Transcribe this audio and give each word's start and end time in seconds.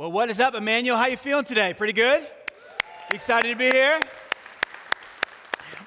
Well, 0.00 0.10
what 0.10 0.30
is 0.30 0.40
up, 0.40 0.54
Emmanuel? 0.54 0.96
How 0.96 1.08
you 1.08 1.16
feeling 1.18 1.44
today? 1.44 1.74
Pretty 1.74 1.92
good? 1.92 2.22
You 2.22 3.16
excited 3.16 3.50
to 3.50 3.54
be 3.54 3.70
here? 3.70 4.00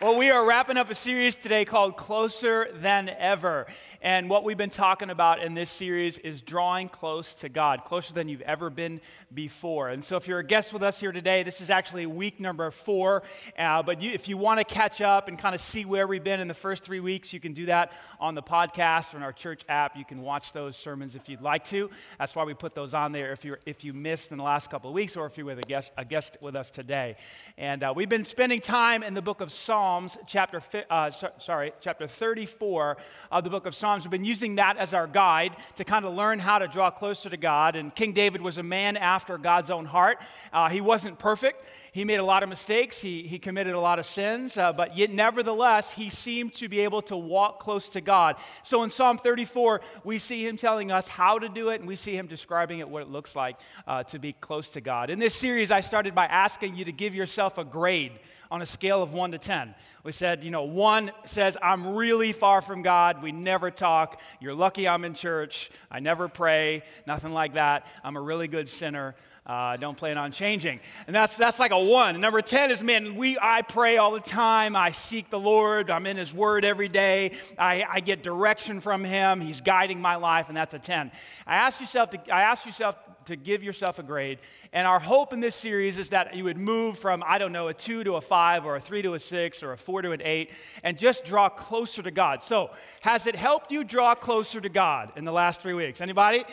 Well, 0.03 0.17
we 0.17 0.31
are 0.31 0.45
wrapping 0.45 0.75
up 0.75 0.89
a 0.89 0.95
series 0.95 1.37
today 1.37 1.63
called 1.63 1.95
Closer 1.95 2.67
Than 2.73 3.07
Ever. 3.07 3.67
And 4.01 4.29
what 4.29 4.43
we've 4.43 4.57
been 4.57 4.69
talking 4.69 5.09
about 5.09 5.41
in 5.41 5.53
this 5.53 5.69
series 5.69 6.17
is 6.17 6.41
drawing 6.41 6.89
close 6.89 7.35
to 7.35 7.47
God, 7.47 7.85
closer 7.85 8.13
than 8.13 8.27
you've 8.27 8.41
ever 8.41 8.69
been 8.69 8.99
before. 9.33 9.87
And 9.87 10.03
so, 10.03 10.17
if 10.17 10.27
you're 10.27 10.39
a 10.39 10.43
guest 10.43 10.73
with 10.73 10.83
us 10.83 10.99
here 10.99 11.13
today, 11.13 11.43
this 11.43 11.61
is 11.61 11.69
actually 11.69 12.05
week 12.05 12.41
number 12.41 12.69
four. 12.69 13.23
Uh, 13.57 13.81
but 13.81 14.01
you, 14.01 14.11
if 14.11 14.27
you 14.27 14.37
want 14.37 14.59
to 14.59 14.65
catch 14.65 14.99
up 14.99 15.29
and 15.29 15.39
kind 15.39 15.55
of 15.55 15.61
see 15.61 15.85
where 15.85 16.05
we've 16.05 16.23
been 16.23 16.41
in 16.41 16.49
the 16.49 16.53
first 16.53 16.83
three 16.83 16.99
weeks, 16.99 17.31
you 17.31 17.39
can 17.39 17.53
do 17.53 17.67
that 17.67 17.93
on 18.19 18.35
the 18.35 18.43
podcast 18.43 19.13
or 19.13 19.17
in 19.17 19.23
our 19.23 19.31
church 19.31 19.63
app. 19.69 19.95
You 19.95 20.03
can 20.03 20.21
watch 20.21 20.51
those 20.51 20.75
sermons 20.75 21.15
if 21.15 21.29
you'd 21.29 21.41
like 21.41 21.63
to. 21.67 21.89
That's 22.19 22.35
why 22.35 22.43
we 22.43 22.53
put 22.53 22.75
those 22.75 22.93
on 22.93 23.13
there 23.13 23.31
if, 23.31 23.45
you 23.45 23.55
if 23.65 23.85
you 23.85 23.93
missed 23.93 24.31
in 24.31 24.37
the 24.37 24.43
last 24.43 24.69
couple 24.69 24.89
of 24.89 24.93
weeks 24.95 25.15
or 25.15 25.25
if 25.27 25.37
you're 25.37 25.45
with 25.45 25.59
a 25.59 25.61
guest, 25.61 25.93
a 25.97 26.03
guest 26.03 26.35
with 26.41 26.57
us 26.57 26.69
today. 26.71 27.15
And 27.57 27.83
uh, 27.83 27.93
we've 27.95 28.09
been 28.09 28.25
spending 28.25 28.59
time 28.59 29.01
in 29.01 29.13
the 29.13 29.21
book 29.21 29.39
of 29.39 29.53
Psalms, 29.53 29.92
chapter, 30.27 30.61
uh, 30.89 31.11
sorry, 31.39 31.71
chapter 31.79 32.05
34 32.07 32.97
of 33.31 33.43
the 33.43 33.49
book 33.49 33.65
of 33.65 33.73
Psalms. 33.73 33.93
Psalms. 33.93 34.05
We've 34.05 34.11
been 34.11 34.25
using 34.25 34.55
that 34.55 34.77
as 34.77 34.93
our 34.93 35.05
guide 35.05 35.55
to 35.75 35.83
kind 35.83 36.03
of 36.03 36.13
learn 36.13 36.39
how 36.39 36.57
to 36.57 36.67
draw 36.67 36.89
closer 36.89 37.29
to 37.29 37.37
God. 37.37 37.75
And 37.75 37.93
King 37.93 38.13
David 38.13 38.41
was 38.41 38.57
a 38.57 38.63
man 38.63 38.97
after 38.97 39.37
God's 39.37 39.69
own 39.69 39.85
heart. 39.85 40.17
Uh, 40.51 40.69
he 40.69 40.81
wasn't 40.81 41.19
perfect, 41.19 41.65
he 41.91 42.05
made 42.05 42.19
a 42.19 42.23
lot 42.23 42.41
of 42.41 42.49
mistakes, 42.49 42.99
he, 42.99 43.27
he 43.27 43.37
committed 43.37 43.73
a 43.75 43.79
lot 43.79 43.99
of 43.99 44.05
sins, 44.05 44.57
uh, 44.57 44.73
but 44.73 44.97
yet, 44.97 45.11
nevertheless, 45.11 45.93
he 45.93 46.09
seemed 46.09 46.55
to 46.55 46.67
be 46.67 46.79
able 46.79 47.01
to 47.03 47.15
walk 47.15 47.59
close 47.59 47.89
to 47.89 48.01
God. 48.01 48.37
So 48.63 48.83
in 48.83 48.89
Psalm 48.89 49.17
34, 49.17 49.81
we 50.03 50.17
see 50.17 50.47
him 50.47 50.57
telling 50.57 50.91
us 50.91 51.07
how 51.07 51.37
to 51.37 51.49
do 51.49 51.69
it, 51.69 51.81
and 51.81 51.87
we 51.87 51.95
see 51.95 52.15
him 52.15 52.25
describing 52.25 52.79
it, 52.79 52.89
what 52.89 53.03
it 53.03 53.09
looks 53.09 53.35
like 53.35 53.57
uh, 53.85 54.03
to 54.03 54.17
be 54.17 54.33
close 54.33 54.69
to 54.71 54.81
God. 54.81 55.09
In 55.09 55.19
this 55.19 55.35
series, 55.35 55.71
I 55.71 55.81
started 55.81 56.15
by 56.15 56.25
asking 56.25 56.77
you 56.77 56.85
to 56.85 56.91
give 56.91 57.13
yourself 57.13 57.57
a 57.57 57.63
grade 57.63 58.13
on 58.51 58.61
a 58.61 58.65
scale 58.65 59.01
of 59.01 59.13
1 59.13 59.31
to 59.31 59.37
10. 59.37 59.73
We 60.03 60.11
said, 60.11 60.43
you 60.43 60.51
know, 60.51 60.63
1 60.63 61.11
says, 61.25 61.57
I'm 61.61 61.95
really 61.95 62.33
far 62.33 62.61
from 62.61 62.81
God. 62.81 63.23
We 63.23 63.31
never 63.31 63.71
talk. 63.71 64.19
You're 64.39 64.53
lucky 64.53 64.87
I'm 64.87 65.05
in 65.05 65.13
church. 65.13 65.71
I 65.89 65.99
never 65.99 66.27
pray. 66.27 66.83
Nothing 67.07 67.33
like 67.33 67.53
that. 67.53 67.87
I'm 68.03 68.17
a 68.17 68.21
really 68.21 68.47
good 68.47 68.67
sinner. 68.67 69.15
Uh, 69.45 69.75
don't 69.75 69.97
plan 69.97 70.17
on 70.17 70.31
changing. 70.31 70.79
And 71.05 71.13
that's, 71.13 71.35
that's 71.35 71.59
like 71.59 71.71
a 71.71 71.79
one. 71.79 72.21
Number 72.21 72.41
10 72.41 72.71
is, 72.71 72.81
man, 72.81 73.15
we, 73.15 73.37
I 73.41 73.61
pray 73.61 73.97
all 73.97 74.11
the 74.11 74.21
time. 74.21 74.73
I 74.73 74.91
seek 74.91 75.29
the 75.29 75.39
Lord. 75.39 75.89
I'm 75.89 76.05
in 76.05 76.15
His 76.15 76.33
Word 76.33 76.63
every 76.63 76.87
day. 76.87 77.33
I, 77.57 77.83
I 77.89 77.99
get 77.99 78.23
direction 78.23 78.79
from 78.79 79.03
Him. 79.03 79.41
He's 79.41 79.59
guiding 79.59 79.99
my 79.99 80.15
life, 80.15 80.47
and 80.47 80.55
that's 80.55 80.73
a 80.73 80.79
10. 80.79 81.11
I 81.45 81.55
ask 81.55 81.81
yourself 81.81 82.11
to, 82.11 82.33
I 82.33 82.43
ask 82.43 82.65
yourself 82.65 82.95
to 83.25 83.35
give 83.35 83.63
yourself 83.63 83.99
a 83.99 84.03
grade. 84.03 84.39
And 84.71 84.87
our 84.87 84.99
hope 84.99 85.33
in 85.33 85.39
this 85.39 85.55
series 85.55 85.97
is 85.97 86.09
that 86.09 86.35
you 86.35 86.43
would 86.43 86.57
move 86.57 86.97
from, 86.97 87.23
I 87.25 87.37
don't 87.37 87.51
know, 87.51 87.67
a 87.67 87.73
two 87.73 88.03
to 88.03 88.15
a 88.15 88.21
five, 88.21 88.65
or 88.65 88.75
a 88.75 88.81
three 88.81 89.01
to 89.01 89.13
a 89.13 89.19
six, 89.19 89.63
or 89.63 89.73
a 89.73 89.77
four 89.77 90.01
to 90.01 90.11
an 90.11 90.21
eight, 90.23 90.51
and 90.83 90.97
just 90.97 91.25
draw 91.25 91.49
closer 91.49 92.01
to 92.01 92.11
God. 92.11 92.43
So, 92.43 92.71
has 93.01 93.27
it 93.27 93.35
helped 93.35 93.71
you 93.71 93.83
draw 93.83 94.15
closer 94.15 94.61
to 94.61 94.69
God 94.69 95.11
in 95.15 95.25
the 95.25 95.31
last 95.31 95.61
three 95.61 95.73
weeks? 95.73 96.01
Anybody? 96.01 96.43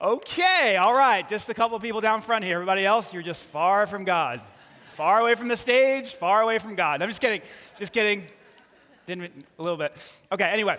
Okay, 0.00 0.76
all 0.76 0.94
right. 0.94 1.28
Just 1.28 1.48
a 1.48 1.54
couple 1.54 1.78
people 1.78 2.00
down 2.00 2.22
front 2.22 2.44
here. 2.44 2.54
Everybody 2.56 2.84
else, 2.84 3.14
you're 3.14 3.22
just 3.22 3.44
far 3.44 3.86
from 3.86 4.04
God. 4.04 4.40
Far 4.88 5.20
away 5.20 5.36
from 5.36 5.48
the 5.48 5.56
stage, 5.56 6.12
far 6.12 6.42
away 6.42 6.58
from 6.58 6.74
God. 6.74 7.00
I'm 7.00 7.08
just 7.08 7.20
kidding. 7.20 7.40
Just 7.78 7.92
kidding. 7.92 8.24
Didn't 9.06 9.32
a 9.58 9.62
little 9.62 9.78
bit. 9.78 9.96
Okay, 10.30 10.44
anyway. 10.44 10.78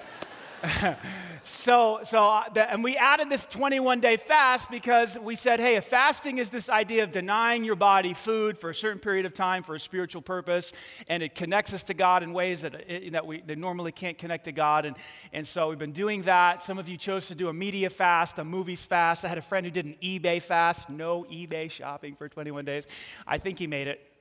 So, 1.44 2.00
so 2.04 2.30
uh, 2.30 2.50
the, 2.54 2.72
and 2.72 2.84
we 2.84 2.96
added 2.96 3.30
this 3.30 3.46
21 3.46 4.00
day 4.00 4.18
fast 4.18 4.72
because 4.72 5.20
we 5.20 5.36
said, 5.36 5.60
hey, 5.60 5.76
if 5.76 5.86
fasting 5.86 6.38
is 6.38 6.50
this 6.50 6.70
idea 6.70 7.04
of 7.04 7.12
denying 7.12 7.64
your 7.64 7.76
body 7.76 8.14
food 8.14 8.58
for 8.58 8.70
a 8.70 8.76
certain 8.76 9.00
period 9.00 9.26
of 9.26 9.34
time 9.34 9.64
for 9.64 9.76
a 9.76 9.80
spiritual 9.80 10.22
purpose, 10.22 10.72
and 11.08 11.22
it 11.22 11.36
connects 11.36 11.74
us 11.74 11.84
to 11.84 11.94
God 11.94 12.24
in 12.24 12.32
ways 12.32 12.62
that, 12.62 12.76
it, 12.88 13.12
that 13.12 13.26
we 13.26 13.42
that 13.42 13.58
normally 13.58 13.92
can't 13.92 14.18
connect 14.18 14.46
to 14.46 14.52
God. 14.52 14.86
And, 14.86 14.96
and 15.34 15.46
so 15.46 15.70
we've 15.70 15.78
been 15.78 15.92
doing 15.92 16.22
that. 16.24 16.62
Some 16.62 16.78
of 16.78 16.88
you 16.88 16.98
chose 16.98 17.28
to 17.28 17.36
do 17.36 17.50
a 17.50 17.54
media 17.54 17.90
fast, 17.90 18.40
a 18.40 18.46
movies 18.46 18.84
fast. 18.84 19.26
I 19.26 19.28
had 19.28 19.38
a 19.38 19.42
friend 19.42 19.66
who 19.66 19.72
did 19.72 19.86
an 19.86 19.96
eBay 20.02 20.42
fast, 20.42 20.90
no 20.90 21.24
eBay 21.26 21.70
shopping 21.70 22.16
for 22.16 22.30
21 22.30 22.64
days. 22.64 22.88
I 23.28 23.38
think 23.38 23.60
he 23.60 23.68
made 23.68 23.88
it. 23.88 24.13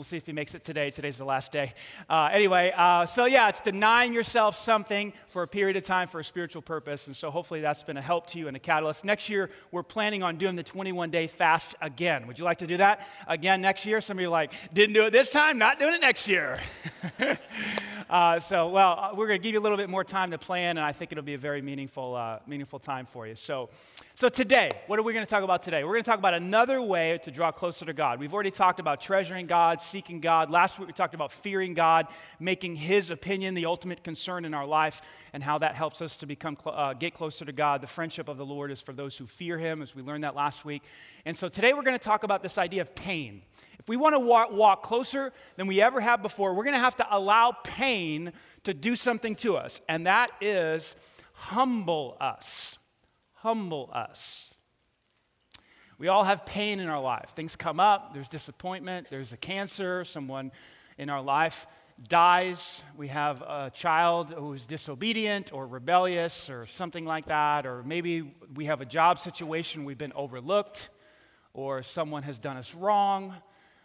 We'll 0.00 0.06
see 0.06 0.16
if 0.16 0.24
he 0.24 0.32
makes 0.32 0.54
it 0.54 0.64
today. 0.64 0.90
Today's 0.90 1.18
the 1.18 1.26
last 1.26 1.52
day. 1.52 1.74
Uh, 2.08 2.30
anyway, 2.32 2.72
uh, 2.74 3.04
so 3.04 3.26
yeah, 3.26 3.50
it's 3.50 3.60
denying 3.60 4.14
yourself 4.14 4.56
something 4.56 5.12
for 5.28 5.42
a 5.42 5.46
period 5.46 5.76
of 5.76 5.82
time 5.82 6.08
for 6.08 6.20
a 6.20 6.24
spiritual 6.24 6.62
purpose. 6.62 7.06
And 7.06 7.14
so 7.14 7.30
hopefully 7.30 7.60
that's 7.60 7.82
been 7.82 7.98
a 7.98 8.00
help 8.00 8.26
to 8.28 8.38
you 8.38 8.48
and 8.48 8.56
a 8.56 8.60
catalyst. 8.60 9.04
Next 9.04 9.28
year, 9.28 9.50
we're 9.72 9.82
planning 9.82 10.22
on 10.22 10.38
doing 10.38 10.56
the 10.56 10.62
21 10.62 11.10
day 11.10 11.26
fast 11.26 11.74
again. 11.82 12.26
Would 12.28 12.38
you 12.38 12.46
like 12.46 12.56
to 12.60 12.66
do 12.66 12.78
that 12.78 13.06
again 13.28 13.60
next 13.60 13.84
year? 13.84 14.00
Some 14.00 14.16
of 14.16 14.22
you 14.22 14.28
are 14.28 14.30
like, 14.30 14.54
didn't 14.72 14.94
do 14.94 15.04
it 15.04 15.10
this 15.10 15.28
time, 15.28 15.58
not 15.58 15.78
doing 15.78 15.92
it 15.92 16.00
next 16.00 16.26
year. 16.26 16.60
uh, 18.08 18.40
so, 18.40 18.70
well, 18.70 18.98
uh, 18.98 19.14
we're 19.14 19.26
going 19.26 19.38
to 19.38 19.42
give 19.42 19.52
you 19.52 19.60
a 19.60 19.62
little 19.62 19.76
bit 19.76 19.90
more 19.90 20.02
time 20.02 20.30
to 20.30 20.38
plan, 20.38 20.78
and 20.78 20.86
I 20.86 20.92
think 20.92 21.12
it'll 21.12 21.22
be 21.22 21.34
a 21.34 21.38
very 21.38 21.60
meaningful, 21.60 22.14
uh, 22.14 22.38
meaningful 22.46 22.78
time 22.78 23.04
for 23.04 23.26
you. 23.26 23.34
So, 23.34 23.68
so, 24.20 24.28
today, 24.28 24.68
what 24.86 24.98
are 24.98 25.02
we 25.02 25.14
going 25.14 25.24
to 25.24 25.30
talk 25.30 25.42
about 25.42 25.62
today? 25.62 25.82
We're 25.82 25.92
going 25.92 26.02
to 26.02 26.10
talk 26.10 26.18
about 26.18 26.34
another 26.34 26.82
way 26.82 27.18
to 27.22 27.30
draw 27.30 27.50
closer 27.52 27.86
to 27.86 27.94
God. 27.94 28.20
We've 28.20 28.34
already 28.34 28.50
talked 28.50 28.78
about 28.78 29.00
treasuring 29.00 29.46
God, 29.46 29.80
seeking 29.80 30.20
God. 30.20 30.50
Last 30.50 30.78
week, 30.78 30.88
we 30.88 30.92
talked 30.92 31.14
about 31.14 31.32
fearing 31.32 31.72
God, 31.72 32.06
making 32.38 32.76
His 32.76 33.08
opinion 33.08 33.54
the 33.54 33.64
ultimate 33.64 34.04
concern 34.04 34.44
in 34.44 34.52
our 34.52 34.66
life, 34.66 35.00
and 35.32 35.42
how 35.42 35.56
that 35.56 35.74
helps 35.74 36.02
us 36.02 36.18
to 36.18 36.26
become 36.26 36.58
uh, 36.66 36.92
get 36.92 37.14
closer 37.14 37.46
to 37.46 37.52
God. 37.52 37.80
The 37.80 37.86
friendship 37.86 38.28
of 38.28 38.36
the 38.36 38.44
Lord 38.44 38.70
is 38.70 38.82
for 38.82 38.92
those 38.92 39.16
who 39.16 39.24
fear 39.24 39.56
Him, 39.56 39.80
as 39.80 39.94
we 39.94 40.02
learned 40.02 40.24
that 40.24 40.36
last 40.36 40.66
week. 40.66 40.82
And 41.24 41.34
so, 41.34 41.48
today, 41.48 41.72
we're 41.72 41.80
going 41.80 41.98
to 41.98 42.04
talk 42.04 42.22
about 42.22 42.42
this 42.42 42.58
idea 42.58 42.82
of 42.82 42.94
pain. 42.94 43.40
If 43.78 43.88
we 43.88 43.96
want 43.96 44.16
to 44.16 44.20
walk, 44.20 44.52
walk 44.52 44.82
closer 44.82 45.32
than 45.56 45.66
we 45.66 45.80
ever 45.80 45.98
have 45.98 46.20
before, 46.20 46.52
we're 46.52 46.64
going 46.64 46.74
to 46.74 46.80
have 46.80 46.96
to 46.96 47.06
allow 47.10 47.52
pain 47.64 48.34
to 48.64 48.74
do 48.74 48.96
something 48.96 49.34
to 49.36 49.56
us, 49.56 49.80
and 49.88 50.06
that 50.06 50.30
is 50.42 50.94
humble 51.32 52.18
us 52.20 52.76
humble 53.40 53.90
us. 53.92 54.54
We 55.98 56.08
all 56.08 56.24
have 56.24 56.46
pain 56.46 56.80
in 56.80 56.88
our 56.88 57.00
life. 57.00 57.32
Things 57.34 57.56
come 57.56 57.80
up, 57.80 58.14
there's 58.14 58.28
disappointment, 58.28 59.08
there's 59.10 59.32
a 59.32 59.36
cancer, 59.36 60.04
someone 60.04 60.52
in 60.98 61.10
our 61.10 61.22
life 61.22 61.66
dies. 62.08 62.84
We 62.96 63.08
have 63.08 63.42
a 63.42 63.70
child 63.74 64.30
who's 64.30 64.66
disobedient 64.66 65.52
or 65.52 65.66
rebellious 65.66 66.48
or 66.48 66.66
something 66.66 67.04
like 67.04 67.26
that, 67.26 67.66
or 67.66 67.82
maybe 67.82 68.34
we 68.54 68.66
have 68.66 68.80
a 68.80 68.86
job 68.86 69.18
situation, 69.18 69.84
we've 69.84 69.98
been 69.98 70.12
overlooked, 70.14 70.88
or 71.52 71.82
someone 71.82 72.22
has 72.22 72.38
done 72.38 72.56
us 72.56 72.74
wrong. 72.74 73.34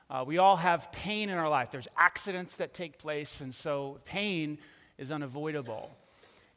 Uh, 0.09 0.23
we 0.25 0.37
all 0.37 0.55
have 0.55 0.91
pain 0.91 1.29
in 1.29 1.37
our 1.37 1.49
life. 1.49 1.71
There's 1.71 1.87
accidents 1.97 2.57
that 2.57 2.73
take 2.73 2.97
place, 2.97 3.41
and 3.41 3.53
so 3.53 3.99
pain 4.05 4.59
is 4.97 5.11
unavoidable. 5.11 5.91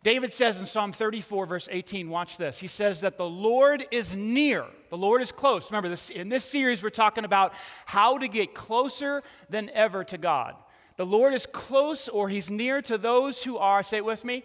David 0.02 0.32
says 0.32 0.60
in 0.60 0.66
Psalm 0.66 0.92
34, 0.92 1.46
verse 1.46 1.68
18, 1.70 2.08
watch 2.08 2.36
this. 2.36 2.58
He 2.58 2.68
says 2.68 3.00
that 3.00 3.18
the 3.18 3.28
Lord 3.28 3.84
is 3.90 4.14
near. 4.14 4.64
The 4.90 4.96
Lord 4.96 5.22
is 5.22 5.32
close. 5.32 5.70
Remember, 5.70 5.88
this, 5.88 6.10
in 6.10 6.28
this 6.28 6.44
series, 6.44 6.82
we're 6.82 6.90
talking 6.90 7.24
about 7.24 7.52
how 7.84 8.18
to 8.18 8.28
get 8.28 8.54
closer 8.54 9.22
than 9.50 9.70
ever 9.70 10.04
to 10.04 10.16
God. 10.16 10.54
The 10.96 11.06
Lord 11.06 11.34
is 11.34 11.46
close 11.46 12.08
or 12.08 12.28
he's 12.28 12.50
near 12.50 12.80
to 12.82 12.96
those 12.96 13.42
who 13.42 13.56
are, 13.56 13.82
say 13.82 13.98
it 13.98 14.04
with 14.04 14.24
me, 14.24 14.44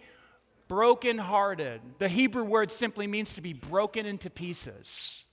brokenhearted. 0.66 1.80
The 1.98 2.08
Hebrew 2.08 2.44
word 2.44 2.70
simply 2.70 3.06
means 3.06 3.34
to 3.34 3.40
be 3.40 3.52
broken 3.52 4.06
into 4.06 4.30
pieces. 4.30 5.24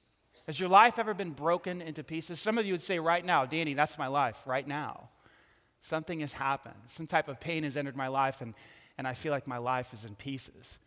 Has 0.47 0.59
your 0.59 0.69
life 0.69 0.99
ever 0.99 1.13
been 1.13 1.31
broken 1.31 1.81
into 1.81 2.03
pieces? 2.03 2.39
Some 2.39 2.57
of 2.57 2.65
you 2.65 2.73
would 2.73 2.81
say 2.81 2.99
right 2.99 3.23
now, 3.23 3.45
Danny, 3.45 3.73
that's 3.73 3.97
my 3.97 4.07
life, 4.07 4.41
right 4.45 4.67
now. 4.67 5.09
Something 5.79 6.19
has 6.19 6.33
happened. 6.33 6.75
Some 6.85 7.07
type 7.07 7.27
of 7.27 7.39
pain 7.39 7.63
has 7.63 7.77
entered 7.77 7.95
my 7.95 8.07
life, 8.07 8.41
and 8.41 8.53
and 9.01 9.07
I 9.07 9.15
feel 9.15 9.31
like 9.31 9.47
my 9.47 9.57
life 9.57 9.93
is 9.93 10.05
in 10.05 10.13
pieces. 10.13 10.77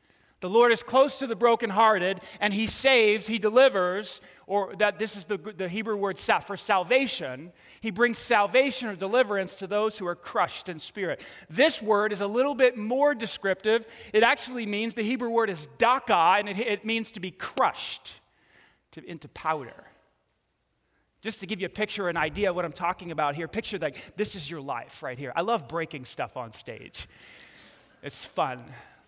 The 0.40 0.48
Lord 0.48 0.70
is 0.70 0.84
close 0.84 1.18
to 1.18 1.26
the 1.26 1.34
brokenhearted, 1.34 2.20
and 2.38 2.54
He 2.54 2.68
saves, 2.68 3.26
He 3.26 3.40
delivers, 3.40 4.20
or 4.46 4.76
that 4.76 5.00
this 5.00 5.16
is 5.16 5.24
the, 5.24 5.36
the 5.36 5.68
Hebrew 5.68 5.96
word 5.96 6.16
for 6.16 6.56
salvation. 6.56 7.50
He 7.80 7.90
brings 7.90 8.18
salvation 8.18 8.88
or 8.88 8.94
deliverance 8.94 9.56
to 9.56 9.66
those 9.66 9.98
who 9.98 10.06
are 10.06 10.14
crushed 10.14 10.68
in 10.68 10.78
spirit. 10.78 11.24
This 11.50 11.82
word 11.82 12.12
is 12.12 12.20
a 12.20 12.28
little 12.28 12.54
bit 12.54 12.76
more 12.76 13.16
descriptive. 13.16 13.84
It 14.12 14.22
actually 14.22 14.64
means 14.64 14.94
the 14.94 15.02
Hebrew 15.02 15.30
word 15.30 15.50
is 15.50 15.66
daka, 15.76 16.36
and 16.38 16.48
it, 16.48 16.60
it 16.60 16.84
means 16.84 17.10
to 17.12 17.20
be 17.20 17.32
crushed 17.32 18.12
to, 18.92 19.04
into 19.04 19.26
powder. 19.26 19.88
Just 21.20 21.40
to 21.40 21.46
give 21.46 21.60
you 21.60 21.66
a 21.66 21.70
picture, 21.70 22.08
an 22.08 22.16
idea 22.16 22.50
of 22.50 22.54
what 22.54 22.64
I'm 22.64 22.72
talking 22.72 23.10
about 23.10 23.34
here, 23.34 23.48
picture 23.48 23.76
like 23.78 24.14
this 24.16 24.36
is 24.36 24.48
your 24.48 24.60
life 24.60 25.02
right 25.02 25.18
here. 25.18 25.32
I 25.34 25.40
love 25.40 25.66
breaking 25.66 26.04
stuff 26.04 26.36
on 26.36 26.52
stage. 26.52 27.08
It's 28.04 28.22
fun. 28.22 28.62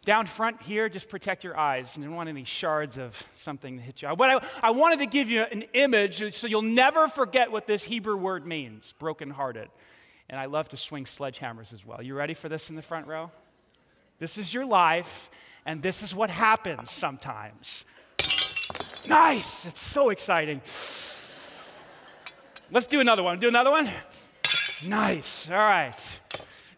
Down 0.06 0.26
front 0.26 0.62
here, 0.62 0.88
just 0.88 1.10
protect 1.10 1.44
your 1.44 1.54
eyes. 1.56 1.98
You 1.98 2.04
don't 2.04 2.14
want 2.14 2.31
any 2.31 2.44
shards 2.44 2.96
of 2.96 3.22
something 3.34 3.76
to 3.76 3.82
hit 3.82 4.00
you. 4.00 4.08
I, 4.08 4.40
I 4.62 4.70
wanted 4.70 5.00
to 5.00 5.06
give 5.06 5.28
you 5.28 5.43
an 5.43 5.64
image 5.75 6.34
so 6.34 6.46
you'll 6.46 6.62
never 6.62 7.06
forget 7.06 7.52
what 7.52 7.66
this 7.66 7.84
Hebrew 7.84 8.16
word 8.16 8.46
means 8.46 8.94
brokenhearted. 8.98 9.69
And 10.31 10.40
I 10.40 10.46
love 10.46 10.70
to 10.70 10.78
swing 10.78 11.04
sledgehammers 11.04 11.75
as 11.75 11.84
well. 11.84 12.02
You 12.02 12.14
ready 12.14 12.32
for 12.32 12.48
this 12.48 12.70
in 12.70 12.76
the 12.76 12.82
front 12.82 13.06
row? 13.06 13.31
This 14.19 14.38
is 14.38 14.54
your 14.54 14.64
life, 14.64 15.31
and 15.66 15.82
this 15.82 16.02
is 16.02 16.14
what 16.14 16.31
happens 16.31 16.90
sometimes. 16.90 17.84
Nice. 19.06 19.66
It's 19.66 19.81
so 19.81 20.08
exciting. 20.08 20.62
Let's 22.70 22.87
do 22.88 23.00
another 23.00 23.22
one. 23.22 23.38
Do 23.40 23.49
another 23.49 23.70
one? 23.70 23.90
Nice. 24.87 25.50
All 25.50 25.56
right. 25.58 26.15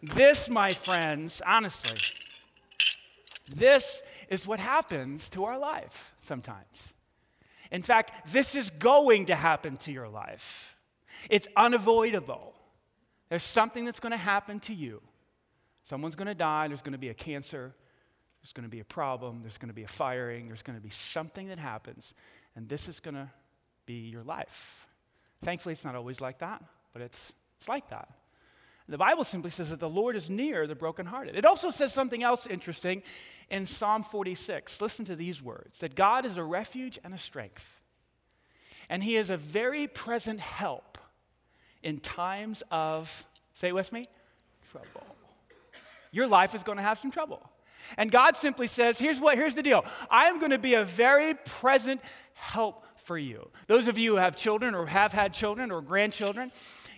This, 0.01 0.49
my 0.49 0.71
friends, 0.71 1.41
honestly, 1.45 1.99
this 3.53 4.01
is 4.29 4.47
what 4.47 4.59
happens 4.59 5.29
to 5.29 5.45
our 5.45 5.57
life 5.57 6.13
sometimes. 6.19 6.93
In 7.71 7.81
fact, 7.81 8.31
this 8.31 8.55
is 8.55 8.69
going 8.69 9.27
to 9.27 9.35
happen 9.35 9.77
to 9.77 9.91
your 9.91 10.07
life. 10.07 10.75
It's 11.29 11.47
unavoidable. 11.55 12.53
There's 13.29 13.43
something 13.43 13.85
that's 13.85 13.99
going 13.99 14.11
to 14.11 14.17
happen 14.17 14.59
to 14.61 14.73
you. 14.73 15.01
Someone's 15.83 16.15
going 16.15 16.27
to 16.27 16.35
die, 16.35 16.67
there's 16.67 16.81
going 16.81 16.93
to 16.93 16.99
be 16.99 17.09
a 17.09 17.13
cancer, 17.13 17.73
there's 18.41 18.51
going 18.51 18.63
to 18.63 18.69
be 18.69 18.79
a 18.79 18.85
problem, 18.85 19.41
there's 19.41 19.57
going 19.57 19.69
to 19.69 19.73
be 19.73 19.83
a 19.83 19.87
firing, 19.87 20.47
there's 20.47 20.61
going 20.61 20.77
to 20.77 20.83
be 20.83 20.91
something 20.91 21.47
that 21.47 21.57
happens, 21.57 22.13
and 22.55 22.69
this 22.69 22.87
is 22.87 22.99
going 22.99 23.15
to 23.15 23.29
be 23.85 24.09
your 24.09 24.23
life. 24.23 24.87
Thankfully, 25.43 25.73
it's 25.73 25.85
not 25.85 25.95
always 25.95 26.21
like 26.21 26.39
that, 26.39 26.63
but 26.93 27.01
it's, 27.01 27.33
it's 27.57 27.67
like 27.67 27.89
that. 27.89 28.09
The 28.89 28.97
Bible 28.97 29.23
simply 29.23 29.51
says 29.51 29.69
that 29.69 29.79
the 29.79 29.89
Lord 29.89 30.15
is 30.15 30.29
near 30.29 30.65
the 30.65 30.75
brokenhearted. 30.75 31.35
It 31.35 31.45
also 31.45 31.69
says 31.69 31.93
something 31.93 32.23
else 32.23 32.47
interesting 32.47 33.03
in 33.49 33.65
Psalm 33.65 34.03
46. 34.03 34.81
Listen 34.81 35.05
to 35.05 35.15
these 35.15 35.41
words 35.41 35.79
that 35.79 35.95
God 35.95 36.25
is 36.25 36.37
a 36.37 36.43
refuge 36.43 36.97
and 37.03 37.13
a 37.13 37.17
strength, 37.17 37.79
and 38.89 39.03
He 39.03 39.15
is 39.15 39.29
a 39.29 39.37
very 39.37 39.87
present 39.87 40.39
help 40.39 40.97
in 41.83 41.99
times 41.99 42.63
of, 42.71 43.23
say 43.53 43.69
it 43.69 43.75
with 43.75 43.93
me, 43.93 44.07
trouble. 44.71 45.15
Your 46.11 46.27
life 46.27 46.55
is 46.55 46.63
going 46.63 46.77
to 46.77 46.83
have 46.83 46.97
some 46.97 47.11
trouble. 47.11 47.47
And 47.97 48.11
God 48.11 48.35
simply 48.35 48.67
says, 48.67 48.99
here's 48.99 49.19
what 49.19 49.37
here's 49.37 49.55
the 49.55 49.63
deal. 49.63 49.85
I 50.09 50.25
am 50.25 50.39
going 50.39 50.51
to 50.51 50.57
be 50.57 50.73
a 50.73 50.83
very 50.83 51.33
present 51.33 52.01
help 52.33 52.85
for 53.03 53.17
you. 53.17 53.49
Those 53.67 53.87
of 53.87 53.97
you 53.97 54.11
who 54.11 54.17
have 54.17 54.35
children 54.35 54.75
or 54.75 54.85
have 54.87 55.13
had 55.13 55.33
children 55.33 55.71
or 55.71 55.81
grandchildren, 55.81 56.51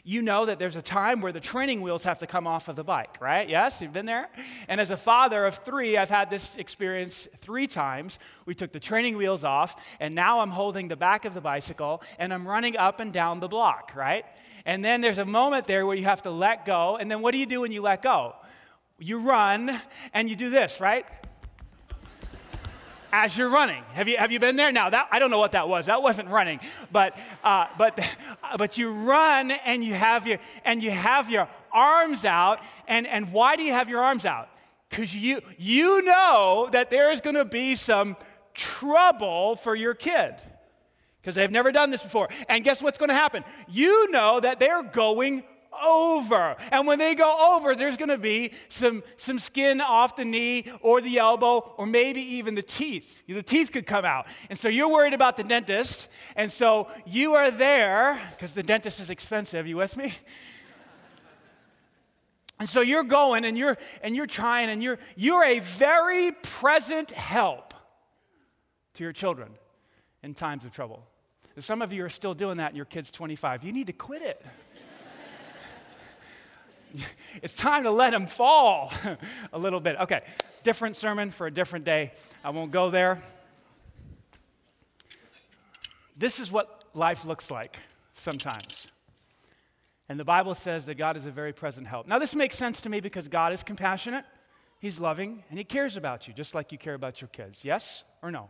you 0.04 0.22
know 0.22 0.46
that 0.46 0.58
there's 0.58 0.76
a 0.76 0.82
time 0.82 1.22
where 1.22 1.32
the 1.32 1.40
training 1.40 1.82
wheels 1.82 2.04
have 2.04 2.20
to 2.20 2.28
come 2.28 2.48
off 2.48 2.68
of 2.68 2.76
the 2.76 2.84
bike, 2.84 3.18
right? 3.22 3.48
Yes, 3.48 3.82
you've 3.82 3.94
been 3.94 4.06
there? 4.06 4.30
And 4.68 4.82
as 4.82 4.92
a 4.92 4.98
father 4.98 5.46
of 5.46 5.56
three, 5.56 5.98
I've 5.98 6.10
had 6.10 6.30
this 6.30 6.56
experience 6.56 7.28
three 7.38 7.68
times. 7.68 8.18
We 8.46 8.56
took 8.56 8.72
the 8.72 8.80
training 8.80 9.18
wheels 9.18 9.44
off, 9.44 9.80
and 10.00 10.16
now 10.16 10.40
I'm 10.40 10.50
holding 10.50 10.88
the 10.88 10.96
back 10.96 11.26
of 11.26 11.34
the 11.34 11.42
bicycle 11.42 12.02
and 12.18 12.34
I'm 12.34 12.48
running 12.48 12.78
up 12.78 13.00
and 13.00 13.14
down 13.14 13.40
the 13.40 13.48
block, 13.48 13.94
right? 13.96 14.26
And 14.66 14.84
then 14.84 15.02
there's 15.02 15.18
a 15.18 15.26
moment 15.26 15.68
there 15.68 15.86
where 15.86 15.96
you 15.96 16.06
have 16.06 16.24
to 16.24 16.32
let 16.32 16.66
go. 16.66 16.98
And 16.98 17.10
then 17.10 17.22
what 17.22 17.32
do 17.32 17.38
you 17.38 17.46
do 17.46 17.62
when 17.62 17.72
you 17.72 17.82
let 17.82 18.02
go? 18.02 18.36
You 19.00 19.20
run 19.20 19.80
and 20.14 20.30
you 20.30 20.36
do 20.36 20.50
this, 20.50 20.80
right? 20.80 21.06
As 23.12 23.38
you're 23.38 23.50
running. 23.50 23.84
Have 23.94 24.08
you, 24.08 24.18
have 24.18 24.32
you 24.32 24.40
been 24.40 24.56
there? 24.56 24.72
Now, 24.72 24.90
that, 24.90 25.08
I 25.12 25.20
don't 25.20 25.32
know 25.32 25.40
what 25.40 25.52
that 25.52 25.68
was. 25.68 25.88
That 25.88 26.02
wasn't 26.02 26.30
running. 26.30 26.60
But, 26.92 27.18
uh, 27.44 27.68
but, 27.78 28.00
but 28.58 28.78
you 28.78 28.92
run 28.92 29.52
and 29.52 29.84
you 29.84 29.94
have 29.94 30.28
your, 30.28 30.40
and 30.66 30.82
you 30.82 30.92
have 30.92 31.30
your 31.30 31.48
arms 31.72 32.26
out. 32.26 32.60
And, 32.88 33.08
and 33.08 33.32
why 33.32 33.56
do 33.56 33.64
you 33.64 33.74
have 33.74 33.90
your 33.90 34.02
arms 34.02 34.26
out? 34.26 34.50
Because 34.90 35.16
you, 35.16 35.42
you 35.58 36.02
know 36.02 36.70
that 36.72 36.90
there 36.90 37.12
is 37.12 37.22
going 37.22 37.36
to 37.36 37.46
be 37.46 37.76
some 37.76 38.18
trouble 38.54 39.56
for 39.56 39.76
your 39.76 39.94
kid 39.94 40.36
because 41.22 41.36
they've 41.36 41.52
never 41.52 41.72
done 41.72 41.92
this 41.92 42.04
before. 42.04 42.30
And 42.50 42.64
guess 42.64 42.82
what's 42.82 42.98
going 42.98 43.10
to 43.10 43.16
happen? 43.16 43.44
You 43.70 44.12
know 44.12 44.40
that 44.40 44.60
they're 44.60 44.84
going 44.84 45.44
over. 45.84 46.56
And 46.72 46.88
when 46.88 47.00
they 47.00 47.16
go 47.16 47.56
over, 47.56 47.76
there's 47.76 47.98
going 47.98 48.10
to 48.10 48.18
be 48.18 48.52
some, 48.70 49.04
some 49.18 49.40
skin 49.40 49.82
off 49.82 50.16
the 50.16 50.26
knee 50.26 50.72
or 50.82 51.02
the 51.02 51.20
elbow 51.20 51.74
or 51.78 51.86
maybe 51.86 52.22
even 52.22 52.56
the 52.56 52.62
teeth. 52.62 53.24
The 53.28 53.44
teeth 53.44 53.72
could 53.72 53.86
come 53.86 54.06
out. 54.06 54.28
And 54.50 54.58
so 54.58 54.68
you're 54.68 54.90
worried 54.90 55.14
about 55.14 55.38
the 55.38 55.44
dentist. 55.44 56.08
And 56.36 56.52
so 56.52 56.88
you 57.06 57.36
are 57.36 57.52
there 57.52 58.20
because 58.32 58.54
the 58.54 58.64
dentist 58.64 59.00
is 59.00 59.10
expensive. 59.10 59.68
You 59.68 59.78
with 59.78 59.98
me? 59.98 60.14
And 62.60 62.70
so 62.70 62.82
you're 62.82 63.04
going 63.04 63.44
and 63.44 63.58
you're 63.58 63.76
and 64.04 64.16
you're 64.16 64.28
trying 64.28 64.70
and 64.70 64.84
you're 64.84 65.00
you're 65.16 65.44
a 65.44 65.58
very 65.58 66.32
present 66.32 67.10
help 67.10 67.74
to 68.94 69.04
your 69.04 69.14
children 69.14 69.50
in 70.22 70.36
times 70.36 70.64
of 70.64 70.72
trouble. 70.72 71.08
Some 71.58 71.82
of 71.82 71.92
you 71.92 72.06
are 72.06 72.10
still 72.10 72.36
doing 72.36 72.58
that 72.58 72.68
and 72.68 72.78
your 72.78 72.86
kid's 72.86 73.10
25. 73.10 73.64
You 73.64 73.74
need 73.74 73.88
to 73.88 73.94
quit 73.94 74.22
it. 74.22 74.46
it's 77.42 77.54
time 77.54 77.84
to 77.84 77.92
let 77.92 78.14
him 78.14 78.28
fall 78.28 78.92
a 79.54 79.58
little 79.58 79.80
bit. 79.80 79.96
Okay, 80.02 80.22
different 80.64 80.96
sermon 80.96 81.32
for 81.32 81.48
a 81.48 81.52
different 81.52 81.86
day. 81.86 82.14
I 82.44 82.50
won't 82.50 82.72
go 82.72 82.90
there. 82.90 83.22
This 86.18 86.40
is 86.40 86.52
what 86.52 86.84
life 86.94 87.26
looks 87.26 87.50
like 87.50 87.78
sometimes. 88.14 88.88
And 90.10 90.20
the 90.20 90.26
Bible 90.26 90.54
says 90.54 90.86
that 90.86 90.96
God 90.96 91.16
is 91.16 91.26
a 91.26 91.32
very 91.32 91.54
present 91.54 91.88
help. 91.88 92.06
Now, 92.06 92.20
this 92.20 92.36
makes 92.36 92.58
sense 92.58 92.82
to 92.82 92.90
me 92.90 93.00
because 93.00 93.28
God 93.28 93.54
is 93.54 93.64
compassionate, 93.64 94.26
He's 94.80 95.00
loving, 95.00 95.44
and 95.50 95.58
He 95.58 95.64
cares 95.64 95.96
about 95.96 96.28
you, 96.28 96.34
just 96.34 96.54
like 96.54 96.72
you 96.72 96.78
care 96.78 96.96
about 96.96 97.22
your 97.22 97.30
kids. 97.30 97.64
Yes 97.64 98.04
or 98.22 98.30
no? 98.30 98.50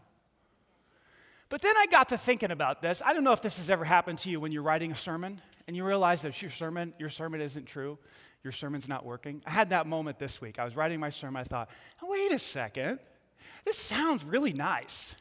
But 1.50 1.62
then 1.62 1.76
I 1.78 1.86
got 1.86 2.10
to 2.10 2.18
thinking 2.18 2.50
about 2.50 2.82
this. 2.82 3.02
I 3.06 3.14
don't 3.14 3.24
know 3.24 3.34
if 3.34 3.42
this 3.42 3.58
has 3.58 3.70
ever 3.70 3.84
happened 3.84 4.20
to 4.20 4.30
you 4.30 4.40
when 4.40 4.52
you're 4.52 4.64
writing 4.64 4.94
a 4.94 4.96
sermon 4.96 5.42
and 5.68 5.76
you 5.76 5.84
realize 5.84 6.22
that 6.22 6.42
your 6.42 6.50
sermon, 6.50 6.94
your 6.98 7.10
sermon 7.10 7.42
isn't 7.42 7.66
true 7.66 7.98
your 8.44 8.52
sermon's 8.52 8.88
not 8.88 9.06
working. 9.06 9.42
I 9.46 9.52
had 9.52 9.70
that 9.70 9.88
moment 9.88 10.18
this 10.18 10.42
week. 10.42 10.60
I 10.60 10.66
was 10.66 10.76
writing 10.76 11.00
my 11.00 11.10
sermon. 11.10 11.40
I 11.40 11.44
thought, 11.44 11.70
oh, 12.02 12.08
wait 12.10 12.32
a 12.32 12.40
second. 12.40 13.00
This 13.66 13.78
sounds 13.78 14.24
really 14.24 14.54
nice. 14.54 15.16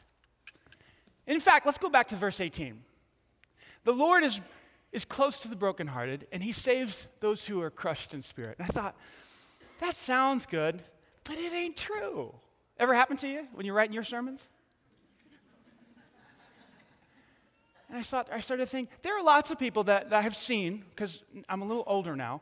In 1.27 1.39
fact, 1.39 1.65
let's 1.65 1.77
go 1.77 1.89
back 1.89 2.07
to 2.09 2.15
verse 2.15 2.41
18. 2.41 2.81
The 3.83 3.93
Lord 3.93 4.23
is, 4.23 4.41
is 4.91 5.05
close 5.05 5.41
to 5.41 5.47
the 5.47 5.55
brokenhearted, 5.55 6.27
and 6.31 6.43
he 6.43 6.51
saves 6.51 7.07
those 7.19 7.45
who 7.45 7.61
are 7.61 7.69
crushed 7.69 8.13
in 8.13 8.21
spirit. 8.21 8.57
And 8.59 8.67
I 8.67 8.71
thought, 8.71 8.95
that 9.79 9.95
sounds 9.95 10.45
good, 10.45 10.81
but 11.23 11.37
it 11.37 11.53
ain't 11.53 11.77
true. 11.77 12.33
Ever 12.77 12.93
happened 12.93 13.19
to 13.19 13.27
you 13.27 13.47
when 13.53 13.65
you're 13.65 13.75
writing 13.75 13.93
your 13.93 14.03
sermons? 14.03 14.49
And 17.89 17.99
I, 17.99 18.03
thought, 18.03 18.29
I 18.31 18.39
started 18.39 18.63
to 18.63 18.69
think 18.71 18.89
there 19.01 19.17
are 19.19 19.23
lots 19.23 19.51
of 19.51 19.59
people 19.59 19.83
that, 19.83 20.09
that 20.11 20.19
I 20.19 20.21
have 20.21 20.35
seen, 20.35 20.85
because 20.91 21.21
I'm 21.49 21.61
a 21.61 21.65
little 21.65 21.83
older 21.85 22.15
now, 22.15 22.41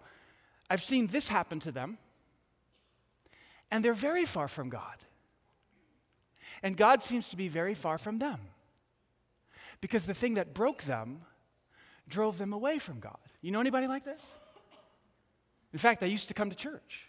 I've 0.70 0.84
seen 0.84 1.08
this 1.08 1.28
happen 1.28 1.60
to 1.62 1.72
them, 1.72 1.98
and 3.72 3.84
they're 3.84 3.94
very 3.94 4.26
far 4.26 4.48
from 4.48 4.70
God. 4.70 4.98
And 6.62 6.76
God 6.76 7.02
seems 7.02 7.30
to 7.30 7.38
be 7.38 7.48
very 7.48 7.74
far 7.74 7.98
from 7.98 8.20
them. 8.20 8.40
Because 9.82 10.06
the 10.06 10.14
thing 10.14 10.34
that 10.34 10.54
broke 10.54 10.84
them 10.84 11.22
drove 12.08 12.38
them 12.38 12.54
away 12.54 12.80
from 12.80 13.00
God. 13.00 13.18
You 13.42 13.52
know 13.52 13.62
anybody 13.62 13.88
like 13.88 14.04
this? 14.04 14.34
In 15.72 15.80
fact, 15.80 16.02
they 16.02 16.08
used 16.08 16.28
to 16.28 16.34
come 16.34 16.50
to 16.50 16.56
church. 16.56 17.06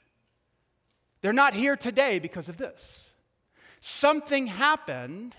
They're 1.22 1.32
not 1.32 1.54
here 1.54 1.76
today 1.76 2.18
because 2.18 2.48
of 2.48 2.56
this. 2.56 3.10
Something 3.80 4.46
happened 4.46 5.34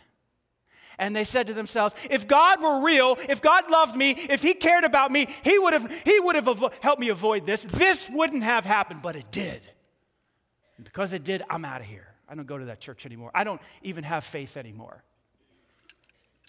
and 1.01 1.15
they 1.15 1.23
said 1.23 1.47
to 1.47 1.53
themselves, 1.53 1.95
if 2.11 2.27
God 2.27 2.61
were 2.61 2.81
real, 2.81 3.17
if 3.27 3.41
God 3.41 3.69
loved 3.71 3.95
me, 3.95 4.11
if 4.11 4.43
He 4.43 4.53
cared 4.53 4.83
about 4.83 5.11
me, 5.11 5.27
He 5.43 5.57
would 5.57 5.73
have, 5.73 5.91
he 6.05 6.19
would 6.19 6.35
have 6.35 6.45
avo- 6.45 6.71
helped 6.79 7.01
me 7.01 7.09
avoid 7.09 7.45
this. 7.45 7.63
This 7.63 8.07
wouldn't 8.09 8.43
have 8.43 8.63
happened, 8.63 9.01
but 9.01 9.15
it 9.15 9.31
did. 9.31 9.61
And 10.77 10.85
because 10.85 11.11
it 11.11 11.23
did, 11.23 11.41
I'm 11.49 11.65
out 11.65 11.81
of 11.81 11.87
here. 11.87 12.07
I 12.29 12.35
don't 12.35 12.45
go 12.45 12.57
to 12.57 12.65
that 12.65 12.79
church 12.79 13.07
anymore. 13.07 13.31
I 13.33 13.43
don't 13.43 13.59
even 13.81 14.03
have 14.03 14.23
faith 14.23 14.55
anymore. 14.55 15.03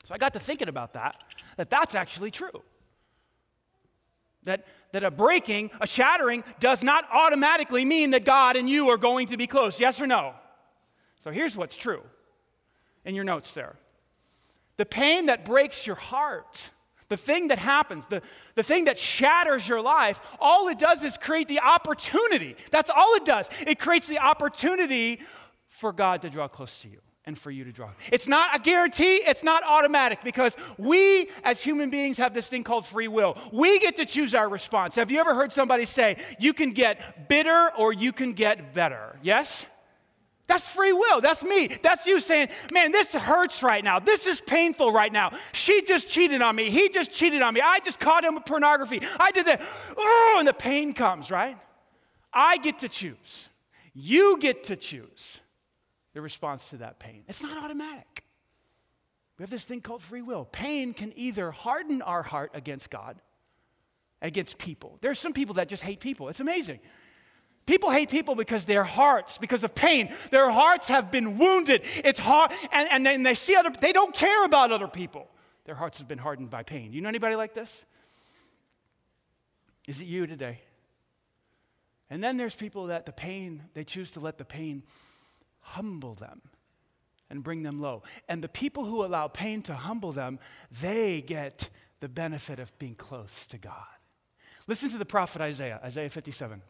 So 0.04 0.14
I 0.14 0.18
got 0.18 0.34
to 0.34 0.40
thinking 0.40 0.68
about 0.68 0.92
that, 0.92 1.24
that 1.56 1.70
that's 1.70 1.94
actually 1.94 2.30
true. 2.30 2.62
That, 4.44 4.66
that 4.92 5.02
a 5.02 5.10
breaking, 5.10 5.70
a 5.80 5.86
shattering, 5.86 6.44
does 6.60 6.82
not 6.82 7.06
automatically 7.10 7.86
mean 7.86 8.10
that 8.10 8.26
God 8.26 8.56
and 8.56 8.68
you 8.68 8.90
are 8.90 8.98
going 8.98 9.28
to 9.28 9.38
be 9.38 9.46
close. 9.46 9.80
Yes 9.80 9.98
or 9.98 10.06
no? 10.06 10.34
So 11.24 11.30
here's 11.30 11.56
what's 11.56 11.76
true 11.76 12.02
in 13.04 13.14
your 13.14 13.24
notes 13.24 13.52
there 13.52 13.76
the 14.76 14.86
pain 14.86 15.26
that 15.26 15.44
breaks 15.44 15.86
your 15.86 15.96
heart, 15.96 16.70
the 17.08 17.16
thing 17.16 17.48
that 17.48 17.58
happens, 17.58 18.06
the, 18.06 18.22
the 18.54 18.62
thing 18.62 18.86
that 18.86 18.98
shatters 18.98 19.68
your 19.68 19.80
life, 19.80 20.20
all 20.40 20.68
it 20.68 20.78
does 20.78 21.02
is 21.04 21.16
create 21.18 21.48
the 21.48 21.60
opportunity. 21.60 22.56
That's 22.70 22.90
all 22.90 23.14
it 23.14 23.24
does. 23.24 23.50
It 23.66 23.78
creates 23.78 24.06
the 24.08 24.18
opportunity 24.18 25.20
for 25.66 25.92
God 25.92 26.22
to 26.22 26.30
draw 26.30 26.48
close 26.48 26.80
to 26.80 26.88
you 26.88 26.98
and 27.24 27.38
for 27.38 27.50
you 27.50 27.64
to 27.64 27.72
draw. 27.72 27.90
It's 28.10 28.26
not 28.26 28.56
a 28.56 28.58
guarantee, 28.58 29.16
it's 29.16 29.44
not 29.44 29.62
automatic 29.64 30.22
because 30.24 30.56
we 30.76 31.28
as 31.44 31.62
human 31.62 31.90
beings 31.90 32.18
have 32.18 32.34
this 32.34 32.48
thing 32.48 32.64
called 32.64 32.86
free 32.86 33.08
will. 33.08 33.36
We 33.52 33.78
get 33.78 33.96
to 33.96 34.06
choose 34.06 34.34
our 34.34 34.48
response. 34.48 34.96
Have 34.96 35.10
you 35.10 35.20
ever 35.20 35.34
heard 35.34 35.52
somebody 35.52 35.84
say, 35.84 36.16
you 36.38 36.52
can 36.52 36.70
get 36.70 37.28
bitter 37.28 37.70
or 37.76 37.92
you 37.92 38.12
can 38.12 38.32
get 38.32 38.74
better? 38.74 39.18
Yes? 39.22 39.66
That's 40.52 40.68
free 40.68 40.92
will. 40.92 41.22
That's 41.22 41.42
me. 41.42 41.68
That's 41.80 42.04
you 42.04 42.20
saying, 42.20 42.48
man, 42.70 42.92
this 42.92 43.10
hurts 43.12 43.62
right 43.62 43.82
now. 43.82 43.98
This 43.98 44.26
is 44.26 44.38
painful 44.38 44.92
right 44.92 45.10
now. 45.10 45.32
She 45.52 45.80
just 45.80 46.08
cheated 46.08 46.42
on 46.42 46.54
me. 46.54 46.68
He 46.68 46.90
just 46.90 47.10
cheated 47.10 47.40
on 47.40 47.54
me. 47.54 47.62
I 47.64 47.78
just 47.78 47.98
caught 47.98 48.22
him 48.22 48.34
with 48.34 48.44
pornography. 48.44 49.00
I 49.18 49.30
did 49.30 49.46
that. 49.46 49.62
Oh, 49.96 50.36
and 50.38 50.46
the 50.46 50.52
pain 50.52 50.92
comes, 50.92 51.30
right? 51.30 51.56
I 52.34 52.58
get 52.58 52.80
to 52.80 52.90
choose. 52.90 53.48
You 53.94 54.36
get 54.38 54.64
to 54.64 54.76
choose 54.76 55.40
the 56.12 56.20
response 56.20 56.68
to 56.68 56.76
that 56.78 56.98
pain. 56.98 57.24
It's 57.28 57.42
not 57.42 57.56
automatic. 57.64 58.22
We 59.38 59.44
have 59.44 59.50
this 59.50 59.64
thing 59.64 59.80
called 59.80 60.02
free 60.02 60.20
will. 60.20 60.44
Pain 60.44 60.92
can 60.92 61.14
either 61.16 61.50
harden 61.50 62.02
our 62.02 62.22
heart 62.22 62.50
against 62.52 62.90
God, 62.90 63.16
against 64.20 64.58
people. 64.58 64.98
There 65.00 65.10
are 65.10 65.14
some 65.14 65.32
people 65.32 65.54
that 65.54 65.70
just 65.70 65.82
hate 65.82 66.00
people. 66.00 66.28
It's 66.28 66.40
amazing. 66.40 66.80
People 67.64 67.90
hate 67.90 68.10
people 68.10 68.34
because 68.34 68.64
their 68.64 68.82
hearts, 68.82 69.38
because 69.38 69.62
of 69.62 69.74
pain, 69.74 70.12
their 70.30 70.50
hearts 70.50 70.88
have 70.88 71.10
been 71.10 71.38
wounded. 71.38 71.82
It's 72.04 72.18
hard, 72.18 72.50
and, 72.72 72.88
and 72.90 73.06
then 73.06 73.22
they 73.22 73.34
see 73.34 73.54
other, 73.54 73.70
they 73.80 73.92
don't 73.92 74.14
care 74.14 74.44
about 74.44 74.72
other 74.72 74.88
people. 74.88 75.28
Their 75.64 75.76
hearts 75.76 75.98
have 75.98 76.08
been 76.08 76.18
hardened 76.18 76.50
by 76.50 76.64
pain. 76.64 76.92
You 76.92 77.00
know 77.00 77.08
anybody 77.08 77.36
like 77.36 77.54
this? 77.54 77.84
Is 79.86 80.00
it 80.00 80.06
you 80.06 80.26
today? 80.26 80.60
And 82.10 82.22
then 82.22 82.36
there's 82.36 82.54
people 82.54 82.88
that 82.88 83.06
the 83.06 83.12
pain, 83.12 83.62
they 83.74 83.84
choose 83.84 84.10
to 84.12 84.20
let 84.20 84.38
the 84.38 84.44
pain 84.44 84.82
humble 85.60 86.14
them 86.14 86.42
and 87.30 87.42
bring 87.42 87.62
them 87.62 87.80
low. 87.80 88.02
And 88.28 88.42
the 88.42 88.48
people 88.48 88.84
who 88.84 89.04
allow 89.04 89.28
pain 89.28 89.62
to 89.62 89.74
humble 89.74 90.12
them, 90.12 90.38
they 90.80 91.22
get 91.22 91.70
the 92.00 92.08
benefit 92.08 92.58
of 92.58 92.76
being 92.78 92.96
close 92.96 93.46
to 93.46 93.58
God. 93.58 93.74
Listen 94.66 94.90
to 94.90 94.98
the 94.98 95.06
prophet 95.06 95.40
Isaiah, 95.40 95.80
Isaiah 95.82 96.10
57. 96.10 96.60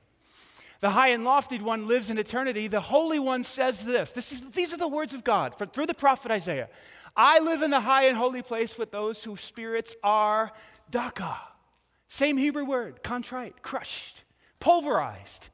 The 0.83 0.91
high 0.91 1.09
and 1.09 1.25
lofty 1.25 1.59
one 1.59 1.89
lives 1.89 2.11
in 2.11 2.19
eternity. 2.19 2.69
The 2.69 2.81
Holy 2.81 3.19
One 3.19 3.45
says 3.45 3.85
this. 3.85 4.13
this 4.13 4.33
is, 4.33 4.43
these 4.51 4.75
are 4.75 4.77
the 4.77 4.89
words 4.89 5.15
of 5.15 5.25
God 5.25 5.57
for, 5.57 5.65
through 5.65 5.87
the 5.87 5.95
prophet 5.95 6.31
Isaiah. 6.31 6.69
I 7.17 7.39
live 7.39 7.63
in 7.63 7.71
the 7.71 7.81
high 7.81 8.05
and 8.05 8.17
holy 8.17 8.43
place 8.43 8.77
with 8.77 8.91
those 8.91 9.25
whose 9.25 9.41
spirits 9.41 9.97
are 10.03 10.53
daka. 10.91 11.39
Same 12.09 12.37
Hebrew 12.37 12.65
word, 12.65 13.03
contrite, 13.03 13.63
crushed 13.63 14.23
pulverized. 14.63 15.49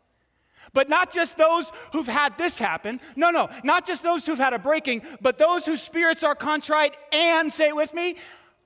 But 0.75 0.91
not 0.91 1.11
just 1.11 1.39
those 1.39 1.73
who've 1.93 2.07
had 2.07 2.37
this 2.37 2.59
happen. 2.59 3.01
No, 3.17 3.31
no, 3.31 3.49
not 3.65 3.87
just 3.87 4.03
those 4.03 4.27
who've 4.27 4.39
had 4.39 4.53
a 4.53 4.59
breaking, 4.59 5.03
but 5.23 5.39
those 5.39 5.65
whose 5.65 5.83
spirits 5.83 6.23
are 6.23 6.35
contrite 6.35 6.95
and, 7.11 7.51
say 7.51 7.69
it 7.69 7.77
with 7.77 7.95
me, 7.95 8.17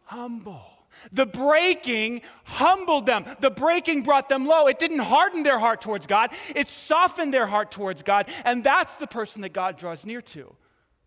humble. 0.04 0.71
The 1.10 1.26
breaking 1.26 2.22
humbled 2.44 3.06
them. 3.06 3.24
The 3.40 3.50
breaking 3.50 4.02
brought 4.02 4.28
them 4.28 4.46
low. 4.46 4.66
It 4.66 4.78
didn't 4.78 5.00
harden 5.00 5.42
their 5.42 5.58
heart 5.58 5.80
towards 5.80 6.06
God, 6.06 6.30
it 6.54 6.68
softened 6.68 7.32
their 7.32 7.46
heart 7.46 7.70
towards 7.70 8.02
God. 8.02 8.28
And 8.44 8.62
that's 8.62 8.96
the 8.96 9.06
person 9.06 9.42
that 9.42 9.52
God 9.52 9.76
draws 9.76 10.06
near 10.06 10.20
to. 10.22 10.54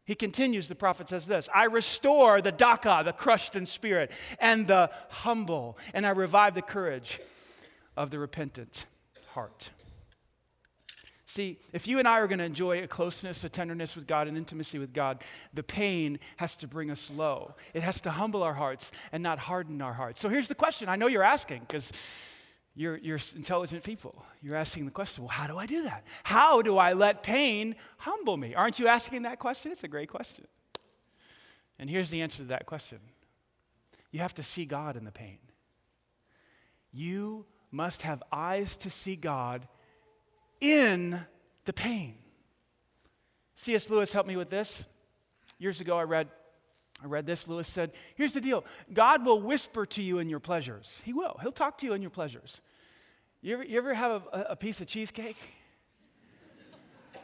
He 0.06 0.14
continues, 0.14 0.68
the 0.68 0.75
prophet 0.75 1.10
says 1.10 1.25
this 1.25 1.50
I 1.54 1.66
restore 1.66 2.42
the 2.42 2.52
daka, 2.52 3.02
the 3.04 3.14
crushed 3.14 3.56
in 3.56 3.66
spirit, 3.66 4.12
and 4.40 4.68
the 4.68 4.92
humble, 5.10 5.78
and 5.94 6.06
I 6.06 6.12
revive 6.12 6.54
the 6.54 6.62
courage 6.62 7.20
of 7.98 8.12
the 8.12 8.20
repentant 8.20 8.86
heart. 9.34 9.72
See, 11.36 11.60
if 11.74 11.86
you 11.86 12.00
and 12.00 12.08
I 12.08 12.20
are 12.20 12.27
going 12.27 12.39
to 12.39 12.46
enjoy 12.46 12.82
a 12.82 12.88
closeness, 12.88 13.44
a 13.44 13.50
tenderness 13.50 13.98
with 13.98 14.08
God, 14.08 14.30
an 14.30 14.38
intimacy 14.38 14.80
with 14.80 14.94
God, 14.94 15.22
the 15.54 15.63
pain 15.63 16.18
has 16.38 16.56
to 16.56 16.68
bring 16.68 16.89
us 16.89 17.12
low. 17.13 17.56
It 17.74 17.84
has 17.84 18.00
to 18.01 18.12
humble 18.12 18.42
our 18.42 18.54
hearts 18.54 18.94
and 19.12 19.22
not 19.22 19.38
harden 19.38 19.82
our 19.82 19.92
hearts. 19.92 20.22
So 20.22 20.30
here's 20.30 20.48
the 20.48 20.56
question 20.56 20.88
I 20.88 20.96
know 20.96 21.08
you're 21.08 21.24
asking 21.24 21.60
because 21.68 21.92
you're, 22.74 22.96
you're 22.96 23.20
intelligent 23.36 23.84
people. 23.84 24.24
You're 24.42 24.56
asking 24.56 24.86
the 24.86 24.92
question 24.92 25.25
well, 25.25 25.30
how 25.30 25.46
do 25.46 25.58
I 25.58 25.65
do 25.65 25.84
that? 25.84 26.06
How 26.24 26.62
do 26.62 26.77
I 26.77 26.94
let 26.94 27.22
pain 27.22 27.75
humble 27.98 28.38
me? 28.38 28.56
Aren't 28.56 28.80
you 28.80 28.88
asking 28.88 29.24
that 29.24 29.38
question? 29.38 29.74
It's 29.74 29.84
a 29.84 29.89
great 29.89 30.08
question. 30.08 30.46
And 31.77 31.89
here's 31.89 32.12
the 32.12 32.22
answer 32.22 32.38
to 32.38 32.46
that 32.46 32.65
question 32.65 33.00
you 34.10 34.22
have 34.22 34.36
to 34.36 34.44
see 34.44 34.63
God 34.63 34.96
in 34.96 35.04
the 35.04 35.12
pain. 35.12 35.39
You 36.94 37.46
must 37.72 38.04
have 38.04 38.24
eyes 38.32 38.77
to 38.77 38.89
see 38.89 39.18
God 39.18 39.68
in 40.60 41.20
the 41.66 41.74
pain. 41.74 42.16
C.S. 43.56 43.90
Lewis 43.90 44.12
helped 44.12 44.28
me 44.28 44.36
with 44.36 44.50
this. 44.50 44.86
Years 45.58 45.80
ago, 45.82 45.98
I 45.98 46.04
read, 46.04 46.28
I 47.04 47.08
read 47.08 47.26
this. 47.26 47.48
Lewis 47.48 47.68
said, 47.68 47.92
Here's 48.16 48.34
the 48.34 48.42
deal 48.42 48.66
God 48.94 49.26
will 49.26 49.42
whisper 49.42 49.86
to 49.88 50.02
you 50.02 50.20
in 50.20 50.30
your 50.30 50.40
pleasures. 50.40 51.02
He 51.06 51.14
will. 51.14 51.38
He'll 51.42 51.52
talk 51.52 51.78
to 51.80 51.86
you 51.86 51.94
in 51.94 52.02
your 52.02 52.12
pleasures. 52.12 52.62
You 53.42 53.54
ever, 53.54 53.64
you 53.64 53.78
ever 53.78 53.94
have 53.94 54.24
a, 54.34 54.46
a 54.50 54.56
piece 54.56 54.82
of 54.82 54.88
cheesecake? 54.88 55.38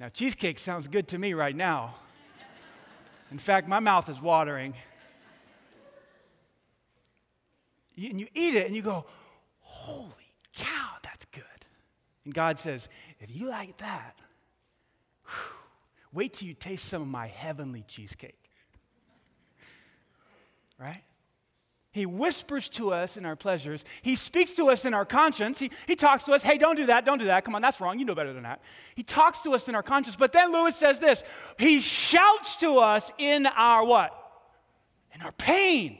now, 0.00 0.08
cheesecake 0.08 0.58
sounds 0.58 0.88
good 0.88 1.08
to 1.08 1.18
me 1.18 1.34
right 1.34 1.54
now. 1.54 1.94
In 3.30 3.38
fact, 3.38 3.68
my 3.68 3.80
mouth 3.80 4.08
is 4.08 4.20
watering. 4.20 4.74
And 7.96 8.20
you 8.20 8.28
eat 8.34 8.54
it 8.54 8.66
and 8.66 8.76
you 8.76 8.82
go, 8.82 9.04
holy 9.60 10.17
cow, 10.58 10.90
that's 11.02 11.24
good. 11.26 11.44
And 12.24 12.34
God 12.34 12.58
says, 12.58 12.88
if 13.20 13.34
you 13.34 13.48
like 13.48 13.78
that, 13.78 14.18
whew, 15.24 15.56
wait 16.12 16.34
till 16.34 16.48
you 16.48 16.54
taste 16.54 16.84
some 16.84 17.02
of 17.02 17.08
my 17.08 17.26
heavenly 17.26 17.84
cheesecake. 17.88 18.34
Right? 20.78 21.02
He 21.90 22.06
whispers 22.06 22.68
to 22.70 22.92
us 22.92 23.16
in 23.16 23.24
our 23.24 23.34
pleasures. 23.34 23.84
He 24.02 24.14
speaks 24.14 24.52
to 24.54 24.68
us 24.70 24.84
in 24.84 24.94
our 24.94 25.04
conscience. 25.04 25.58
He, 25.58 25.70
he 25.86 25.96
talks 25.96 26.24
to 26.24 26.32
us, 26.32 26.42
hey, 26.42 26.58
don't 26.58 26.76
do 26.76 26.86
that, 26.86 27.04
don't 27.04 27.18
do 27.18 27.24
that. 27.24 27.44
Come 27.44 27.54
on, 27.54 27.62
that's 27.62 27.80
wrong. 27.80 27.98
You 27.98 28.04
know 28.04 28.14
better 28.14 28.32
than 28.32 28.42
that. 28.42 28.60
He 28.94 29.02
talks 29.02 29.40
to 29.40 29.54
us 29.54 29.68
in 29.68 29.74
our 29.74 29.82
conscience. 29.82 30.14
But 30.14 30.32
then 30.32 30.52
Lewis 30.52 30.76
says 30.76 30.98
this 30.98 31.24
He 31.58 31.80
shouts 31.80 32.56
to 32.56 32.78
us 32.78 33.10
in 33.18 33.46
our 33.46 33.84
what? 33.84 34.12
In 35.14 35.22
our 35.22 35.32
pain. 35.32 35.98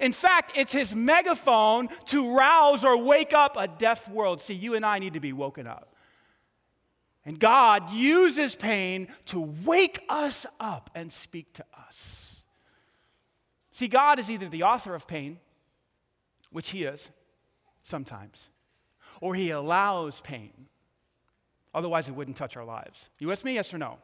In 0.00 0.12
fact, 0.12 0.52
it's 0.54 0.72
his 0.72 0.94
megaphone 0.94 1.88
to 2.06 2.36
rouse 2.36 2.84
or 2.84 2.96
wake 2.96 3.32
up 3.32 3.56
a 3.58 3.66
deaf 3.66 4.08
world. 4.08 4.40
See, 4.40 4.54
you 4.54 4.74
and 4.74 4.84
I 4.84 4.98
need 4.98 5.14
to 5.14 5.20
be 5.20 5.32
woken 5.32 5.66
up. 5.66 5.94
And 7.24 7.38
God 7.38 7.90
uses 7.92 8.54
pain 8.54 9.08
to 9.26 9.40
wake 9.64 10.02
us 10.08 10.44
up 10.58 10.90
and 10.94 11.12
speak 11.12 11.52
to 11.54 11.64
us. 11.86 12.42
See, 13.70 13.88
God 13.88 14.18
is 14.18 14.30
either 14.30 14.48
the 14.48 14.64
author 14.64 14.94
of 14.94 15.06
pain, 15.06 15.38
which 16.50 16.70
he 16.70 16.84
is 16.84 17.08
sometimes, 17.82 18.50
or 19.20 19.34
he 19.34 19.50
allows 19.50 20.20
pain. 20.20 20.52
Otherwise, 21.74 22.08
it 22.08 22.14
wouldn't 22.14 22.36
touch 22.36 22.56
our 22.56 22.64
lives. 22.64 23.08
You 23.18 23.28
with 23.28 23.44
me? 23.44 23.54
Yes 23.54 23.72
or 23.72 23.78
no? 23.78 23.98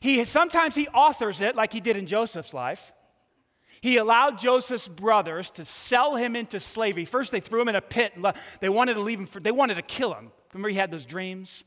He 0.00 0.24
sometimes 0.24 0.74
he 0.74 0.88
authors 0.88 1.40
it, 1.40 1.54
like 1.54 1.72
he 1.72 1.80
did 1.80 1.96
in 1.96 2.06
Joseph's 2.06 2.54
life. 2.54 2.92
He 3.86 3.98
allowed 3.98 4.38
Joseph's 4.38 4.88
brothers 4.88 5.52
to 5.52 5.64
sell 5.64 6.16
him 6.16 6.34
into 6.34 6.58
slavery. 6.58 7.04
First, 7.04 7.30
they 7.30 7.38
threw 7.38 7.60
him 7.60 7.68
in 7.68 7.76
a 7.76 7.80
pit. 7.80 8.14
They 8.58 8.68
wanted 8.68 8.94
to 8.94 9.00
leave 9.00 9.20
him. 9.20 9.26
For, 9.26 9.38
they 9.38 9.52
wanted 9.52 9.76
to 9.76 9.82
kill 9.82 10.12
him. 10.12 10.32
Remember, 10.52 10.70
he 10.70 10.74
had 10.74 10.90
those 10.90 11.06
dreams. 11.06 11.62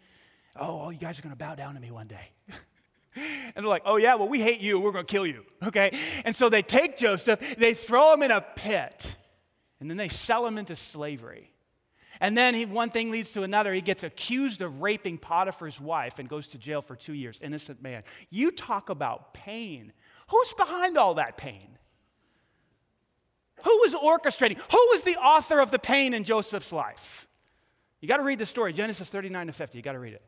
Oh, 0.57 0.81
oh 0.81 0.89
you 0.89 0.99
guys 0.99 1.17
are 1.17 1.21
going 1.21 1.31
to 1.31 1.37
bow 1.39 1.55
down 1.55 1.75
to 1.75 1.79
me 1.79 1.91
one 1.91 2.07
day. 2.07 2.27
and 3.15 3.55
they're 3.55 3.63
like, 3.63 3.83
oh, 3.85 3.95
yeah, 3.95 4.15
well, 4.15 4.27
we 4.27 4.41
hate 4.41 4.59
you. 4.59 4.81
We're 4.81 4.91
going 4.91 5.05
to 5.05 5.09
kill 5.09 5.25
you. 5.25 5.45
Okay? 5.63 5.97
And 6.25 6.35
so 6.35 6.49
they 6.49 6.61
take 6.61 6.97
Joseph, 6.97 7.39
they 7.57 7.73
throw 7.73 8.13
him 8.15 8.23
in 8.23 8.31
a 8.31 8.41
pit, 8.41 9.15
and 9.79 9.89
then 9.89 9.95
they 9.95 10.09
sell 10.09 10.45
him 10.45 10.57
into 10.57 10.75
slavery. 10.75 11.53
And 12.19 12.37
then 12.37 12.53
he, 12.53 12.65
one 12.65 12.89
thing 12.89 13.11
leads 13.11 13.31
to 13.31 13.43
another. 13.43 13.73
He 13.73 13.79
gets 13.79 14.03
accused 14.03 14.61
of 14.61 14.81
raping 14.81 15.19
Potiphar's 15.19 15.79
wife 15.79 16.19
and 16.19 16.27
goes 16.27 16.49
to 16.49 16.57
jail 16.57 16.81
for 16.81 16.97
two 16.97 17.13
years. 17.13 17.39
Innocent 17.41 17.81
man. 17.81 18.03
You 18.29 18.51
talk 18.51 18.89
about 18.89 19.33
pain. 19.33 19.93
Who's 20.27 20.53
behind 20.57 20.97
all 20.97 21.13
that 21.13 21.37
pain? 21.37 21.78
Who 23.63 23.79
was 23.83 23.93
orchestrating? 23.93 24.57
Who 24.71 24.87
was 24.91 25.01
the 25.03 25.17
author 25.17 25.59
of 25.59 25.71
the 25.71 25.79
pain 25.79 26.13
in 26.13 26.23
Joseph's 26.23 26.71
life? 26.71 27.27
You 28.01 28.07
got 28.07 28.17
to 28.17 28.23
read 28.23 28.39
the 28.39 28.45
story, 28.45 28.73
Genesis 28.73 29.09
39 29.09 29.47
to 29.47 29.53
50. 29.53 29.77
You 29.77 29.81
got 29.81 29.93
to 29.93 29.99
read 29.99 30.13
it. 30.13 30.23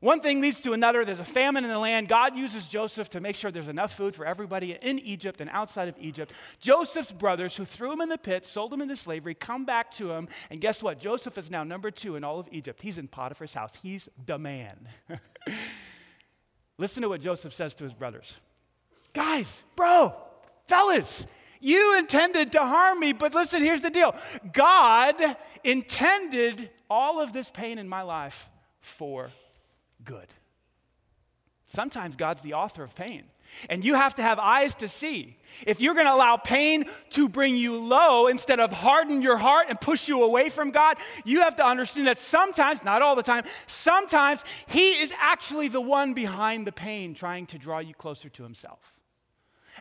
One 0.00 0.20
thing 0.20 0.40
leads 0.40 0.62
to 0.62 0.72
another. 0.72 1.04
There's 1.04 1.20
a 1.20 1.24
famine 1.26 1.62
in 1.62 1.70
the 1.70 1.78
land. 1.78 2.08
God 2.08 2.34
uses 2.34 2.66
Joseph 2.66 3.10
to 3.10 3.20
make 3.20 3.36
sure 3.36 3.50
there's 3.50 3.68
enough 3.68 3.94
food 3.94 4.16
for 4.16 4.24
everybody 4.24 4.72
in 4.80 4.98
Egypt 4.98 5.42
and 5.42 5.50
outside 5.50 5.88
of 5.88 5.94
Egypt. 6.00 6.32
Joseph's 6.58 7.12
brothers, 7.12 7.54
who 7.54 7.66
threw 7.66 7.92
him 7.92 8.00
in 8.00 8.08
the 8.08 8.16
pit, 8.16 8.46
sold 8.46 8.72
him 8.72 8.80
into 8.80 8.96
slavery, 8.96 9.34
come 9.34 9.66
back 9.66 9.90
to 9.92 10.10
him. 10.10 10.28
And 10.50 10.58
guess 10.58 10.82
what? 10.82 11.00
Joseph 11.00 11.36
is 11.36 11.50
now 11.50 11.64
number 11.64 11.90
two 11.90 12.16
in 12.16 12.24
all 12.24 12.40
of 12.40 12.48
Egypt. 12.50 12.80
He's 12.80 12.96
in 12.96 13.08
Potiphar's 13.08 13.52
house. 13.52 13.76
He's 13.82 14.08
the 14.24 14.38
man. 14.38 14.88
Listen 16.78 17.02
to 17.02 17.10
what 17.10 17.20
Joseph 17.20 17.52
says 17.52 17.74
to 17.74 17.84
his 17.84 17.92
brothers 17.92 18.38
Guys, 19.12 19.64
bro, 19.76 20.14
fellas, 20.66 21.26
you 21.60 21.98
intended 21.98 22.52
to 22.52 22.60
harm 22.60 23.00
me, 23.00 23.12
but 23.12 23.34
listen, 23.34 23.62
here's 23.62 23.82
the 23.82 23.90
deal 23.90 24.14
God 24.52 25.14
intended 25.62 26.70
all 26.88 27.20
of 27.20 27.32
this 27.32 27.50
pain 27.50 27.78
in 27.78 27.88
my 27.88 28.02
life 28.02 28.48
for 28.80 29.30
good. 30.04 30.26
Sometimes 31.68 32.16
God's 32.16 32.40
the 32.40 32.54
author 32.54 32.82
of 32.82 32.94
pain. 32.94 33.24
And 33.68 33.84
you 33.84 33.94
have 33.94 34.14
to 34.14 34.22
have 34.22 34.38
eyes 34.38 34.76
to 34.76 34.88
see. 34.88 35.36
If 35.66 35.80
you're 35.80 35.94
going 35.94 36.06
to 36.06 36.14
allow 36.14 36.36
pain 36.36 36.84
to 37.10 37.28
bring 37.28 37.56
you 37.56 37.76
low 37.76 38.28
instead 38.28 38.60
of 38.60 38.72
harden 38.72 39.22
your 39.22 39.36
heart 39.36 39.66
and 39.68 39.80
push 39.80 40.08
you 40.08 40.22
away 40.22 40.50
from 40.50 40.70
God, 40.70 40.98
you 41.24 41.40
have 41.40 41.56
to 41.56 41.66
understand 41.66 42.06
that 42.06 42.18
sometimes, 42.18 42.84
not 42.84 43.02
all 43.02 43.16
the 43.16 43.24
time, 43.24 43.44
sometimes 43.66 44.44
He 44.68 44.92
is 44.92 45.12
actually 45.18 45.66
the 45.66 45.80
one 45.80 46.14
behind 46.14 46.66
the 46.66 46.72
pain 46.72 47.12
trying 47.12 47.46
to 47.46 47.58
draw 47.58 47.80
you 47.80 47.94
closer 47.94 48.28
to 48.28 48.44
Himself. 48.44 48.94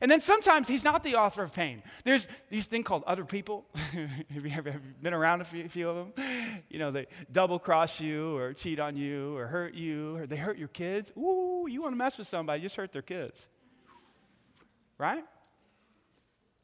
And 0.02 0.10
then 0.10 0.22
sometimes 0.22 0.68
he's 0.68 0.84
not 0.84 1.04
the 1.04 1.16
author 1.16 1.44
of 1.44 1.54
pain. 1.54 1.84
There's 2.04 2.28
these 2.50 2.68
thing 2.68 2.84
called 2.84 3.04
other 3.06 3.26
people. 3.26 3.66
have 4.34 4.46
you 4.46 4.52
ever 4.56 4.82
been 5.02 5.14
around 5.14 5.42
a 5.42 5.44
few, 5.44 5.66
a 5.66 5.70
few, 5.70 5.90
of 5.90 6.16
them? 6.16 6.26
You 6.70 6.80
know, 6.80 6.92
they 6.92 7.08
double 7.32 7.60
cross 7.60 8.00
you 8.00 8.38
or 8.38 8.54
cheat 8.54 8.80
on 8.80 8.96
you 8.96 9.36
or 9.36 9.48
hurt 9.48 9.74
you 9.74 10.18
or 10.18 10.28
they 10.28 10.38
hurt 10.38 10.58
your 10.58 10.68
kids. 10.70 11.12
Ooh, 11.18 11.68
you 11.70 11.82
want 11.82 11.94
to 11.94 11.98
mess 11.98 12.18
with 12.18 12.28
somebody, 12.28 12.62
just 12.62 12.76
hurt 12.76 12.92
their 12.92 13.02
kids. 13.02 13.48
Right? 14.98 15.24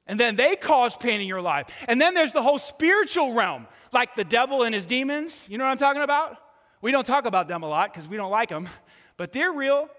And 0.07 0.19
then 0.19 0.35
they 0.35 0.55
cause 0.55 0.95
pain 0.95 1.19
in 1.19 1.27
your 1.27 1.41
life. 1.41 1.67
And 1.87 1.99
then 1.99 2.13
there's 2.13 2.31
the 2.31 2.43
whole 2.43 2.59
spiritual 2.59 3.33
realm, 3.33 3.67
like 3.91 4.15
the 4.15 4.23
devil 4.23 4.63
and 4.63 4.73
his 4.73 4.85
demons. 4.85 5.47
You 5.49 5.57
know 5.57 5.63
what 5.63 5.71
I'm 5.71 5.77
talking 5.77 6.03
about? 6.03 6.37
We 6.81 6.91
don't 6.91 7.05
talk 7.05 7.25
about 7.25 7.47
them 7.47 7.63
a 7.63 7.67
lot 7.67 7.91
because 7.91 8.07
we 8.07 8.15
don't 8.15 8.29
like 8.29 8.49
them, 8.49 8.69
but 9.17 9.31
they're 9.31 9.51
real 9.51 9.89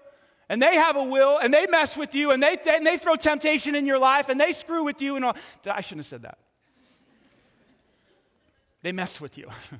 and 0.49 0.61
they 0.61 0.75
have 0.75 0.95
a 0.95 1.03
will 1.03 1.37
and 1.37 1.53
they 1.53 1.67
mess 1.67 1.97
with 1.97 2.15
you 2.15 2.31
and 2.31 2.41
they, 2.41 2.57
and 2.69 2.85
they 2.85 2.97
throw 2.97 3.15
temptation 3.15 3.75
in 3.75 3.85
your 3.85 3.99
life 3.99 4.29
and 4.29 4.39
they 4.39 4.53
screw 4.53 4.83
with 4.83 5.01
you 5.01 5.15
and 5.15 5.25
all. 5.25 5.35
I 5.65 5.81
shouldn't 5.81 5.99
have 5.99 6.05
said 6.05 6.21
that. 6.23 6.37
They 8.81 8.91
mess 8.91 9.19
with 9.19 9.37
you. 9.37 9.49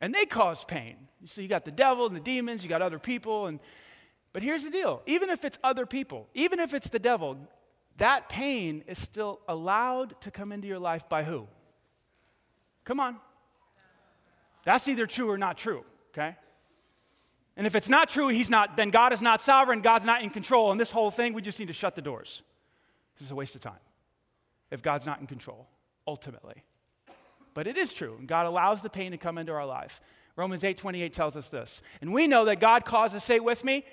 and 0.00 0.14
they 0.14 0.26
cause 0.26 0.64
pain. 0.64 0.96
So 1.24 1.40
you 1.40 1.48
got 1.48 1.64
the 1.64 1.70
devil 1.70 2.06
and 2.06 2.16
the 2.16 2.20
demons, 2.20 2.62
you 2.62 2.68
got 2.68 2.82
other 2.82 2.98
people 2.98 3.46
and 3.46 3.60
but 4.32 4.42
here's 4.42 4.64
the 4.64 4.70
deal. 4.70 5.02
Even 5.06 5.30
if 5.30 5.44
it's 5.44 5.58
other 5.64 5.86
people, 5.86 6.28
even 6.34 6.60
if 6.60 6.72
it's 6.72 6.88
the 6.88 6.98
devil, 6.98 7.36
that 7.96 8.28
pain 8.28 8.84
is 8.86 8.98
still 8.98 9.40
allowed 9.48 10.20
to 10.20 10.30
come 10.30 10.52
into 10.52 10.68
your 10.68 10.78
life 10.78 11.08
by 11.08 11.24
who? 11.24 11.48
Come 12.84 13.00
on. 13.00 13.16
That's 14.64 14.86
either 14.88 15.06
true 15.06 15.30
or 15.30 15.38
not 15.38 15.56
true, 15.56 15.84
okay? 16.12 16.36
And 17.56 17.66
if 17.66 17.74
it's 17.74 17.88
not 17.88 18.08
true, 18.08 18.28
he's 18.28 18.48
not, 18.48 18.76
then 18.76 18.90
God 18.90 19.12
is 19.12 19.20
not 19.20 19.40
sovereign, 19.40 19.80
God's 19.80 20.04
not 20.04 20.22
in 20.22 20.30
control. 20.30 20.70
And 20.70 20.80
this 20.80 20.90
whole 20.90 21.10
thing, 21.10 21.34
we 21.34 21.42
just 21.42 21.58
need 21.58 21.68
to 21.68 21.74
shut 21.74 21.94
the 21.94 22.02
doors. 22.02 22.42
This 23.18 23.26
is 23.26 23.32
a 23.32 23.34
waste 23.34 23.54
of 23.54 23.60
time 23.60 23.80
if 24.70 24.82
God's 24.82 25.04
not 25.06 25.20
in 25.20 25.26
control, 25.26 25.66
ultimately. 26.06 26.62
But 27.54 27.66
it 27.66 27.76
is 27.76 27.92
true, 27.92 28.16
and 28.18 28.28
God 28.28 28.46
allows 28.46 28.82
the 28.82 28.90
pain 28.90 29.10
to 29.10 29.18
come 29.18 29.36
into 29.36 29.52
our 29.52 29.66
life. 29.66 30.00
Romans 30.36 30.62
8:28 30.62 31.12
tells 31.12 31.36
us 31.36 31.48
this. 31.48 31.82
And 32.00 32.12
we 32.12 32.26
know 32.26 32.44
that 32.46 32.60
God 32.60 32.84
causes, 32.84 33.24
say 33.24 33.40
with 33.40 33.64
me, 33.64 33.84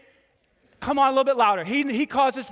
come 0.79 0.99
on 0.99 1.07
a 1.07 1.11
little 1.11 1.23
bit 1.23 1.35
louder. 1.35 1.63
He, 1.63 1.83
he 1.91 2.05
causes 2.05 2.51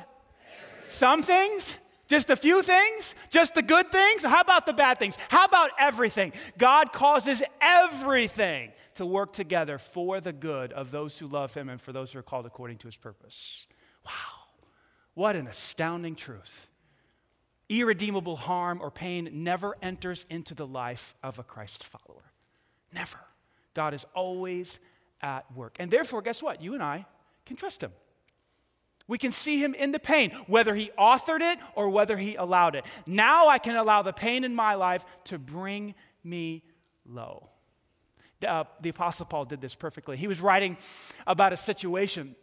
some 0.90 1.22
things, 1.22 1.78
just 2.08 2.30
a 2.30 2.36
few 2.36 2.62
things, 2.62 3.16
just 3.30 3.56
the 3.56 3.62
good 3.62 3.92
things. 3.92 4.24
How 4.24 4.42
about 4.42 4.66
the 4.66 4.74
bad 4.74 5.00
things? 5.00 5.18
How 5.30 5.46
about 5.46 5.70
everything? 5.80 6.34
God 6.58 6.92
causes 6.92 7.44
everything 7.62 8.72
to 8.96 9.06
work 9.06 9.34
together 9.34 9.78
for 9.78 10.20
the 10.20 10.34
good 10.34 10.74
of 10.74 10.92
those 10.92 11.18
who 11.18 11.28
love 11.28 11.54
him 11.54 11.70
and 11.70 11.80
for 11.80 11.92
those 11.92 12.12
who 12.12 12.20
are 12.20 12.24
called 12.24 12.46
according 12.46 12.78
to 12.78 12.88
his 12.88 12.96
purpose. 12.96 13.66
Wow. 14.06 14.12
What 15.14 15.36
an 15.36 15.48
astounding 15.48 16.16
truth. 16.16 16.68
Irredeemable 17.68 18.36
harm 18.36 18.80
or 18.82 18.92
pain 18.92 19.30
never 19.32 19.76
enters 19.82 20.26
into 20.30 20.54
the 20.54 20.68
life 20.68 21.16
of 21.24 21.40
a 21.40 21.44
Christ 21.44 21.84
follower. 21.84 22.32
Never. 22.94 23.20
God 23.74 23.94
is 23.94 24.06
always 24.14 24.80
at 25.22 25.52
work. 25.56 25.78
And 25.80 25.90
therefore, 25.90 26.22
guess 26.22 26.42
what? 26.42 26.62
You 26.62 26.74
and 26.74 26.84
I 26.84 27.06
can 27.46 27.56
trust 27.56 27.82
him. 27.82 27.92
We 29.08 29.18
can 29.18 29.32
see 29.32 29.62
him 29.62 29.74
in 29.74 29.92
the 29.92 30.00
pain, 30.00 30.32
whether 30.48 30.74
he 30.74 30.92
authored 30.98 31.42
it 31.42 31.60
or 31.76 31.90
whether 31.90 32.18
he 32.18 32.36
allowed 32.36 32.76
it. 32.76 32.86
Now 33.06 33.50
I 33.50 33.60
can 33.60 33.76
allow 33.76 34.02
the 34.02 34.14
pain 34.14 34.44
in 34.44 34.56
my 34.56 34.76
life 34.76 35.06
to 35.26 35.38
bring 35.38 35.94
me 36.24 36.64
low. 37.06 37.50
Uh, 38.46 38.64
the 38.82 38.90
Apostle 38.90 39.26
Paul 39.26 39.46
did 39.46 39.62
this 39.62 39.76
perfectly. 39.76 40.18
He 40.18 40.28
was 40.28 40.42
writing 40.42 40.78
about 41.28 41.54
a 41.54 41.58
situation 41.58 42.36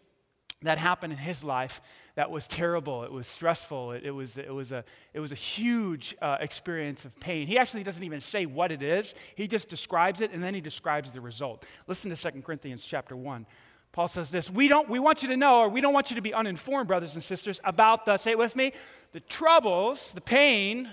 that 0.62 0.78
happened 0.78 1.12
in 1.12 1.18
his 1.18 1.42
life 1.42 1.80
that 2.14 2.30
was 2.30 2.46
terrible. 2.46 3.04
It 3.04 3.12
was 3.12 3.26
stressful. 3.26 3.92
It, 3.92 4.04
it 4.04 4.10
was, 4.10 4.38
it, 4.38 4.52
was, 4.52 4.72
a, 4.72 4.84
it 5.12 5.20
was 5.20 5.32
a 5.32 5.36
huge 5.36 6.14
uh, 6.22 6.38
experience 6.40 7.04
of 7.04 7.18
pain. 7.20 7.46
He 7.46 7.58
actually 7.58 7.82
doesn't 7.82 8.04
even 8.04 8.20
say 8.20 8.46
what 8.46 8.72
it 8.72 8.82
is, 8.82 9.14
he 9.34 9.48
just 9.48 9.68
describes 9.68 10.20
it 10.20 10.32
and 10.32 10.42
then 10.42 10.54
he 10.54 10.60
describes 10.60 11.12
the 11.12 11.20
result. 11.20 11.64
Listen 11.86 12.14
to 12.14 12.30
2 12.30 12.42
Corinthians 12.42 12.84
chapter 12.84 13.16
1. 13.16 13.46
Paul 13.92 14.08
says 14.08 14.30
this 14.30 14.50
We, 14.50 14.68
don't, 14.68 14.88
we 14.88 14.98
want 14.98 15.22
you 15.22 15.28
to 15.28 15.36
know, 15.36 15.60
or 15.60 15.68
we 15.68 15.80
don't 15.80 15.94
want 15.94 16.10
you 16.10 16.16
to 16.16 16.22
be 16.22 16.32
uninformed, 16.34 16.88
brothers 16.88 17.14
and 17.14 17.22
sisters, 17.22 17.60
about 17.64 18.06
the, 18.06 18.16
say 18.16 18.32
it 18.32 18.38
with 18.38 18.56
me, 18.56 18.72
the 19.12 19.20
troubles, 19.20 20.12
the 20.14 20.20
pain 20.20 20.88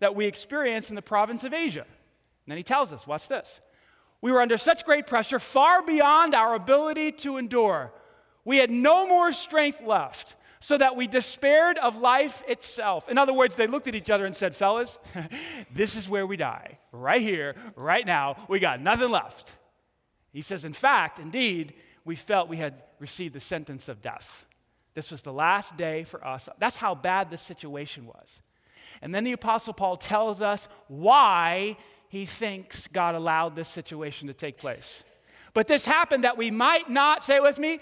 that 0.00 0.14
we 0.14 0.26
experience 0.26 0.90
in 0.90 0.96
the 0.96 1.02
province 1.02 1.44
of 1.44 1.54
Asia. 1.54 1.82
And 1.82 2.50
then 2.50 2.56
he 2.56 2.62
tells 2.62 2.92
us, 2.92 3.06
watch 3.06 3.28
this. 3.28 3.60
We 4.22 4.32
were 4.32 4.40
under 4.40 4.56
such 4.56 4.84
great 4.84 5.06
pressure, 5.06 5.38
far 5.38 5.82
beyond 5.82 6.34
our 6.34 6.54
ability 6.54 7.12
to 7.12 7.36
endure. 7.36 7.92
We 8.44 8.56
had 8.56 8.70
no 8.70 9.06
more 9.06 9.32
strength 9.32 9.82
left, 9.82 10.36
so 10.62 10.78
that 10.78 10.94
we 10.94 11.08
despaired 11.08 11.76
of 11.78 11.96
life 11.96 12.44
itself. 12.46 13.08
In 13.08 13.18
other 13.18 13.32
words, 13.32 13.56
they 13.56 13.66
looked 13.66 13.88
at 13.88 13.96
each 13.96 14.10
other 14.10 14.24
and 14.24 14.34
said, 14.34 14.54
Fellas, 14.54 14.96
this 15.74 15.96
is 15.96 16.08
where 16.08 16.24
we 16.24 16.36
die. 16.36 16.78
Right 16.92 17.20
here, 17.20 17.56
right 17.74 18.06
now. 18.06 18.36
We 18.48 18.60
got 18.60 18.80
nothing 18.80 19.10
left. 19.10 19.52
He 20.32 20.40
says, 20.40 20.64
In 20.64 20.72
fact, 20.72 21.18
indeed, 21.18 21.74
we 22.04 22.14
felt 22.14 22.48
we 22.48 22.58
had 22.58 22.80
received 23.00 23.34
the 23.34 23.40
sentence 23.40 23.88
of 23.88 24.00
death. 24.00 24.46
This 24.94 25.10
was 25.10 25.22
the 25.22 25.32
last 25.32 25.76
day 25.76 26.04
for 26.04 26.24
us. 26.24 26.48
That's 26.58 26.76
how 26.76 26.94
bad 26.94 27.30
the 27.30 27.38
situation 27.38 28.06
was. 28.06 28.40
And 29.00 29.12
then 29.12 29.24
the 29.24 29.32
Apostle 29.32 29.72
Paul 29.72 29.96
tells 29.96 30.40
us 30.40 30.68
why 30.86 31.76
he 32.12 32.26
thinks 32.26 32.88
God 32.88 33.14
allowed 33.14 33.56
this 33.56 33.68
situation 33.68 34.28
to 34.28 34.34
take 34.34 34.58
place. 34.58 35.02
But 35.54 35.66
this 35.66 35.86
happened 35.86 36.24
that 36.24 36.36
we 36.36 36.50
might 36.50 36.90
not, 36.90 37.22
say 37.22 37.36
it 37.36 37.42
with 37.42 37.58
me, 37.58 37.80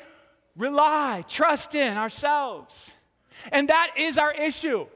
rely, 0.56 1.24
trust 1.26 1.74
in 1.74 1.96
ourselves. 1.96 2.94
And 3.50 3.70
that 3.70 3.90
is 3.96 4.18
our 4.18 4.32
issue. 4.32 4.86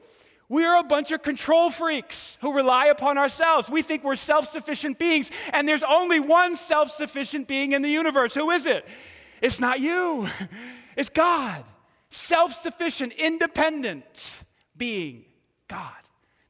We 0.47 0.63
are 0.63 0.79
a 0.79 0.83
bunch 0.83 1.11
of 1.11 1.21
control 1.21 1.69
freaks 1.69 2.37
who 2.39 2.53
rely 2.53 2.85
upon 2.85 3.17
ourselves. 3.17 3.67
We 3.69 3.81
think 3.81 4.05
we're 4.05 4.15
self 4.15 4.47
sufficient 4.47 4.99
beings, 4.99 5.29
and 5.51 5.67
there's 5.67 5.83
only 5.83 6.21
one 6.21 6.55
self 6.55 6.89
sufficient 6.91 7.45
being 7.45 7.73
in 7.73 7.81
the 7.81 7.91
universe. 7.91 8.33
Who 8.33 8.51
is 8.51 8.65
it? 8.65 8.87
It's 9.41 9.59
not 9.59 9.81
you, 9.81 10.29
it's 10.95 11.09
God. 11.09 11.65
Self 12.09 12.53
sufficient, 12.53 13.11
independent 13.11 14.45
being, 14.77 15.25
God. 15.67 15.91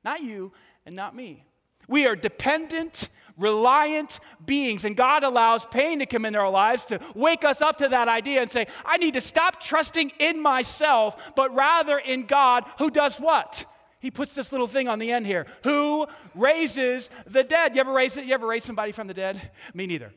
Not 0.04 0.22
you 0.22 0.52
and 0.86 0.96
not 0.96 1.16
me. 1.16 1.46
We 1.88 2.08
are 2.08 2.16
dependent, 2.16 3.10
reliant 3.38 4.20
beings, 4.46 4.84
and 4.86 4.96
God 4.96 5.24
allows 5.24 5.66
pain 5.66 6.00
to 6.00 6.06
come 6.06 6.26
into 6.26 6.40
our 6.40 6.50
lives 6.50 6.86
to 6.86 7.00
wake 7.14 7.44
us 7.44 7.62
up 7.62 7.78
to 7.80 7.90
that 7.90 8.08
idea 8.08 8.42
and 8.42 8.50
say, 8.50 8.68
I 8.86 8.98
need 8.98 9.14
to 9.16 9.22
stop 9.22 9.62
trusting 9.62 10.12
in 10.20 10.42
myself, 10.42 11.34
but 11.36 11.54
rather 11.54 11.98
in 11.98 12.26
God 12.26 12.66
who 12.78 12.90
does 12.90 13.18
what? 13.18 13.66
He 14.00 14.12
puts 14.12 14.36
this 14.36 14.52
little 14.52 14.68
thing 14.68 14.88
on 14.88 15.00
the 15.00 15.12
end 15.12 15.26
here. 15.26 15.48
Who 15.64 16.06
raises 16.36 17.10
the 17.26 17.44
dead? 17.44 17.74
You 17.74 17.82
ever 17.82 17.92
raise 17.92 18.18
it? 18.18 18.26
You 18.26 18.34
ever 18.36 18.46
raise 18.46 18.64
somebody 18.64 18.92
from 18.92 19.08
the 19.08 19.14
dead? 19.14 19.42
Me 19.74 19.88
neither. 19.88 20.14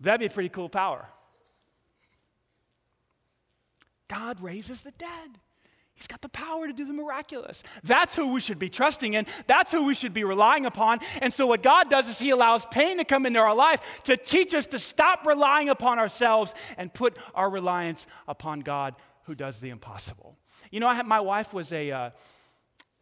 That'd 0.00 0.20
be 0.20 0.26
a 0.26 0.30
pretty 0.30 0.48
cool 0.48 0.68
power. 0.68 1.06
God 4.08 4.40
raises 4.40 4.82
the 4.82 4.90
dead. 4.92 5.38
He's 5.96 6.06
got 6.06 6.20
the 6.20 6.28
power 6.28 6.66
to 6.66 6.74
do 6.74 6.84
the 6.84 6.92
miraculous. 6.92 7.62
That's 7.82 8.14
who 8.14 8.32
we 8.34 8.40
should 8.40 8.58
be 8.58 8.68
trusting 8.68 9.14
in. 9.14 9.26
That's 9.46 9.72
who 9.72 9.86
we 9.86 9.94
should 9.94 10.12
be 10.12 10.24
relying 10.24 10.66
upon. 10.66 11.00
And 11.22 11.32
so, 11.32 11.46
what 11.46 11.62
God 11.62 11.88
does 11.88 12.06
is 12.06 12.18
He 12.18 12.30
allows 12.30 12.66
pain 12.66 12.98
to 12.98 13.04
come 13.04 13.24
into 13.24 13.38
our 13.38 13.54
life 13.54 14.02
to 14.04 14.18
teach 14.18 14.52
us 14.52 14.66
to 14.68 14.78
stop 14.78 15.26
relying 15.26 15.70
upon 15.70 15.98
ourselves 15.98 16.52
and 16.76 16.92
put 16.92 17.18
our 17.34 17.48
reliance 17.48 18.06
upon 18.28 18.60
God 18.60 18.94
who 19.24 19.34
does 19.34 19.58
the 19.60 19.70
impossible. 19.70 20.36
You 20.70 20.80
know, 20.80 20.86
I 20.86 20.94
had, 20.94 21.06
my 21.06 21.20
wife 21.20 21.52
was 21.52 21.72
a. 21.72 21.90
Uh, 21.90 22.10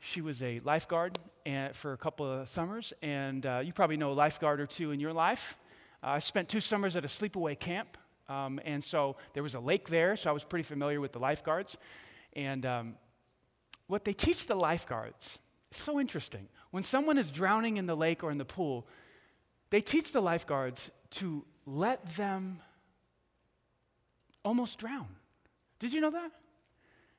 she 0.07 0.21
was 0.21 0.43
a 0.43 0.61
lifeguard 0.61 1.19
and, 1.47 1.75
for 1.75 1.95
a 1.95 1.97
couple 1.97 2.31
of 2.31 2.47
summers, 2.47 2.93
and 3.01 3.45
uh, 3.47 3.63
you 3.65 3.73
probably 3.73 3.97
know 3.97 4.13
a 4.13 4.15
lifeguard 4.15 4.61
or 4.61 4.67
two 4.67 4.91
in 4.91 5.01
your 5.01 5.15
life. 5.15 5.57
Uh, 6.03 6.09
I 6.09 6.19
spent 6.19 6.51
two 6.51 6.61
summers 6.61 6.95
at 6.95 7.07
a 7.07 7.09
sleepaway 7.09 7.59
camp, 7.59 7.97
um, 8.29 8.61
and 8.67 8.85
so 8.85 9.17
there 9.33 9.43
was 9.43 9.55
a 9.55 9.61
lake 9.61 9.89
there, 9.89 10.15
so 10.17 10.29
I 10.29 10.33
was 10.35 10.45
pretty 10.45 10.63
familiar 10.63 11.01
with 11.01 11.13
the 11.13 11.19
lifeguards. 11.19 11.79
And 12.35 12.66
um, 12.66 12.94
what 13.87 14.05
they 14.05 14.12
teach 14.12 14.47
the 14.47 14.55
lifeguards 14.55 15.38
is 15.70 15.79
so 15.79 16.01
interesting. 16.01 16.49
When 16.70 16.83
someone 16.83 17.18
is 17.18 17.31
drowning 17.31 17.77
in 17.77 17.87
the 17.87 17.97
lake 17.97 18.25
or 18.25 18.31
in 18.31 18.38
the 18.38 18.44
pool, 18.44 18.87
they 19.70 19.81
teach 19.81 20.12
the 20.12 20.20
lifeguards 20.20 20.90
to 21.11 21.44
let 21.66 22.16
them 22.16 22.61
almost 24.44 24.79
drown. 24.79 25.09
Did 25.79 25.92
you 25.92 26.01
know 26.01 26.11
that? 26.11 26.31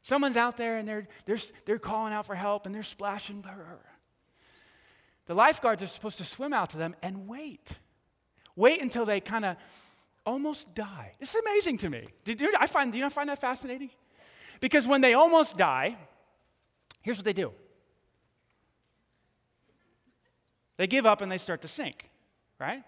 Someone's 0.02 0.38
out 0.38 0.56
there 0.58 0.78
and 0.78 0.88
they're, 0.88 1.08
they're, 1.26 1.40
they're 1.66 1.80
calling 1.80 2.14
out 2.14 2.26
for 2.26 2.36
help 2.36 2.66
and 2.66 2.76
they're 2.76 2.84
splashing. 2.84 3.44
The 5.26 5.34
lifeguards 5.34 5.82
are 5.82 5.88
supposed 5.88 6.20
to 6.20 6.24
swim 6.24 6.54
out 6.54 6.70
to 6.72 6.78
them 6.78 6.96
and 7.02 7.28
wait. 7.28 7.72
Wait 8.56 8.82
until 8.82 9.06
they 9.06 9.20
kind 9.20 9.46
of 9.46 9.58
almost 10.26 10.74
die. 10.76 11.14
This 11.20 11.34
is 11.34 11.42
amazing 11.42 11.78
to 11.78 11.90
me. 11.90 12.08
Did 12.24 12.40
you, 12.40 12.54
I 12.60 12.68
find, 12.68 12.92
do 12.92 12.98
you 12.98 13.04
not 13.04 13.14
find 13.14 13.30
that 13.30 13.42
fascinating? 13.42 13.90
Because 14.60 14.88
when 14.88 15.02
they 15.02 15.14
almost 15.14 15.58
die, 15.58 15.98
here's 17.02 17.18
what 17.18 17.26
they 17.26 17.34
do 17.34 17.52
they 20.78 20.88
give 20.88 21.06
up 21.06 21.22
and 21.22 21.32
they 21.32 21.38
start 21.38 21.62
to 21.62 21.68
sink, 21.68 22.10
right? 22.60 22.84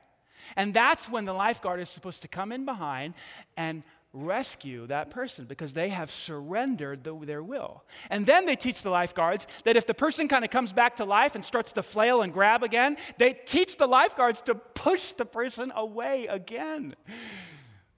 And 0.56 0.73
that's 0.73 1.10
when 1.10 1.25
the 1.25 1.34
lifeguard 1.34 1.80
is 1.80 1.89
supposed 1.89 2.21
to 2.21 2.27
come 2.27 2.51
in 2.51 2.65
behind 2.65 3.13
and 3.56 3.84
rescue 4.13 4.88
that 4.88 5.10
person 5.10 5.45
because 5.45 5.73
they 5.73 5.89
have 5.89 6.10
surrendered 6.10 7.03
the, 7.03 7.15
their 7.25 7.43
will. 7.43 7.84
And 8.10 8.25
then 8.25 8.45
they 8.45 8.56
teach 8.56 8.82
the 8.82 8.89
lifeguards 8.89 9.47
that 9.63 9.75
if 9.75 9.86
the 9.86 9.93
person 9.93 10.27
kind 10.27 10.43
of 10.43 10.49
comes 10.49 10.73
back 10.73 10.95
to 10.97 11.06
life 11.06 11.36
and 11.36 11.43
starts 11.43 11.73
to 11.73 11.84
flail 11.84 12.21
and 12.21 12.34
grab 12.34 12.63
again, 12.63 12.97
they 13.17 13.34
teach 13.34 13.77
the 13.77 13.88
lifeguards 13.88 14.41
to 14.43 14.56
push 14.56 15.12
the 15.13 15.25
person 15.25 15.71
away 15.75 16.27
again 16.27 16.95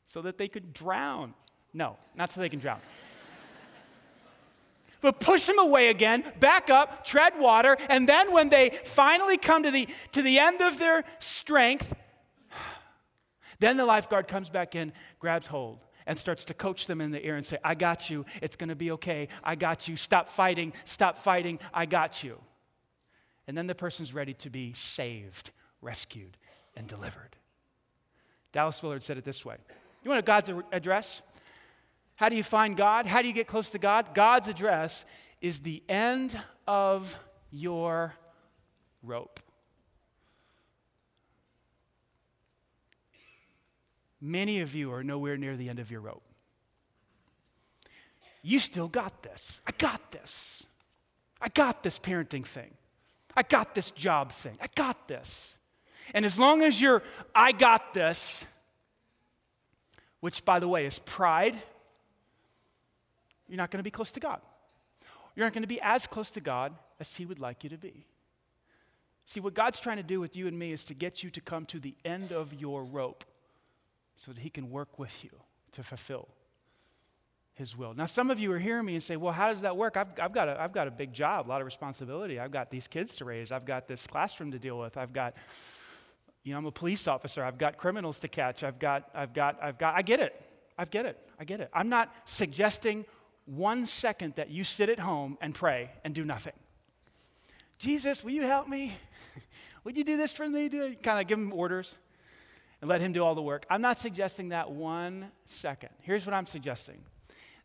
so 0.06 0.22
that 0.24 0.38
they 0.38 0.48
could 0.48 0.74
drown. 0.74 1.34
No, 1.74 1.98
not 2.16 2.32
so 2.32 2.42
they 2.42 2.50
can 2.50 2.60
drown. 2.60 2.80
But 5.02 5.20
push 5.20 5.46
them 5.46 5.60
away 5.60 5.90
again, 5.90 6.24
back 6.40 6.70
up, 6.70 7.06
tread 7.06 7.40
water, 7.40 7.78
and 7.90 8.08
then 8.08 8.32
when 8.32 8.50
they 8.50 8.70
finally 8.70 9.38
come 9.38 9.64
to 9.64 9.72
the, 9.72 9.88
to 10.12 10.22
the 10.22 10.40
end 10.40 10.62
of 10.62 10.78
their 10.78 11.04
strength, 11.20 11.94
then 13.60 13.78
the 13.78 13.86
lifeguard 13.86 14.28
comes 14.28 14.50
back 14.50 14.76
in, 14.76 14.92
grabs 15.20 15.48
hold, 15.48 15.80
and 16.06 16.18
starts 16.18 16.44
to 16.46 16.54
coach 16.54 16.88
them 16.88 17.02
in 17.02 17.12
the 17.12 17.24
ear 17.26 17.36
and 17.36 17.46
say, 17.46 17.58
I 17.64 17.76
got 17.76 18.10
you. 18.10 18.26
It's 18.42 18.56
to 18.56 18.76
be 18.76 18.92
okay. 18.92 19.28
I 19.44 19.54
got 19.56 19.88
you. 19.88 19.96
Stop 19.96 20.30
fighting. 20.30 20.74
Stop 20.84 21.20
fighting. 21.20 21.60
I 21.72 21.86
got 21.86 22.24
you. 22.24 22.40
And 23.48 23.58
then 23.58 23.68
the 23.68 23.76
person's 23.76 24.14
ready 24.14 24.34
to 24.36 24.50
be 24.50 24.74
saved, 24.74 25.52
rescued, 25.82 26.38
and 26.76 26.88
delivered. 26.88 27.36
Dallas 28.52 28.82
Willard 28.82 29.04
said 29.04 29.18
it 29.18 29.24
this 29.24 29.46
way 29.46 29.58
You 30.04 30.10
want 30.10 30.20
a 30.20 30.24
God's 30.24 30.50
address? 30.72 31.22
How 32.20 32.28
do 32.28 32.36
you 32.36 32.44
find 32.44 32.76
God? 32.76 33.06
How 33.06 33.22
do 33.22 33.30
you 33.30 33.34
get 33.34 33.48
close 33.48 33.70
to 33.70 33.80
God? 33.80 34.14
God's 34.14 34.50
address 34.50 35.06
is 35.40 35.60
the 35.60 35.82
end 35.88 36.38
of 36.68 37.18
your 37.50 38.14
rope. 39.02 39.40
Many 44.20 44.60
of 44.60 44.76
you 44.76 44.92
are 44.92 45.02
nowhere 45.02 45.38
near 45.38 45.56
the 45.56 45.70
end 45.70 45.80
of 45.80 45.92
your 45.92 46.02
rope. 46.02 46.22
You 48.42 48.60
still 48.60 48.90
got 48.90 49.24
this. 49.24 49.62
I 49.66 49.72
got 49.78 50.12
this. 50.12 50.64
I 51.42 51.48
got 51.48 51.84
this 51.84 51.98
parenting 51.98 52.46
thing. 52.46 52.72
I 53.34 53.44
got 53.44 53.76
this 53.76 53.92
job 53.92 54.34
thing. 54.34 54.58
I 54.62 54.68
got 54.76 55.08
this. 55.08 55.58
And 56.14 56.26
as 56.26 56.38
long 56.38 56.64
as 56.64 56.82
you're, 56.82 57.02
I 57.34 57.54
got 57.54 57.94
this, 57.94 58.46
which 60.20 60.44
by 60.44 60.60
the 60.60 60.68
way 60.68 60.86
is 60.86 61.00
pride, 61.00 61.56
you're 63.50 63.58
not 63.58 63.72
going 63.72 63.80
to 63.80 63.84
be 63.84 63.92
close 63.92 64.12
to 64.12 64.20
God. 64.20 64.40
You're 65.36 65.46
not 65.46 65.54
going 65.54 65.64
to 65.64 65.68
be 65.68 65.82
as 65.82 66.08
close 66.08 66.32
to 66.32 66.42
God 66.42 66.74
as 67.00 67.16
He 67.16 67.26
would 67.26 67.40
like 67.40 67.64
you 67.64 67.70
to 67.72 67.78
be. 67.78 68.06
See, 69.26 69.40
what 69.40 69.54
God's 69.54 69.80
trying 69.80 69.98
to 69.98 70.04
do 70.04 70.20
with 70.20 70.36
you 70.36 70.48
and 70.48 70.58
me 70.58 70.72
is 70.72 70.84
to 70.86 70.94
get 70.94 71.24
you 71.24 71.30
to 71.32 71.42
come 71.42 71.66
to 71.68 71.80
the 71.80 71.96
end 72.04 72.32
of 72.32 72.54
your 72.54 72.84
rope 72.84 73.24
so 74.16 74.32
that 74.32 74.42
He 74.42 74.50
can 74.50 74.70
work 74.70 75.00
with 75.00 75.24
you 75.24 75.30
to 75.74 75.84
fulfill 75.84 76.28
His 77.54 77.78
will. 77.78 77.94
Now, 77.94 78.06
some 78.06 78.32
of 78.32 78.40
you 78.40 78.52
are 78.52 78.60
hearing 78.60 78.86
me 78.86 78.94
and 78.94 79.04
say, 79.04 79.18
Well, 79.18 79.34
how 79.34 79.50
does 79.50 79.62
that 79.62 79.78
work? 79.78 79.98
I've, 79.98 80.08
I've, 80.22 80.34
got 80.34 80.50
a, 80.50 80.62
I've 80.62 80.74
got 80.74 80.88
a 80.88 80.92
big 80.92 81.14
job, 81.14 81.48
a 81.48 81.50
lot 81.50 81.62
of 81.62 81.66
responsibility. 81.66 82.40
I've 82.40 82.52
got 82.52 82.70
these 82.70 82.88
kids 82.88 83.16
to 83.18 83.26
raise. 83.26 83.52
I've 83.52 83.66
got 83.66 83.88
this 83.88 84.08
classroom 84.08 84.52
to 84.52 84.60
deal 84.60 84.80
with. 84.80 84.98
I've 84.98 85.14
got, 85.14 85.36
you 86.44 86.54
know, 86.54 86.58
I'm 86.58 86.66
a 86.66 86.72
police 86.72 87.08
officer. 87.08 87.44
I've 87.44 87.58
got 87.58 87.78
criminals 87.78 88.20
to 88.20 88.28
catch. 88.28 88.64
I've 88.64 88.80
got, 88.80 89.10
I've 89.14 89.34
got, 89.34 89.58
I've 89.62 89.78
got, 89.78 89.96
I 89.96 90.02
get 90.02 90.20
it. 90.20 90.42
I 90.78 90.86
get 90.86 91.06
it. 91.06 91.18
I 91.40 91.44
get 91.44 91.60
it. 91.60 91.70
I'm 91.74 91.90
not 91.90 92.14
suggesting 92.26 93.06
one 93.50 93.86
second 93.86 94.36
that 94.36 94.50
you 94.50 94.64
sit 94.64 94.90
at 94.90 95.00
home 95.00 95.38
and 95.42 95.54
pray 95.54 95.92
and 96.04 96.14
do 96.14 96.24
nothing. 96.24 96.54
Jesus, 97.78 98.24
will 98.24 98.32
you 98.32 98.44
help 98.44 98.68
me? 98.68 98.94
Would 99.84 99.98
you 99.98 100.04
do 100.04 100.18
this 100.18 100.32
for 100.32 100.48
me? 100.48 100.70
Kind 100.70 101.22
of 101.22 101.28
give 101.28 101.40
him 101.40 101.54
orders 101.54 101.96
and 102.82 102.90
let 102.90 103.02
Him 103.02 103.14
do 103.14 103.24
all 103.24 103.36
the 103.36 103.42
work. 103.42 103.66
I'm 103.70 103.82
not 103.82 103.98
suggesting 103.98 104.50
that 104.50 104.72
one 104.72 105.32
second. 105.46 105.90
Here's 106.02 106.26
what 106.26 106.34
I'm 106.34 106.46
suggesting 106.46 107.00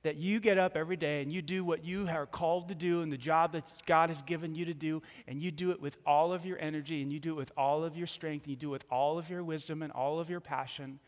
that 0.03 0.16
you 0.16 0.38
get 0.38 0.59
up 0.59 0.77
every 0.77 0.97
day 0.97 1.23
and 1.23 1.33
you 1.33 1.40
do 1.40 1.64
what 1.64 1.83
you 1.83 2.07
are 2.09 2.27
called 2.27 2.68
to 2.68 2.75
do 2.75 3.01
and 3.01 3.11
the 3.11 3.16
job 3.16 3.53
that 3.53 3.64
God 3.87 4.11
has 4.11 4.20
given 4.20 4.55
you 4.55 4.66
to 4.66 4.75
do, 4.75 5.01
and 5.27 5.40
you 5.40 5.51
do 5.51 5.70
it 5.70 5.81
with 5.81 5.97
all 6.05 6.33
of 6.33 6.44
your 6.44 6.59
energy 6.59 7.01
and 7.01 7.11
you 7.11 7.18
do 7.18 7.31
it 7.31 7.37
with 7.37 7.53
all 7.57 7.85
of 7.85 7.97
your 7.97 8.07
strength 8.07 8.42
and 8.42 8.51
you 8.51 8.57
do 8.57 8.68
it 8.68 8.73
with 8.73 8.85
all 8.90 9.18
of 9.18 9.31
your 9.31 9.42
wisdom 9.42 9.83
and 9.83 9.90
all 9.92 10.20
of 10.20 10.29
your 10.29 10.40
passion. 10.40 10.99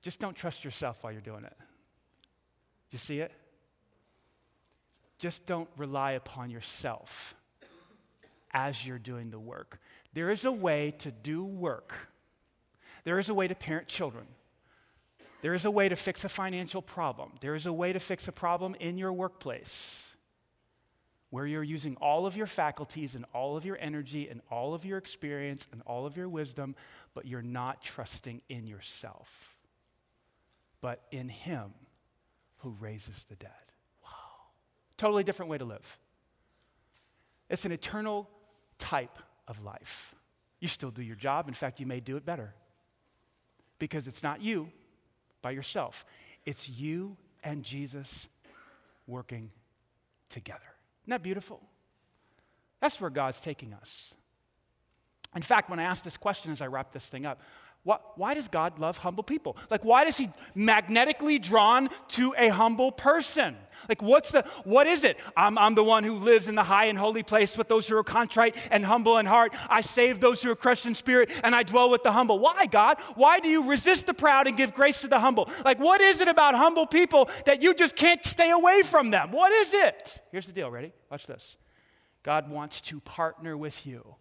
Just 0.00 0.18
don't 0.18 0.34
trust 0.34 0.64
yourself 0.64 1.02
while 1.02 1.12
you're 1.12 1.20
doing 1.20 1.44
it. 1.44 1.54
Do 1.58 2.92
you 2.92 2.98
see 2.98 3.20
it? 3.20 3.32
Just 5.18 5.46
don't 5.46 5.68
rely 5.76 6.12
upon 6.12 6.50
yourself 6.50 7.34
as 8.52 8.86
you're 8.86 8.98
doing 8.98 9.30
the 9.30 9.38
work. 9.38 9.80
There 10.14 10.30
is 10.30 10.44
a 10.44 10.52
way 10.52 10.92
to 10.98 11.10
do 11.10 11.44
work 11.44 11.94
there 13.08 13.18
is 13.18 13.30
a 13.30 13.34
way 13.34 13.48
to 13.48 13.54
parent 13.54 13.88
children. 13.88 14.26
There 15.40 15.54
is 15.54 15.64
a 15.64 15.70
way 15.70 15.88
to 15.88 15.96
fix 15.96 16.24
a 16.24 16.28
financial 16.28 16.82
problem. 16.82 17.32
There 17.40 17.54
is 17.54 17.64
a 17.64 17.72
way 17.72 17.92
to 17.94 17.98
fix 17.98 18.28
a 18.28 18.32
problem 18.32 18.74
in 18.80 18.98
your 18.98 19.14
workplace 19.14 20.14
where 21.30 21.46
you're 21.46 21.62
using 21.62 21.96
all 22.02 22.26
of 22.26 22.36
your 22.36 22.46
faculties 22.46 23.14
and 23.14 23.24
all 23.32 23.56
of 23.56 23.64
your 23.64 23.78
energy 23.80 24.28
and 24.28 24.42
all 24.50 24.74
of 24.74 24.84
your 24.84 24.98
experience 24.98 25.66
and 25.72 25.80
all 25.86 26.04
of 26.04 26.18
your 26.18 26.28
wisdom, 26.28 26.76
but 27.14 27.26
you're 27.26 27.40
not 27.40 27.80
trusting 27.82 28.42
in 28.50 28.66
yourself, 28.66 29.56
but 30.82 31.02
in 31.10 31.30
Him 31.30 31.72
who 32.58 32.76
raises 32.78 33.24
the 33.24 33.36
dead. 33.36 33.67
Totally 34.98 35.24
different 35.24 35.50
way 35.50 35.56
to 35.56 35.64
live. 35.64 35.98
It's 37.48 37.64
an 37.64 37.72
eternal 37.72 38.28
type 38.78 39.18
of 39.46 39.64
life. 39.64 40.14
You 40.60 40.68
still 40.68 40.90
do 40.90 41.02
your 41.02 41.16
job. 41.16 41.48
In 41.48 41.54
fact, 41.54 41.80
you 41.80 41.86
may 41.86 42.00
do 42.00 42.16
it 42.16 42.26
better 42.26 42.52
because 43.78 44.08
it's 44.08 44.22
not 44.22 44.42
you 44.42 44.70
by 45.40 45.52
yourself, 45.52 46.04
it's 46.44 46.68
you 46.68 47.16
and 47.44 47.62
Jesus 47.62 48.28
working 49.06 49.50
together. 50.28 50.60
Isn't 51.04 51.10
that 51.10 51.22
beautiful? 51.22 51.62
That's 52.80 53.00
where 53.00 53.10
God's 53.10 53.40
taking 53.40 53.72
us. 53.72 54.14
In 55.34 55.42
fact, 55.42 55.70
when 55.70 55.78
I 55.78 55.84
asked 55.84 56.04
this 56.04 56.16
question 56.16 56.52
as 56.52 56.60
I 56.60 56.66
wrap 56.66 56.92
this 56.92 57.06
thing 57.06 57.24
up, 57.24 57.40
what, 57.84 58.18
why 58.18 58.34
does 58.34 58.48
God 58.48 58.78
love 58.78 58.98
humble 58.98 59.22
people? 59.22 59.56
Like, 59.70 59.84
why 59.84 60.04
does 60.04 60.16
He 60.18 60.30
magnetically 60.54 61.38
drawn 61.38 61.88
to 62.08 62.34
a 62.36 62.48
humble 62.48 62.92
person? 62.92 63.56
Like, 63.88 64.02
what's 64.02 64.30
the, 64.30 64.44
what 64.64 64.86
is 64.86 65.04
it? 65.04 65.18
I'm, 65.36 65.56
I'm 65.56 65.74
the 65.74 65.84
one 65.84 66.04
who 66.04 66.16
lives 66.16 66.48
in 66.48 66.54
the 66.54 66.64
high 66.64 66.86
and 66.86 66.98
holy 66.98 67.22
place 67.22 67.56
with 67.56 67.68
those 67.68 67.86
who 67.88 67.96
are 67.96 68.04
contrite 68.04 68.56
and 68.70 68.84
humble 68.84 69.18
in 69.18 69.26
heart. 69.26 69.54
I 69.70 69.80
save 69.80 70.20
those 70.20 70.42
who 70.42 70.50
are 70.50 70.56
crushed 70.56 70.86
in 70.86 70.94
spirit, 70.94 71.30
and 71.44 71.54
I 71.54 71.62
dwell 71.62 71.88
with 71.88 72.02
the 72.02 72.12
humble. 72.12 72.38
Why, 72.38 72.66
God? 72.66 72.98
Why 73.14 73.38
do 73.40 73.48
you 73.48 73.68
resist 73.68 74.06
the 74.06 74.14
proud 74.14 74.46
and 74.46 74.56
give 74.56 74.74
grace 74.74 75.00
to 75.02 75.08
the 75.08 75.20
humble? 75.20 75.48
Like, 75.64 75.78
what 75.78 76.00
is 76.00 76.20
it 76.20 76.28
about 76.28 76.54
humble 76.54 76.86
people 76.86 77.30
that 77.46 77.62
you 77.62 77.74
just 77.74 77.96
can't 77.96 78.24
stay 78.24 78.50
away 78.50 78.82
from 78.82 79.10
them? 79.10 79.30
What 79.30 79.52
is 79.52 79.72
it? 79.72 80.20
Here's 80.32 80.46
the 80.46 80.52
deal. 80.52 80.70
Ready? 80.70 80.92
Watch 81.10 81.26
this. 81.26 81.56
God 82.22 82.50
wants 82.50 82.80
to 82.82 83.00
partner 83.00 83.56
with 83.56 83.86
you 83.86 84.16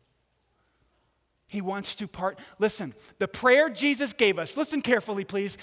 he 1.47 1.61
wants 1.61 1.95
to 1.95 2.07
part. 2.07 2.39
Listen, 2.59 2.93
the 3.19 3.27
prayer 3.27 3.69
Jesus 3.69 4.13
gave 4.13 4.37
us, 4.37 4.57
listen 4.57 4.81
carefully, 4.81 5.23
please. 5.23 5.57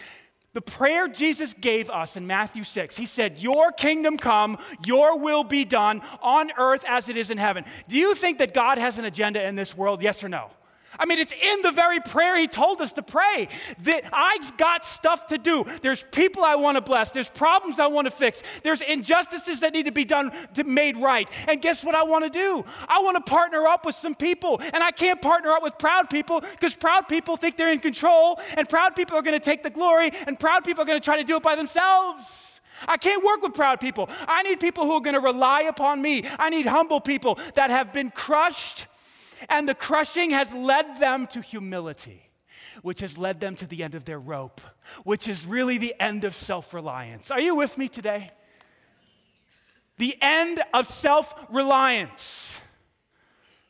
The 0.55 0.61
prayer 0.61 1.09
Jesus 1.09 1.53
gave 1.53 1.91
us 1.91 2.17
in 2.17 2.29
Matthew 2.29 2.63
6, 2.63 2.97
he 2.97 3.07
said, 3.07 3.41
Your 3.41 3.73
kingdom 3.73 4.17
come, 4.17 4.59
your 4.87 5.19
will 5.19 5.43
be 5.43 5.65
done 5.65 6.01
on 6.23 6.53
earth 6.57 6.85
as 6.87 7.09
it 7.09 7.17
is 7.17 7.29
in 7.31 7.39
heaven. 7.39 7.65
Do 7.89 7.99
you 7.99 8.15
think 8.15 8.39
that 8.39 8.55
God 8.55 8.79
has 8.79 8.97
an 8.97 9.05
agenda 9.05 9.45
in 9.45 9.57
this 9.57 9.77
world? 9.77 10.01
Yes 10.01 10.23
or 10.23 10.29
no? 10.29 10.51
I 10.99 11.07
mean, 11.07 11.19
it's 11.19 11.33
in 11.33 11.63
the 11.63 11.73
very 11.73 12.01
prayer 12.01 12.37
he 12.37 12.47
told 12.47 12.81
us 12.81 12.93
to 12.95 13.03
pray 13.03 13.49
that 13.83 14.05
I've 14.13 14.57
got 14.57 14.85
stuff 14.85 15.27
to 15.29 15.39
do. 15.39 15.65
There's 15.83 16.05
people 16.13 16.45
I 16.45 16.55
want 16.57 16.77
to 16.77 16.81
bless. 16.81 17.11
There's 17.11 17.29
problems 17.29 17.79
I 17.79 17.87
want 17.87 18.07
to 18.07 18.11
fix. 18.11 18.43
There's 18.63 18.81
injustices 18.81 19.61
that 19.61 19.73
need 19.73 19.85
to 19.85 19.93
be 19.93 20.05
done, 20.05 20.33
to, 20.55 20.65
made 20.65 20.97
right. 20.97 21.29
And 21.49 21.61
guess 21.61 21.85
what 21.85 21.95
I 21.95 22.03
want 22.05 22.25
to 22.25 22.31
do? 22.31 22.65
I 22.89 23.01
want 23.03 23.17
to 23.17 23.31
partner 23.31 23.67
up 23.67 23.87
with 23.87 23.95
some 23.95 24.15
people. 24.15 24.61
And 24.73 24.83
I 24.83 24.91
can't 24.91 25.21
partner 25.21 25.51
up 25.51 25.63
with 25.63 25.79
proud 25.79 26.11
people 26.11 26.41
because 26.41 26.75
proud 26.75 27.09
people 27.09 27.37
think 27.37 27.57
they're 27.57 27.73
in 27.73 27.81
control. 27.81 28.41
And 28.57 28.69
proud 28.69 28.97
people 28.97 29.17
are 29.17 29.23
going 29.23 29.39
to 29.39 29.45
take 29.45 29.63
the 29.63 29.71
glory. 29.71 30.11
And 30.27 30.39
proud 30.39 30.65
people 30.65 30.83
are 30.83 30.87
going 30.87 31.01
to 31.01 31.05
try 31.05 31.17
to 31.17 31.25
do 31.25 31.37
it 31.37 31.43
by 31.43 31.57
themselves. 31.57 32.61
I 32.87 32.97
can't 32.97 33.25
work 33.25 33.43
with 33.43 33.55
proud 33.55 33.81
people. 33.81 34.09
I 34.27 34.43
need 34.43 34.61
people 34.61 34.85
who 34.85 34.93
are 34.93 35.01
going 35.01 35.15
to 35.15 35.21
rely 35.21 35.63
upon 35.63 36.03
me. 36.03 36.25
I 36.39 36.51
need 36.51 36.67
humble 36.67 37.01
people 37.01 37.39
that 37.55 37.71
have 37.71 37.93
been 37.93 38.11
crushed 38.11 38.87
and 39.49 39.69
the 39.69 39.75
crushing 39.75 40.31
has 40.31 40.53
led 40.53 41.01
them 41.01 41.27
to 41.29 41.41
humility, 41.41 42.23
which 42.83 43.01
has 43.01 43.19
led 43.19 43.41
them 43.41 43.57
to 43.57 43.67
the 43.67 43.83
end 43.83 43.95
of 43.95 44.05
their 44.05 44.19
rope, 44.19 44.61
which 45.05 45.29
is 45.29 45.47
really 45.47 45.79
the 45.79 45.95
end 46.01 46.25
of 46.25 46.35
self 46.35 46.75
reliance. 46.75 47.31
Are 47.31 47.41
you 47.41 47.55
with 47.55 47.79
me 47.79 47.89
today? 47.89 48.31
The 49.99 50.17
end 50.21 50.63
of 50.73 50.87
self 50.87 51.35
reliance. 51.51 52.61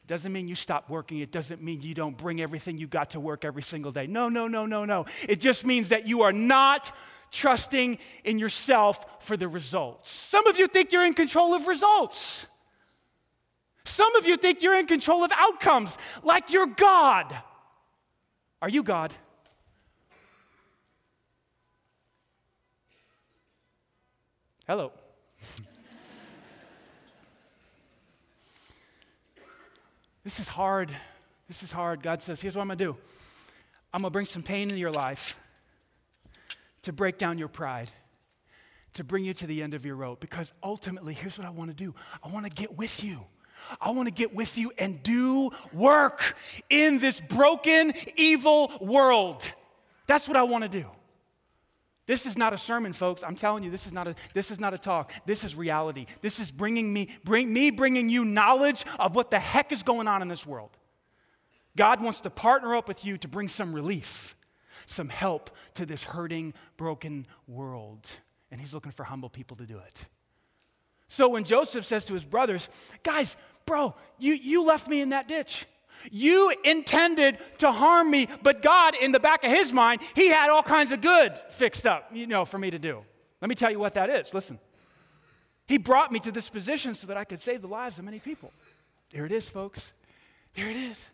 Doesn't 0.07 0.33
mean 0.33 0.49
you 0.49 0.55
stop 0.55 0.91
working. 0.91 1.21
It 1.21 1.33
doesn't 1.33 1.63
mean 1.63 1.81
you 1.81 1.95
don't 1.95 2.17
bring 2.17 2.41
everything 2.41 2.77
you 2.77 2.87
got 2.87 3.11
to 3.11 3.21
work 3.21 3.45
every 3.45 3.63
single 3.63 3.91
day. 3.91 4.07
No, 4.07 4.29
no, 4.29 4.47
no, 4.49 4.67
no, 4.67 4.85
no. 4.85 5.07
It 5.27 5.41
just 5.41 5.65
means 5.65 5.89
that 5.89 6.07
you 6.07 6.23
are 6.23 6.33
not 6.33 6.93
trusting 7.31 7.99
in 8.23 8.39
yourself 8.39 9.25
for 9.25 9.37
the 9.37 9.49
results. 9.49 10.11
Some 10.11 10.47
of 10.47 10.59
you 10.59 10.67
think 10.67 10.93
you're 10.93 11.07
in 11.07 11.15
control 11.15 11.55
of 11.55 11.67
results. 11.67 12.47
Some 13.85 14.17
of 14.17 14.27
you 14.27 14.37
think 14.37 14.63
you're 14.63 14.79
in 14.79 14.87
control 14.87 15.25
of 15.25 15.33
outcomes, 15.35 15.99
like 16.23 16.53
you're 16.53 16.67
God. 16.67 17.37
Are 18.63 18.69
you 18.69 18.83
God? 18.83 19.13
Hello. 24.67 24.91
this 30.25 30.41
is 30.41 30.49
hard. 30.49 30.91
This 31.49 31.63
is 31.63 31.71
hard. 31.71 32.03
God 32.03 32.23
says, 32.23 32.41
here's 32.41 32.57
what 32.57 32.63
I'm 32.63 32.69
going 32.69 32.79
to 32.79 32.85
do 32.85 32.97
I'm 33.93 34.01
going 34.01 34.11
to 34.11 34.13
bring 34.13 34.25
some 34.25 34.43
pain 34.43 34.71
into 34.71 34.81
your 34.81 34.91
life 34.91 35.39
to 36.83 36.93
break 36.93 37.19
down 37.19 37.37
your 37.39 37.49
pride, 37.49 37.91
to 38.95 39.05
bring 39.05 39.25
you 39.25 39.35
to 39.35 39.47
the 39.47 39.63
end 39.63 39.75
of 39.75 39.85
your 39.85 39.97
rope. 39.97 40.21
Because 40.21 40.55
ultimately, 40.63 41.13
here's 41.13 41.39
what 41.39 41.47
I 41.47 41.51
want 41.51 41.71
to 41.71 41.77
do 41.77 41.95
I 42.23 42.29
want 42.29 42.47
to 42.47 42.53
get 42.53 42.77
with 42.77 43.05
you. 43.05 43.21
I 43.81 43.91
want 43.91 44.09
to 44.09 44.15
get 44.15 44.35
with 44.35 44.57
you 44.59 44.73
and 44.79 45.03
do 45.03 45.51
work 45.73 46.37
in 46.71 46.99
this 46.99 47.21
broken, 47.21 47.93
evil 48.17 48.73
world. 48.81 49.51
That's 50.07 50.29
what 50.29 50.37
I 50.37 50.43
want 50.43 50.63
to 50.65 50.69
do. 50.69 50.87
This 52.07 52.27
is 52.27 52.37
not 52.37 52.53
a 52.53 52.59
sermon, 52.59 52.93
folks. 52.93 53.25
I'm 53.25 53.37
telling 53.37 53.65
you, 53.65 53.71
this 53.71 53.87
is 53.87 53.93
not 53.93 54.07
a, 54.07 54.15
this 54.35 54.51
is 54.51 54.61
not 54.61 54.75
a 54.75 54.79
talk. 54.79 55.13
This 55.25 55.43
is 55.43 55.55
reality. 55.55 56.07
This 56.21 56.39
is 56.39 56.51
bringing 56.51 56.93
me, 56.93 57.09
bring, 57.25 57.51
me 57.51 57.71
bringing 57.71 58.11
you 58.11 58.25
knowledge 58.25 58.85
of 58.99 59.15
what 59.17 59.31
the 59.31 59.39
heck 59.39 59.73
is 59.73 59.83
going 59.83 60.07
on 60.07 60.21
in 60.21 60.29
this 60.29 60.47
world. 60.47 60.77
God 61.77 62.03
wants 62.03 62.21
to 62.21 62.31
partner 62.31 62.77
up 62.77 62.89
with 62.89 63.05
you 63.05 63.17
to 63.19 63.29
bring 63.29 63.49
some 63.49 63.73
relief, 63.73 64.37
some 64.87 65.09
help 65.09 65.51
to 65.75 65.87
this 65.87 66.05
hurting, 66.05 66.53
broken 66.77 67.25
world. 67.49 68.07
And 68.51 68.61
He's 68.61 68.75
looking 68.75 68.93
for 68.93 69.05
humble 69.05 69.31
people 69.31 69.57
to 69.57 69.67
do 69.67 69.79
it. 69.79 70.07
So 71.09 71.29
when 71.29 71.45
Joseph 71.45 71.87
says 71.87 72.05
to 72.07 72.15
his 72.15 72.25
brothers, 72.25 72.69
guys, 73.03 73.37
bro, 73.67 73.95
you, 74.19 74.35
you 74.35 74.65
left 74.65 74.89
me 74.89 75.01
in 75.01 75.11
that 75.11 75.29
ditch. 75.29 75.67
You 76.11 76.53
intended 76.65 77.39
to 77.59 77.73
harm 77.73 78.11
me, 78.11 78.29
but 78.43 78.63
God, 78.63 78.95
in 78.95 79.13
the 79.13 79.21
back 79.21 79.45
of 79.45 79.51
his 79.51 79.73
mind, 79.73 80.03
he 80.15 80.29
had 80.29 80.51
all 80.51 80.63
kinds 80.63 80.93
of 80.93 81.01
good 81.01 81.33
fixed 81.51 81.87
up, 81.87 82.11
you 82.13 82.27
know, 82.27 82.45
for 82.45 82.59
me 82.59 82.71
to 82.71 82.79
do. 82.79 83.03
Let 83.41 83.49
me 83.49 83.55
tell 83.55 83.71
you 83.71 83.79
what 83.79 83.95
that 83.95 84.11
is. 84.11 84.35
Listen. 84.35 84.59
He 85.67 85.79
brought 85.79 86.13
me 86.13 86.19
to 86.21 86.33
this 86.33 86.51
position 86.51 86.95
so 86.95 87.07
that 87.07 87.17
I 87.17 87.25
could 87.25 87.41
save 87.41 87.63
the 87.63 87.69
lives 87.69 87.99
of 87.99 88.05
many 88.05 88.19
people. 88.19 88.53
There 89.11 89.25
it 89.25 89.33
is, 89.33 89.49
folks. 89.49 89.93
There 90.55 90.69
it 90.69 90.77
is. 90.77 91.09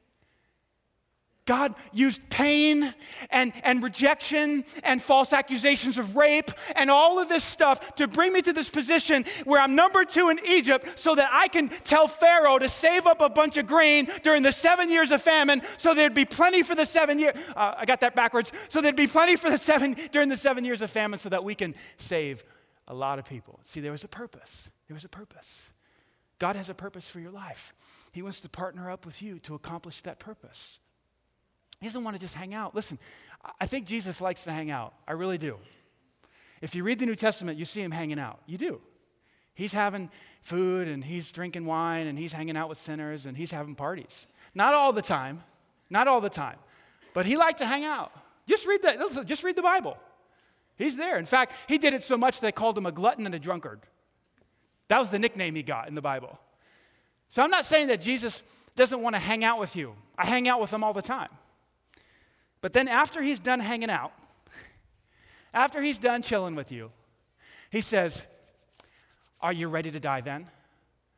God 1.46 1.74
used 1.92 2.28
pain 2.30 2.94
and, 3.30 3.52
and 3.64 3.82
rejection 3.82 4.64
and 4.84 5.02
false 5.02 5.32
accusations 5.32 5.98
of 5.98 6.14
rape 6.14 6.50
and 6.76 6.90
all 6.90 7.18
of 7.18 7.28
this 7.28 7.42
stuff 7.42 7.96
to 7.96 8.06
bring 8.06 8.32
me 8.32 8.42
to 8.42 8.52
this 8.52 8.68
position 8.68 9.24
where 9.44 9.60
I'm 9.60 9.74
number 9.74 10.04
two 10.04 10.28
in 10.28 10.38
Egypt 10.46 10.98
so 10.98 11.14
that 11.14 11.28
I 11.32 11.48
can 11.48 11.68
tell 11.68 12.06
Pharaoh 12.06 12.58
to 12.58 12.68
save 12.68 13.06
up 13.06 13.20
a 13.20 13.28
bunch 13.28 13.56
of 13.56 13.66
grain 13.66 14.08
during 14.22 14.42
the 14.42 14.52
seven 14.52 14.90
years 14.90 15.10
of 15.10 15.22
famine 15.22 15.62
so 15.76 15.94
there'd 15.94 16.14
be 16.14 16.24
plenty 16.24 16.62
for 16.62 16.74
the 16.74 16.86
seven 16.86 17.18
years. 17.18 17.36
Uh, 17.56 17.74
I 17.76 17.84
got 17.84 18.00
that 18.00 18.14
backwards. 18.14 18.52
So 18.68 18.80
there'd 18.80 18.94
be 18.96 19.06
plenty 19.06 19.36
for 19.36 19.50
the 19.50 19.58
seven 19.58 19.96
during 20.12 20.28
the 20.28 20.36
seven 20.36 20.64
years 20.64 20.82
of 20.82 20.90
famine 20.90 21.18
so 21.18 21.30
that 21.30 21.42
we 21.42 21.54
can 21.54 21.74
save 21.96 22.44
a 22.86 22.94
lot 22.94 23.18
of 23.18 23.24
people. 23.24 23.60
See, 23.64 23.80
there 23.80 23.92
was 23.92 24.04
a 24.04 24.08
purpose. 24.08 24.70
There 24.88 24.94
was 24.94 25.04
a 25.04 25.08
purpose. 25.08 25.70
God 26.38 26.56
has 26.56 26.68
a 26.68 26.74
purpose 26.74 27.08
for 27.08 27.20
your 27.20 27.30
life. 27.30 27.74
He 28.12 28.22
wants 28.22 28.40
to 28.40 28.48
partner 28.48 28.90
up 28.90 29.06
with 29.06 29.22
you 29.22 29.38
to 29.40 29.54
accomplish 29.54 30.02
that 30.02 30.18
purpose. 30.18 30.78
He 31.80 31.86
doesn't 31.86 32.04
want 32.04 32.14
to 32.14 32.20
just 32.20 32.34
hang 32.34 32.54
out. 32.54 32.74
Listen, 32.74 32.98
I 33.60 33.66
think 33.66 33.86
Jesus 33.86 34.20
likes 34.20 34.44
to 34.44 34.52
hang 34.52 34.70
out. 34.70 34.92
I 35.08 35.12
really 35.12 35.38
do. 35.38 35.56
If 36.60 36.74
you 36.74 36.84
read 36.84 36.98
the 36.98 37.06
New 37.06 37.16
Testament, 37.16 37.58
you 37.58 37.64
see 37.64 37.80
him 37.80 37.90
hanging 37.90 38.18
out. 38.18 38.40
You 38.46 38.58
do. 38.58 38.80
He's 39.54 39.72
having 39.72 40.10
food 40.42 40.88
and 40.88 41.02
he's 41.02 41.32
drinking 41.32 41.64
wine 41.64 42.06
and 42.06 42.18
he's 42.18 42.32
hanging 42.32 42.56
out 42.56 42.68
with 42.68 42.78
sinners 42.78 43.26
and 43.26 43.36
he's 43.36 43.50
having 43.50 43.74
parties. 43.74 44.26
Not 44.54 44.74
all 44.74 44.92
the 44.92 45.02
time, 45.02 45.42
not 45.88 46.06
all 46.06 46.20
the 46.20 46.30
time, 46.30 46.58
but 47.14 47.24
he 47.24 47.36
liked 47.36 47.58
to 47.58 47.66
hang 47.66 47.84
out. 47.84 48.12
Just 48.46 48.66
read 48.66 48.82
that. 48.82 49.26
Just 49.26 49.42
read 49.42 49.56
the 49.56 49.62
Bible. 49.62 49.96
He's 50.76 50.96
there. 50.96 51.18
In 51.18 51.26
fact, 51.26 51.52
he 51.66 51.78
did 51.78 51.94
it 51.94 52.02
so 52.02 52.16
much 52.16 52.40
they 52.40 52.52
called 52.52 52.76
him 52.76 52.86
a 52.86 52.92
glutton 52.92 53.26
and 53.26 53.34
a 53.34 53.38
drunkard. 53.38 53.80
That 54.88 54.98
was 54.98 55.10
the 55.10 55.18
nickname 55.18 55.54
he 55.54 55.62
got 55.62 55.88
in 55.88 55.94
the 55.94 56.02
Bible. 56.02 56.38
So 57.28 57.42
I'm 57.42 57.50
not 57.50 57.64
saying 57.64 57.88
that 57.88 58.00
Jesus 58.00 58.42
doesn't 58.76 59.00
want 59.00 59.14
to 59.14 59.20
hang 59.20 59.44
out 59.44 59.58
with 59.58 59.76
you. 59.76 59.94
I 60.18 60.26
hang 60.26 60.48
out 60.48 60.60
with 60.60 60.72
him 60.72 60.82
all 60.82 60.92
the 60.92 61.02
time. 61.02 61.28
But 62.60 62.72
then 62.72 62.88
after 62.88 63.22
he's 63.22 63.40
done 63.40 63.60
hanging 63.60 63.90
out, 63.90 64.12
after 65.54 65.80
he's 65.82 65.98
done 65.98 66.22
chilling 66.22 66.54
with 66.54 66.70
you, 66.70 66.90
he 67.70 67.80
says, 67.80 68.24
Are 69.40 69.52
you 69.52 69.68
ready 69.68 69.90
to 69.90 70.00
die 70.00 70.20
then? 70.20 70.48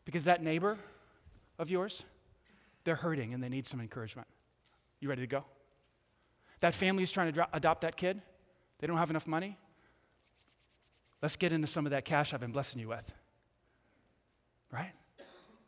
Because 0.05 0.24
that 0.24 0.42
neighbor 0.42 0.78
of 1.59 1.70
yours, 1.70 2.02
they're 2.85 2.96
hurting 2.96 3.35
and 3.35 3.42
they 3.42 3.48
need 3.48 3.66
some 3.66 3.81
encouragement. 3.81 4.28
You 5.00 5.09
ready 5.09 5.22
to 5.22 5.26
go? 5.26 5.44
That 6.61 6.74
family 6.74 7.02
is 7.02 7.11
trying 7.11 7.33
to 7.33 7.48
adopt 7.52 7.81
that 7.83 7.96
kid, 7.96 8.20
they 8.78 8.87
don't 8.87 8.98
have 8.98 9.11
enough 9.11 9.26
money. 9.26 9.59
Let's 11.20 11.37
get 11.37 11.52
into 11.52 11.68
some 11.68 11.87
of 11.87 11.90
that 11.90 12.05
cash 12.05 12.35
I've 12.35 12.40
been 12.40 12.52
blessing 12.52 12.81
you 12.81 12.88
with. 12.88 13.11
Right? 14.72 14.92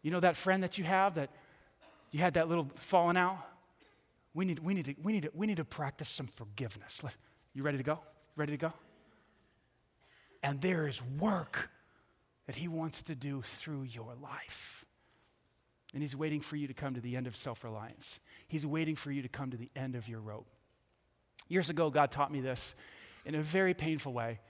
You 0.03 0.11
know 0.11 0.21
that 0.21 0.37
friend 0.37 0.63
that 0.63 0.79
you 0.79 0.85
have 0.85 1.15
that 1.15 1.31
you 2.11 2.21
had 2.21 2.35
that 2.35 2.49
little 2.49 2.71
falling 2.77 3.17
out? 3.17 3.39
We 4.35 4.45
need, 4.45 4.59
we 4.59 4.75
need, 4.75 4.85
to, 4.87 4.95
we 5.03 5.13
need, 5.13 5.23
to, 5.23 5.31
we 5.33 5.47
need 5.47 5.57
to 5.57 5.65
practice 5.65 6.09
some 6.09 6.27
forgiveness. 6.27 7.01
You 7.55 7.63
ready 7.63 7.79
to 7.79 7.85
go? 7.85 8.01
Ready 8.37 8.53
to 8.53 8.59
go? 8.59 8.73
And 10.43 10.61
there 10.61 10.89
is 10.89 11.01
work 11.19 11.71
that 12.47 12.57
He 12.57 12.67
wants 12.67 13.05
to 13.05 13.15
do 13.15 13.43
through 13.43 13.85
your 13.85 14.15
life. 14.21 14.85
And 15.95 16.03
He's 16.03 16.17
waiting 16.17 16.41
for 16.41 16.57
you 16.57 16.67
to 16.67 16.75
come 16.75 16.95
to 16.95 17.01
the 17.01 17.17
end 17.17 17.29
of 17.29 17.37
self 17.37 17.63
reliance. 17.63 18.19
He's 18.49 18.67
waiting 18.67 18.97
for 18.97 19.13
you 19.13 19.23
to 19.23 19.29
come 19.29 19.53
to 19.53 19.57
the 19.57 19.71
end 19.77 19.95
of 19.95 20.09
your 20.09 20.21
rope. 20.21 20.49
Years 21.49 21.71
ago, 21.71 21.89
God 21.91 22.11
taught 22.11 22.33
me 22.33 22.41
this 22.41 22.75
in 23.25 23.37
a 23.37 23.43
very 23.43 23.73
painful 23.73 24.13
way. 24.13 24.41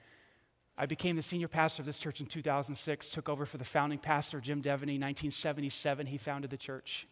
I 0.76 0.86
became 0.86 1.14
the 1.14 1.22
senior 1.22 1.46
pastor 1.46 1.82
of 1.82 1.86
this 1.86 1.98
church 1.98 2.20
in 2.20 2.26
2006, 2.26 3.10
took 3.10 3.28
over 3.28 3.46
for 3.46 3.58
the 3.58 3.64
founding 3.64 3.98
pastor, 3.98 4.40
Jim 4.40 4.60
Devaney. 4.60 4.98
1977, 4.98 6.06
he 6.06 6.18
founded 6.18 6.50
the 6.50 6.56
church. 6.56 7.06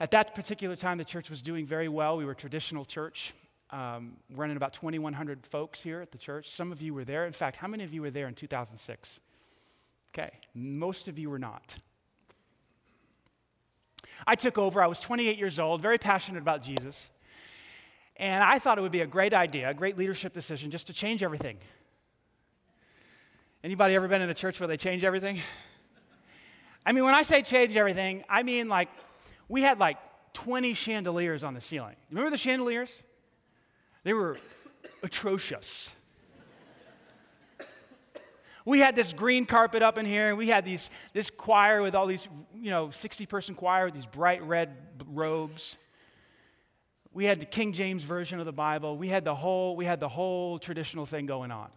At 0.00 0.10
that 0.10 0.34
particular 0.34 0.74
time, 0.74 0.98
the 0.98 1.04
church 1.04 1.30
was 1.30 1.40
doing 1.40 1.66
very 1.66 1.88
well. 1.88 2.16
We 2.16 2.24
were 2.24 2.32
a 2.32 2.36
traditional 2.36 2.84
church, 2.84 3.32
um, 3.70 4.16
running 4.34 4.56
about 4.56 4.72
2,100 4.72 5.46
folks 5.46 5.80
here 5.80 6.00
at 6.00 6.10
the 6.10 6.18
church. 6.18 6.50
Some 6.50 6.72
of 6.72 6.82
you 6.82 6.92
were 6.92 7.04
there. 7.04 7.26
In 7.26 7.32
fact, 7.32 7.56
how 7.56 7.68
many 7.68 7.84
of 7.84 7.94
you 7.94 8.02
were 8.02 8.10
there 8.10 8.26
in 8.26 8.34
2006? 8.34 9.20
Okay, 10.12 10.30
most 10.54 11.06
of 11.06 11.18
you 11.18 11.30
were 11.30 11.38
not. 11.38 11.76
I 14.26 14.34
took 14.34 14.58
over. 14.58 14.82
I 14.82 14.86
was 14.86 15.00
28 15.00 15.38
years 15.38 15.58
old, 15.58 15.80
very 15.80 15.98
passionate 15.98 16.40
about 16.40 16.62
Jesus. 16.62 17.10
And 18.16 18.44
I 18.44 18.58
thought 18.58 18.78
it 18.78 18.80
would 18.80 18.92
be 18.92 19.00
a 19.00 19.06
great 19.06 19.34
idea, 19.34 19.70
a 19.70 19.74
great 19.74 19.98
leadership 19.98 20.32
decision 20.32 20.70
just 20.70 20.86
to 20.86 20.92
change 20.92 21.22
everything. 21.22 21.58
Anybody 23.64 23.94
ever 23.94 24.06
been 24.08 24.22
in 24.22 24.30
a 24.30 24.34
church 24.34 24.60
where 24.60 24.68
they 24.68 24.76
change 24.76 25.04
everything? 25.04 25.40
I 26.86 26.92
mean, 26.92 27.04
when 27.04 27.14
I 27.14 27.22
say 27.22 27.42
change 27.42 27.76
everything, 27.76 28.24
I 28.28 28.42
mean 28.42 28.68
like 28.68 28.88
we 29.48 29.62
had 29.62 29.78
like 29.78 29.98
20 30.34 30.74
chandeliers 30.74 31.44
on 31.44 31.54
the 31.54 31.60
ceiling. 31.60 31.96
Remember 32.10 32.30
the 32.30 32.36
chandeliers? 32.36 33.02
They 34.02 34.12
were 34.12 34.36
atrocious. 35.02 35.90
we 38.64 38.80
had 38.80 38.96
this 38.96 39.12
green 39.12 39.46
carpet 39.46 39.82
up 39.82 39.98
in 39.98 40.06
here, 40.06 40.28
and 40.28 40.38
we 40.38 40.48
had 40.48 40.64
these, 40.64 40.90
this 41.12 41.30
choir 41.30 41.82
with 41.82 41.94
all 41.94 42.06
these, 42.06 42.26
you 42.54 42.70
know, 42.70 42.90
60 42.90 43.26
person 43.26 43.54
choir 43.54 43.86
with 43.86 43.94
these 43.94 44.06
bright 44.06 44.42
red 44.42 44.76
robes. 45.06 45.76
We 47.12 47.24
had 47.24 47.40
the 47.40 47.46
King 47.46 47.72
James 47.72 48.02
version 48.02 48.40
of 48.40 48.46
the 48.46 48.52
Bible. 48.52 48.98
We 48.98 49.08
had 49.08 49.24
the 49.24 49.34
whole, 49.34 49.76
we 49.76 49.84
had 49.84 50.00
the 50.00 50.08
whole 50.08 50.58
traditional 50.58 51.06
thing 51.06 51.26
going 51.26 51.52
on, 51.52 51.68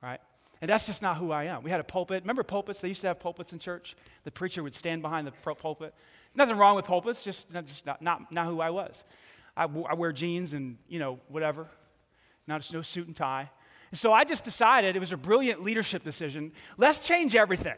right? 0.00 0.20
And 0.60 0.70
that's 0.70 0.86
just 0.86 1.02
not 1.02 1.18
who 1.18 1.32
I 1.32 1.44
am. 1.44 1.62
We 1.62 1.70
had 1.70 1.80
a 1.80 1.84
pulpit. 1.84 2.22
Remember 2.22 2.42
pulpits? 2.42 2.80
They 2.80 2.88
used 2.88 3.02
to 3.02 3.08
have 3.08 3.20
pulpits 3.20 3.52
in 3.52 3.58
church. 3.58 3.94
The 4.24 4.30
preacher 4.30 4.62
would 4.62 4.74
stand 4.74 5.02
behind 5.02 5.26
the 5.26 5.32
pulpit. 5.32 5.94
Nothing 6.34 6.56
wrong 6.56 6.76
with 6.76 6.86
pulpits, 6.86 7.22
just, 7.22 7.50
just 7.52 7.86
not, 7.86 8.00
not, 8.00 8.32
not 8.32 8.46
who 8.46 8.60
I 8.60 8.70
was. 8.70 9.04
I, 9.56 9.64
I 9.64 9.94
wear 9.94 10.12
jeans 10.12 10.52
and, 10.52 10.76
you 10.88 10.98
know, 10.98 11.18
whatever, 11.28 11.66
not 12.46 12.60
just 12.60 12.72
no 12.72 12.82
suit 12.82 13.06
and 13.06 13.16
tie. 13.16 13.50
And 13.90 13.98
so 13.98 14.12
I 14.12 14.24
just 14.24 14.44
decided 14.44 14.96
it 14.96 14.98
was 14.98 15.12
a 15.12 15.16
brilliant 15.16 15.62
leadership 15.62 16.02
decision. 16.02 16.52
Let's 16.76 17.06
change 17.06 17.34
everything. 17.34 17.76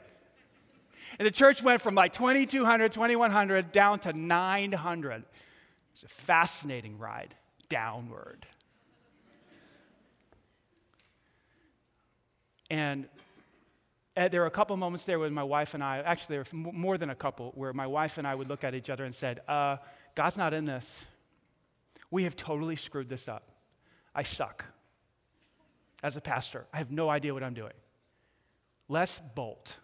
And 1.18 1.26
the 1.26 1.30
church 1.30 1.62
went 1.62 1.80
from 1.80 1.94
like 1.94 2.12
2,200, 2.12 2.92
2,100 2.92 3.72
down 3.72 3.98
to 4.00 4.12
900. 4.12 5.24
It's 5.92 6.02
a 6.02 6.08
fascinating 6.08 6.98
ride 6.98 7.34
downward. 7.68 8.46
And 12.70 13.08
uh, 14.16 14.28
there 14.28 14.40
were 14.40 14.46
a 14.46 14.50
couple 14.50 14.76
moments 14.76 15.06
there 15.06 15.18
when 15.18 15.32
my 15.32 15.44
wife 15.44 15.74
and 15.74 15.82
I, 15.82 15.98
actually, 15.98 16.36
there 16.36 16.44
were 16.52 16.72
more 16.72 16.98
than 16.98 17.10
a 17.10 17.14
couple, 17.14 17.52
where 17.54 17.72
my 17.72 17.86
wife 17.86 18.18
and 18.18 18.26
I 18.26 18.34
would 18.34 18.48
look 18.48 18.64
at 18.64 18.74
each 18.74 18.90
other 18.90 19.04
and 19.04 19.14
said, 19.14 19.40
uh, 19.48 19.76
God's 20.14 20.36
not 20.36 20.52
in 20.52 20.64
this. 20.64 21.06
We 22.10 22.24
have 22.24 22.34
totally 22.34 22.76
screwed 22.76 23.08
this 23.08 23.28
up. 23.28 23.48
I 24.14 24.22
suck. 24.22 24.64
As 26.02 26.16
a 26.16 26.20
pastor, 26.20 26.66
I 26.72 26.78
have 26.78 26.90
no 26.90 27.08
idea 27.08 27.34
what 27.34 27.42
I'm 27.42 27.54
doing. 27.54 27.72
Let's 28.88 29.20
bolt. 29.34 29.76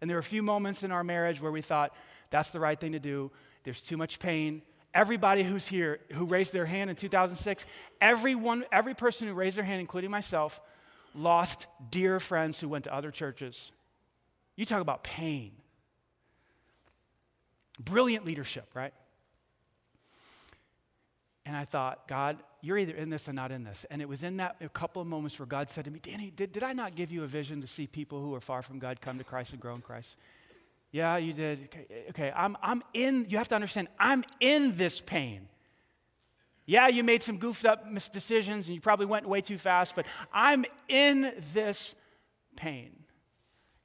And 0.00 0.10
there 0.10 0.16
were 0.16 0.20
a 0.20 0.24
few 0.24 0.42
moments 0.42 0.82
in 0.82 0.92
our 0.92 1.04
marriage 1.04 1.40
where 1.40 1.52
we 1.52 1.62
thought, 1.62 1.94
that's 2.30 2.50
the 2.50 2.60
right 2.60 2.78
thing 2.78 2.92
to 2.92 2.98
do. 2.98 3.30
There's 3.64 3.80
too 3.80 3.96
much 3.96 4.18
pain. 4.18 4.62
Everybody 4.92 5.42
who's 5.42 5.66
here 5.66 6.00
who 6.12 6.26
raised 6.26 6.52
their 6.52 6.66
hand 6.66 6.90
in 6.90 6.96
2006, 6.96 7.64
everyone, 8.00 8.64
every 8.72 8.94
person 8.94 9.28
who 9.28 9.34
raised 9.34 9.56
their 9.56 9.64
hand, 9.64 9.80
including 9.80 10.10
myself, 10.10 10.60
lost 11.14 11.66
dear 11.90 12.20
friends 12.20 12.60
who 12.60 12.68
went 12.68 12.84
to 12.84 12.94
other 12.94 13.10
churches. 13.10 13.70
You 14.56 14.64
talk 14.64 14.80
about 14.80 15.02
pain. 15.04 15.52
Brilliant 17.80 18.24
leadership, 18.24 18.68
right? 18.74 18.92
And 21.44 21.56
I 21.56 21.64
thought, 21.64 22.06
God, 22.06 22.38
you're 22.60 22.78
either 22.78 22.94
in 22.94 23.10
this 23.10 23.28
or 23.28 23.32
not 23.32 23.50
in 23.50 23.64
this. 23.64 23.84
And 23.90 24.00
it 24.00 24.08
was 24.08 24.22
in 24.22 24.36
that 24.36 24.56
a 24.60 24.68
couple 24.68 25.02
of 25.02 25.08
moments 25.08 25.38
where 25.38 25.46
God 25.46 25.68
said 25.68 25.86
to 25.86 25.90
me, 25.90 25.98
Danny, 25.98 26.30
did, 26.30 26.52
did 26.52 26.62
I 26.62 26.72
not 26.72 26.94
give 26.94 27.10
you 27.10 27.24
a 27.24 27.26
vision 27.26 27.60
to 27.60 27.66
see 27.66 27.86
people 27.86 28.20
who 28.20 28.34
are 28.34 28.40
far 28.40 28.62
from 28.62 28.78
God 28.78 29.00
come 29.00 29.18
to 29.18 29.24
Christ 29.24 29.52
and 29.52 29.60
grow 29.60 29.74
in 29.74 29.80
Christ? 29.80 30.16
Yeah, 30.92 31.16
you 31.16 31.32
did. 31.32 31.64
Okay, 31.64 31.86
okay. 32.10 32.32
I'm, 32.36 32.56
I'm 32.62 32.82
in, 32.94 33.26
you 33.28 33.38
have 33.38 33.48
to 33.48 33.54
understand, 33.54 33.88
I'm 33.98 34.22
in 34.38 34.76
this 34.76 35.00
pain. 35.00 35.48
Yeah, 36.72 36.88
you 36.88 37.04
made 37.04 37.22
some 37.22 37.36
goofed 37.36 37.66
up 37.66 37.84
decisions 38.12 38.66
and 38.66 38.74
you 38.74 38.80
probably 38.80 39.04
went 39.04 39.28
way 39.28 39.42
too 39.42 39.58
fast, 39.58 39.94
but 39.94 40.06
I'm 40.32 40.64
in 40.88 41.34
this 41.52 41.94
pain. 42.56 42.92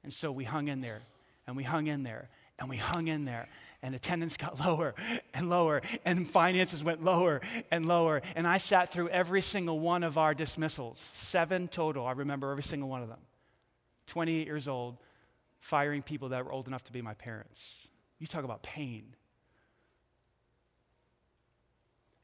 And 0.02 0.10
so 0.10 0.32
we 0.32 0.44
hung 0.44 0.68
in 0.68 0.80
there 0.80 1.02
and 1.46 1.54
we 1.54 1.64
hung 1.64 1.86
in 1.86 2.02
there 2.02 2.30
and 2.58 2.70
we 2.70 2.78
hung 2.78 3.08
in 3.08 3.26
there 3.26 3.46
and 3.82 3.94
attendance 3.94 4.38
got 4.38 4.58
lower 4.66 4.94
and 5.34 5.50
lower, 5.50 5.82
and 6.06 6.30
finances 6.30 6.82
went 6.82 7.04
lower 7.04 7.42
and 7.70 7.84
lower. 7.84 8.22
And 8.34 8.46
I 8.46 8.56
sat 8.56 8.90
through 8.90 9.10
every 9.10 9.42
single 9.42 9.78
one 9.78 10.02
of 10.02 10.16
our 10.16 10.32
dismissals, 10.32 10.98
seven 10.98 11.68
total. 11.68 12.06
I 12.06 12.12
remember 12.12 12.50
every 12.50 12.62
single 12.62 12.88
one 12.88 13.02
of 13.02 13.10
them. 13.10 13.20
28 14.06 14.46
years 14.46 14.66
old, 14.66 14.96
firing 15.60 16.00
people 16.00 16.30
that 16.30 16.42
were 16.42 16.52
old 16.52 16.66
enough 16.66 16.84
to 16.84 16.92
be 16.92 17.02
my 17.02 17.12
parents. 17.12 17.86
You 18.18 18.26
talk 18.26 18.44
about 18.44 18.62
pain. 18.62 19.14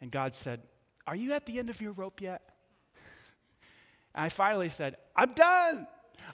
And 0.04 0.10
God 0.10 0.34
said, 0.34 0.60
Are 1.06 1.16
you 1.16 1.32
at 1.32 1.46
the 1.46 1.58
end 1.58 1.70
of 1.70 1.80
your 1.80 1.92
rope 1.92 2.20
yet? 2.20 2.42
And 4.14 4.26
I 4.26 4.28
finally 4.28 4.68
said, 4.68 4.98
I'm 5.16 5.32
done. 5.32 5.86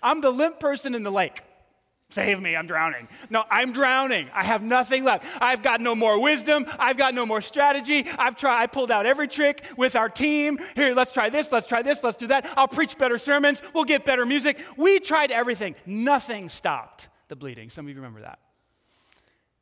I'm 0.02 0.20
the 0.20 0.32
limp 0.32 0.58
person 0.58 0.96
in 0.96 1.04
the 1.04 1.12
lake. 1.12 1.40
Save 2.08 2.40
me, 2.40 2.56
I'm 2.56 2.66
drowning. 2.66 3.06
No, 3.30 3.44
I'm 3.48 3.72
drowning. 3.72 4.28
I 4.34 4.42
have 4.42 4.60
nothing 4.60 5.04
left. 5.04 5.24
I've 5.40 5.62
got 5.62 5.80
no 5.80 5.94
more 5.94 6.20
wisdom. 6.20 6.66
I've 6.80 6.96
got 6.96 7.14
no 7.14 7.24
more 7.24 7.40
strategy. 7.40 8.08
I've 8.18 8.34
tried, 8.34 8.60
I 8.60 8.66
pulled 8.66 8.90
out 8.90 9.06
every 9.06 9.28
trick 9.28 9.64
with 9.76 9.94
our 9.94 10.08
team. 10.08 10.58
Here, 10.74 10.92
let's 10.92 11.12
try 11.12 11.30
this, 11.30 11.52
let's 11.52 11.68
try 11.68 11.82
this, 11.82 12.02
let's 12.02 12.16
do 12.16 12.26
that. 12.26 12.52
I'll 12.56 12.66
preach 12.66 12.98
better 12.98 13.18
sermons. 13.18 13.62
We'll 13.72 13.84
get 13.84 14.04
better 14.04 14.26
music. 14.26 14.58
We 14.76 14.98
tried 14.98 15.30
everything. 15.30 15.76
Nothing 15.86 16.48
stopped 16.48 17.08
the 17.28 17.36
bleeding. 17.36 17.70
Some 17.70 17.84
of 17.84 17.90
you 17.90 17.94
remember 17.94 18.22
that. 18.22 18.40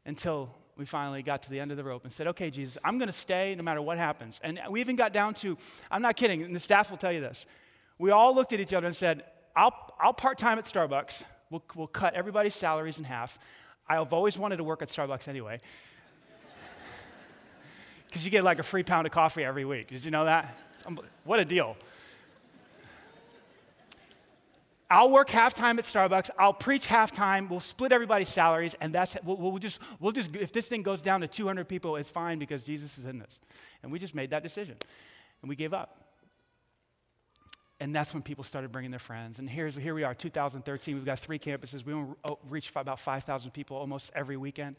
Until 0.07 0.49
we 0.79 0.85
finally 0.85 1.23
got 1.23 1.43
to 1.43 1.51
the 1.51 1.59
end 1.59 1.73
of 1.73 1.77
the 1.77 1.83
rope 1.83 2.05
and 2.05 2.13
said, 2.13 2.29
okay, 2.29 2.51
Jesus, 2.51 2.79
I'm 2.85 2.99
going 2.99 3.09
to 3.09 3.13
stay 3.13 3.55
no 3.57 3.65
matter 3.65 3.83
what 3.83 3.99
happens. 3.99 4.41
And 4.45 4.61
we 4.71 4.81
even 4.81 4.95
got 4.95 5.13
down 5.13 5.35
to, 5.35 5.59
I'm 5.91 6.01
not 6.01 6.17
kidding, 6.17 6.45
and 6.45 6.55
the 6.55 6.61
staff 6.61 6.89
will 6.91 6.97
tell 6.97 7.13
you 7.13 7.21
this. 7.21 7.47
We 7.99 8.13
all 8.13 8.33
looked 8.33 8.53
at 8.53 8.61
each 8.61 8.73
other 8.73 8.87
and 8.87 8.95
said, 8.95 9.25
I'll, 9.57 9.75
I'll 10.01 10.13
part 10.13 10.39
time 10.39 10.57
at 10.57 10.65
Starbucks. 10.65 11.25
We'll, 11.51 11.65
we'll 11.75 11.89
cut 11.89 12.15
everybody's 12.15 12.55
salaries 12.55 13.01
in 13.01 13.05
half. 13.05 13.41
I've 13.89 14.13
always 14.13 14.39
wanted 14.39 14.59
to 14.59 14.65
work 14.65 14.81
at 14.81 14.89
Starbucks 14.89 15.29
anyway. 15.29 15.61
Because 18.07 18.25
you 18.25 18.31
get 18.31 18.43
like 18.43 18.59
a 18.59 18.63
free 18.63 18.83
pound 18.83 19.07
of 19.07 19.13
coffee 19.13 19.45
every 19.45 19.67
week. 19.67 19.89
Did 19.89 20.03
you 20.03 20.11
know 20.11 20.25
that? 20.25 20.57
What 21.25 21.41
a 21.41 21.45
deal. 21.45 21.77
I'll 24.91 25.11
work 25.11 25.29
halftime 25.29 25.79
at 25.79 25.85
Starbucks. 25.85 26.31
I'll 26.39 26.55
preach 26.55 26.89
halftime. 26.89 27.51
We'll 27.51 27.61
split 27.61 27.93
everybody's 27.93 28.31
salaries, 28.31 28.75
and 28.81 28.93
that's 28.95 29.17
we'll, 29.23 29.37
we'll, 29.37 29.59
just 29.59 29.81
we'll 30.01 30.13
just 30.13 30.35
if 30.35 30.53
this 30.53 30.67
thing 30.69 30.83
goes 30.83 31.03
down 31.03 31.21
to 31.21 31.29
200 31.29 31.69
people, 31.69 31.97
it's 31.97 32.11
fine 32.11 32.39
because 32.39 32.63
Jesus 32.63 32.97
is 32.97 33.05
in 33.05 33.19
this. 33.19 33.41
And 33.83 33.93
we 33.93 33.99
just 33.99 34.15
made 34.15 34.31
that 34.31 34.43
decision, 34.43 34.77
and 35.43 35.49
we 35.49 35.57
gave 35.57 35.75
up. 35.75 36.05
And 37.81 37.95
that's 37.95 38.13
when 38.13 38.23
people 38.23 38.43
started 38.43 38.73
bringing 38.73 38.91
their 38.91 38.99
friends. 38.99 39.39
And 39.39 39.49
here's, 39.49 39.77
here 39.77 39.95
we 39.95 40.03
are, 40.03 40.13
2013. 40.13 40.97
We've 40.97 41.05
got 41.05 41.19
three 41.21 41.39
campuses. 41.39 41.85
We 41.85 41.95
reach 42.49 42.73
about 42.75 42.99
5,000 42.99 43.53
people 43.53 43.77
almost 43.77 44.11
every 44.17 44.37
weekend. 44.37 44.75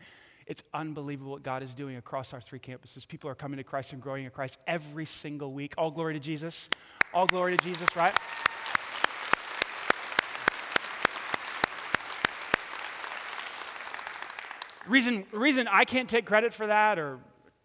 It's 0.46 0.64
unbelievable 0.74 1.32
what 1.32 1.44
God 1.44 1.64
is 1.64 1.74
doing 1.74 1.96
across 1.96 2.34
our 2.34 2.42
three 2.42 2.60
campuses. 2.60 3.08
People 3.08 3.30
are 3.30 3.36
coming 3.36 3.58
to 3.58 3.64
Christ 3.64 3.94
and 3.94 4.02
growing 4.02 4.26
in 4.26 4.32
Christ 4.32 4.58
every 4.68 5.06
single 5.06 5.54
week. 5.54 5.76
All 5.78 5.92
glory 5.92 6.14
to 6.16 6.20
Jesus. 6.20 6.70
All 7.14 7.26
glory 7.26 7.56
to 7.56 7.64
Jesus, 7.64 7.96
right? 7.96 8.18
Reason, 14.90 15.26
reason 15.32 15.68
I 15.68 15.86
can't 15.86 16.10
take 16.10 16.26
credit 16.26 16.54
for 16.54 16.68
that 16.68 17.00
or 17.00 17.20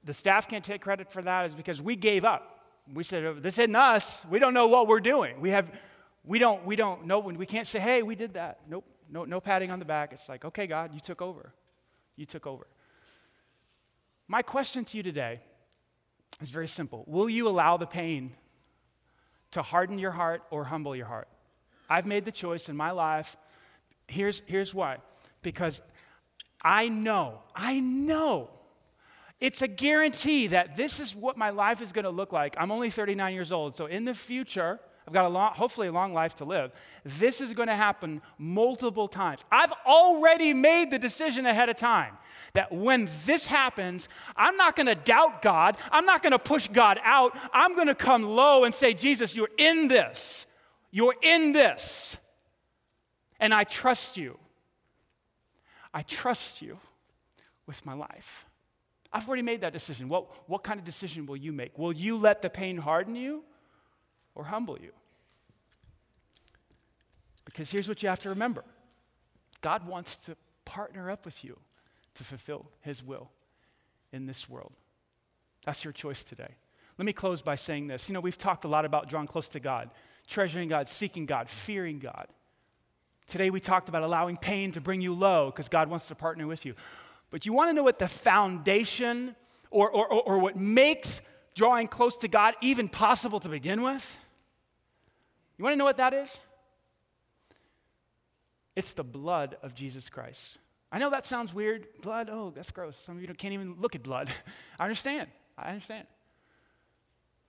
the 0.05 0.15
staff 0.15 0.49
can't 0.49 0.65
take 0.65 0.83
credit 0.83 1.11
for 1.11 1.23
that 1.23 1.47
is 1.47 1.55
because 1.55 1.81
we 1.81 1.97
gave 1.97 2.25
up 2.25 2.55
we 2.93 3.05
said, 3.05 3.25
oh, 3.25 3.35
this 3.35 3.59
isn't 3.59 3.77
us. 3.77 4.25
We 4.27 4.39
don't 4.39 4.53
know 4.53 4.67
what 4.67 4.87
we're 4.89 5.01
doing. 5.01 5.41
We 5.41 5.51
have, 5.51 5.71
we 6.25 6.39
don't, 6.39 6.65
we 6.67 6.77
don't 6.77 7.07
know 7.07 7.21
when 7.21 7.39
we 7.39 7.47
can't 7.47 7.67
say, 7.67 7.81
hey, 7.81 8.03
we 8.03 8.15
did 8.15 8.35
that. 8.35 8.61
Nope, 8.69 8.85
no, 9.11 9.25
no 9.25 9.41
patting 9.41 9.71
on 9.71 9.79
the 9.79 9.85
back. 9.85 10.13
It's 10.13 10.29
like, 10.29 10.45
okay, 10.45 10.67
God, 10.67 10.93
you 10.93 11.01
took 11.01 11.23
over. 11.23 11.53
You 12.17 12.27
took 12.27 12.47
over. 12.47 12.67
My 14.29 14.43
question 14.43 14.85
to 14.87 14.97
you 14.97 15.03
today 15.03 15.41
is 16.41 16.51
very 16.51 16.69
simple. 16.69 17.05
Will 17.07 17.29
you 17.29 17.49
allow 17.49 17.77
the 17.77 17.87
pain 17.87 18.33
to 19.53 19.63
harden 19.63 19.99
your 19.99 20.11
heart 20.11 20.43
or 20.51 20.65
humble 20.65 20.95
your 20.95 21.07
heart? 21.07 21.29
I've 21.89 22.07
made 22.07 22.25
the 22.25 22.33
choice 22.33 22.69
in 22.69 22.77
my 22.77 22.91
life. 22.91 23.37
Here's, 24.09 24.43
here's 24.47 24.75
why. 24.75 24.99
Because 25.43 25.81
I 26.65 26.89
know, 26.89 27.41
I 27.55 27.81
know 27.81 28.51
it's 29.45 29.61
a 29.61 29.69
guarantee 29.69 30.47
that 30.47 30.75
this 30.75 31.01
is 31.01 31.15
what 31.15 31.37
my 31.37 31.51
life 31.51 31.83
is 31.83 31.93
going 31.93 32.05
to 32.05 32.11
look 32.11 32.33
like. 32.33 32.57
I'm 32.59 32.71
only 32.71 32.89
39 32.89 33.35
years 33.35 33.53
old, 33.53 33.77
so 33.77 33.85
in 33.85 34.07
the 34.07 34.15
future, 34.15 34.81
I've 35.07 35.13
got 35.13 35.27
a 35.27 35.29
long, 35.29 35.53
hopefully 35.53 35.89
a 35.89 35.93
long 35.93 36.15
life 36.15 36.37
to 36.37 36.47
live. 36.47 36.73
This 37.05 37.43
is 37.43 37.53
going 37.53 37.69
to 37.69 37.75
happen 37.75 38.23
multiple 38.39 39.07
times. 39.07 39.45
I've 39.53 39.73
already 39.85 40.55
made 40.55 40.91
the 40.91 40.99
decision 40.99 41.45
ahead 41.45 41.69
of 41.69 41.77
time 41.77 42.17
that 42.55 42.73
when 42.73 43.07
this 43.27 43.47
happens, 43.47 44.09
I'm 44.35 44.57
not 44.57 44.77
going 44.77 44.87
to 44.87 44.95
doubt 44.95 45.43
God. 45.43 45.77
I'm 45.93 46.07
not 46.07 46.23
going 46.23 46.33
to 46.33 46.39
push 46.39 46.69
God 46.69 46.99
out. 47.03 47.37
I'm 47.53 47.75
going 47.75 47.89
to 47.89 47.95
come 47.95 48.23
low 48.23 48.65
and 48.65 48.75
say, 48.75 48.95
Jesus, 48.95 49.37
you're 49.37 49.51
in 49.59 49.89
this. 49.89 50.47
You're 50.91 51.17
in 51.21 51.53
this. 51.53 52.17
And 53.41 53.53
I 53.53 53.65
trust 53.65 54.17
you. 54.17 54.39
I 55.95 56.03
trust 56.03 56.61
you 56.61 56.79
with 57.67 57.87
my 57.87 57.95
life. 57.95 58.45
I've 59.13 59.29
already 59.29 59.43
made 59.43 59.61
that 59.61 59.73
decision. 59.73 60.09
What, 60.09 60.27
what 60.51 60.65
kind 60.65 60.81
of 60.81 60.85
decision 60.85 61.25
will 61.25 61.37
you 61.37 61.53
make? 61.53 61.79
Will 61.79 61.93
you 61.93 62.19
let 62.19 62.43
the 62.43 62.51
pain 62.51 62.77
harden 62.77 63.15
you 63.15 63.45
or 64.35 64.43
humble 64.45 64.77
you? 64.79 64.91
Because 67.45 67.71
here's 67.71 67.89
what 67.89 68.03
you 68.03 68.09
have 68.09 68.21
to 68.21 68.29
remember 68.31 68.65
God 69.61 69.87
wants 69.87 70.17
to 70.19 70.37
partner 70.65 71.11
up 71.11 71.25
with 71.25 71.45
you 71.45 71.57
to 72.15 72.25
fulfill 72.25 72.67
His 72.81 73.03
will 73.03 73.31
in 74.13 74.27
this 74.27 74.49
world. 74.49 74.73
That's 75.65 75.85
your 75.85 75.93
choice 75.93 76.25
today. 76.25 76.57
Let 76.99 77.07
me 77.07 77.13
close 77.13 77.41
by 77.41 77.55
saying 77.55 77.87
this. 77.87 78.09
You 78.09 78.15
know, 78.15 78.21
we've 78.21 78.39
talked 78.39 78.65
a 78.65 78.69
lot 78.69 78.85
about 78.85 79.09
drawing 79.09 79.27
close 79.27 79.49
to 79.51 79.61
God, 79.61 79.91
treasuring 80.27 80.69
God, 80.69 80.89
seeking 80.89 81.27
God, 81.27 81.49
fearing 81.49 82.01
God. 82.01 82.27
Today 83.27 83.51
we 83.51 83.61
talked 83.61 83.89
about 83.89 84.03
allowing 84.03 84.37
pain 84.37 84.73
to 84.73 84.81
bring 84.81 85.01
you 85.01 85.15
low 85.15 85.47
because 85.47 85.69
God 85.69 85.89
wants 85.89 86.09
to 86.09 86.15
partner 86.15 86.47
with 86.47 86.65
you. 86.65 86.75
But 87.31 87.47
you 87.47 87.53
want 87.53 87.71
to 87.71 87.73
know 87.73 87.83
what 87.83 87.99
the 87.99 88.09
foundation 88.09 89.35
or, 89.71 89.91
or, 89.91 90.07
or, 90.07 90.39
what 90.39 90.57
makes 90.57 91.21
drawing 91.57 91.89
close 91.89 92.17
to 92.19 92.29
God 92.29 92.55
even 92.61 92.89
possible 92.89 93.41
to 93.41 93.49
begin 93.49 93.83
with? 93.83 94.17
You 95.59 95.65
want 95.65 95.73
to 95.73 95.77
know 95.77 95.85
what 95.85 95.97
that 95.97 96.15
is? 96.15 96.39
It's 98.77 98.93
the 98.93 99.03
blood 99.03 99.57
of 99.63 99.75
Jesus 99.75 100.09
Christ. 100.09 100.59
I 100.93 100.99
know 100.99 101.11
that 101.11 101.27
sounds 101.27 101.53
weird. 101.53 101.89
Blood, 102.03 102.29
oh, 102.31 102.53
that's 102.55 102.71
gross. 102.71 102.97
Some 102.97 103.17
of 103.17 103.23
you 103.23 103.29
can't 103.35 103.55
even 103.55 103.77
look 103.81 103.97
at 103.97 104.05
blood. 104.05 104.31
I 104.79 104.85
understand. 104.85 105.29
I 105.59 105.71
understand. 105.71 106.07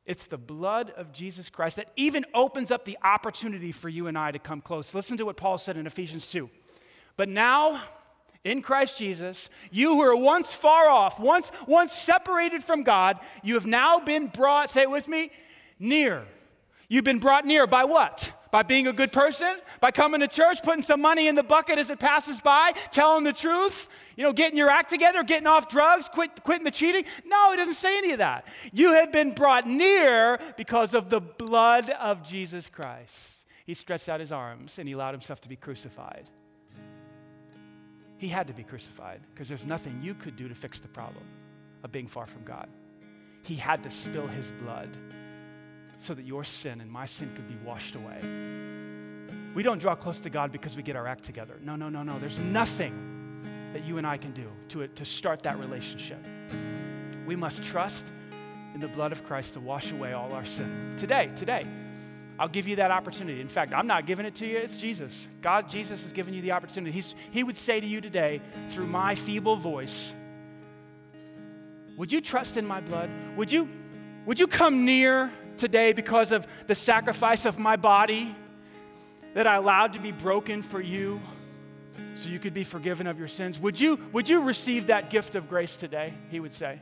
It's 0.05 0.27
the 0.27 0.37
blood 0.37 0.91
of 0.91 1.11
Jesus 1.11 1.49
Christ 1.49 1.77
that 1.77 1.91
even 1.95 2.25
opens 2.33 2.69
up 2.69 2.85
the 2.85 2.97
opportunity 3.03 3.71
for 3.71 3.89
you 3.89 4.07
and 4.07 4.17
I 4.17 4.31
to 4.31 4.39
come 4.39 4.61
close. 4.61 4.93
Listen 4.93 5.17
to 5.17 5.25
what 5.25 5.37
Paul 5.37 5.57
said 5.57 5.77
in 5.77 5.87
Ephesians 5.87 6.29
2. 6.29 6.49
But 7.17 7.29
now, 7.29 7.81
in 8.43 8.61
Christ 8.61 8.97
Jesus, 8.97 9.49
you 9.71 9.91
who 9.91 9.97
were 9.97 10.15
once 10.15 10.53
far 10.53 10.87
off, 10.89 11.19
once, 11.19 11.51
once 11.65 11.91
separated 11.91 12.63
from 12.63 12.83
God, 12.83 13.19
you 13.43 13.55
have 13.55 13.65
now 13.65 13.99
been 13.99 14.27
brought, 14.27 14.69
say 14.69 14.83
it 14.83 14.91
with 14.91 15.07
me, 15.07 15.31
near. 15.79 16.25
You've 16.87 17.03
been 17.03 17.19
brought 17.19 17.45
near 17.45 17.65
by 17.65 17.85
what? 17.85 18.31
By 18.55 18.63
being 18.63 18.87
a 18.87 18.93
good 18.93 19.11
person? 19.11 19.57
By 19.81 19.91
coming 19.91 20.21
to 20.21 20.29
church, 20.29 20.63
putting 20.63 20.81
some 20.81 21.01
money 21.01 21.27
in 21.27 21.35
the 21.35 21.43
bucket 21.43 21.77
as 21.77 21.89
it 21.89 21.99
passes 21.99 22.39
by, 22.39 22.71
telling 22.89 23.25
the 23.25 23.33
truth, 23.33 23.89
you 24.15 24.23
know, 24.23 24.31
getting 24.31 24.57
your 24.57 24.69
act 24.69 24.89
together, 24.89 25.23
getting 25.23 25.45
off 25.45 25.67
drugs, 25.67 26.07
quit, 26.07 26.41
quitting 26.41 26.63
the 26.63 26.71
cheating? 26.71 27.03
No, 27.25 27.51
it 27.51 27.57
doesn't 27.57 27.73
say 27.73 27.97
any 27.97 28.13
of 28.13 28.19
that. 28.19 28.47
You 28.71 28.93
have 28.93 29.11
been 29.11 29.33
brought 29.33 29.67
near 29.67 30.39
because 30.55 30.93
of 30.93 31.09
the 31.09 31.19
blood 31.19 31.89
of 31.89 32.23
Jesus 32.23 32.69
Christ. 32.69 33.45
He 33.65 33.73
stretched 33.73 34.07
out 34.07 34.21
his 34.21 34.31
arms 34.31 34.79
and 34.79 34.87
he 34.87 34.93
allowed 34.93 35.15
himself 35.15 35.41
to 35.41 35.49
be 35.49 35.57
crucified. 35.57 36.29
He 38.15 38.29
had 38.29 38.47
to 38.47 38.53
be 38.53 38.63
crucified 38.63 39.19
because 39.33 39.49
there's 39.49 39.65
nothing 39.65 39.99
you 40.01 40.13
could 40.13 40.37
do 40.37 40.47
to 40.47 40.55
fix 40.55 40.79
the 40.79 40.87
problem 40.87 41.25
of 41.83 41.91
being 41.91 42.07
far 42.07 42.25
from 42.25 42.45
God. 42.45 42.69
He 43.41 43.55
had 43.55 43.83
to 43.83 43.89
spill 43.89 44.27
his 44.27 44.51
blood 44.51 44.95
so 45.99 46.13
that 46.13 46.25
your 46.25 46.43
sin 46.43 46.81
and 46.81 46.91
my 46.91 47.05
sin 47.05 47.31
could 47.35 47.47
be 47.47 47.57
washed 47.65 47.95
away. 47.95 48.19
We 49.53 49.63
don't 49.63 49.79
draw 49.79 49.95
close 49.95 50.19
to 50.21 50.29
God 50.29 50.51
because 50.51 50.75
we 50.75 50.83
get 50.83 50.95
our 50.95 51.07
act 51.07 51.23
together. 51.23 51.57
No, 51.63 51.75
no, 51.75 51.89
no, 51.89 52.03
no. 52.03 52.19
There's 52.19 52.39
nothing 52.39 53.41
that 53.73 53.83
you 53.85 53.97
and 53.97 54.05
I 54.05 54.17
can 54.17 54.31
do 54.31 54.49
to, 54.69 54.87
to 54.87 55.05
start 55.05 55.43
that 55.43 55.59
relationship. 55.59 56.19
We 57.25 57.35
must 57.35 57.63
trust 57.63 58.07
in 58.73 58.81
the 58.81 58.87
blood 58.89 59.13
of 59.13 59.23
Christ 59.25 59.53
to 59.53 59.59
wash 59.61 59.91
away 59.91 60.13
all 60.13 60.33
our 60.33 60.45
sin. 60.45 60.95
Today, 60.97 61.31
today, 61.35 61.65
I'll 62.37 62.49
give 62.49 62.67
you 62.67 62.75
that 62.77 62.91
opportunity. 62.91 63.39
In 63.39 63.47
fact, 63.47 63.73
I'm 63.73 63.87
not 63.87 64.05
giving 64.05 64.25
it 64.25 64.35
to 64.35 64.45
you, 64.45 64.57
it's 64.57 64.75
Jesus. 64.75 65.29
God, 65.41 65.69
Jesus 65.69 66.01
has 66.01 66.11
given 66.11 66.33
you 66.33 66.41
the 66.41 66.51
opportunity. 66.51 66.91
He's, 66.91 67.15
he 67.31 67.43
would 67.43 67.55
say 67.55 67.79
to 67.79 67.87
you 67.87 68.01
today, 68.01 68.41
through 68.69 68.87
my 68.87 69.15
feeble 69.15 69.55
voice, 69.55 70.13
Would 71.97 72.11
you 72.11 72.19
trust 72.19 72.57
in 72.57 72.65
my 72.65 72.81
blood? 72.81 73.09
Would 73.37 73.51
you, 73.51 73.69
would 74.25 74.37
you 74.37 74.47
come 74.47 74.83
near 74.83 75.31
today 75.57 75.93
because 75.93 76.31
of 76.31 76.47
the 76.67 76.75
sacrifice 76.75 77.45
of 77.45 77.59
my 77.59 77.75
body 77.75 78.35
that 79.33 79.47
I 79.47 79.55
allowed 79.55 79.93
to 79.93 79.99
be 79.99 80.11
broken 80.11 80.63
for 80.63 80.81
you 80.81 81.21
so 82.15 82.29
you 82.29 82.39
could 82.39 82.53
be 82.53 82.63
forgiven 82.63 83.07
of 83.07 83.19
your 83.19 83.27
sins? 83.27 83.59
Would 83.59 83.79
you, 83.79 83.99
would 84.11 84.29
you 84.29 84.41
receive 84.41 84.87
that 84.87 85.09
gift 85.09 85.35
of 85.35 85.49
grace 85.49 85.77
today? 85.77 86.13
He 86.29 86.39
would 86.39 86.53
say. 86.53 86.79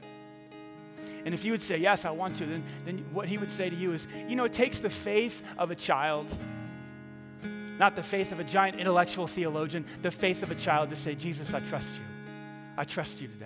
And 1.26 1.34
if 1.34 1.44
you 1.44 1.52
would 1.52 1.62
say, 1.62 1.78
Yes, 1.78 2.06
I 2.06 2.12
want 2.12 2.38
to, 2.38 2.46
then, 2.46 2.64
then 2.86 3.06
what 3.12 3.28
he 3.28 3.38
would 3.38 3.52
say 3.52 3.70
to 3.70 3.76
you 3.76 3.94
is, 3.94 4.08
You 4.28 4.36
know, 4.36 4.46
it 4.46 4.54
takes 4.54 4.80
the 4.80 4.90
faith 4.90 5.44
of 5.58 5.72
a 5.72 5.76
child, 5.76 6.30
not 7.80 7.96
the 7.96 8.04
faith 8.04 8.32
of 8.32 8.40
a 8.40 8.44
giant 8.44 8.80
intellectual 8.80 9.28
theologian, 9.28 9.86
the 10.02 10.12
faith 10.12 10.44
of 10.44 10.52
a 10.52 10.56
child 10.56 10.90
to 10.90 10.96
say, 10.96 11.16
Jesus, 11.16 11.54
I 11.54 11.60
trust 11.62 11.96
you. 11.96 12.02
I 12.78 12.84
trust 12.84 13.22
you 13.22 13.28
today 13.28 13.46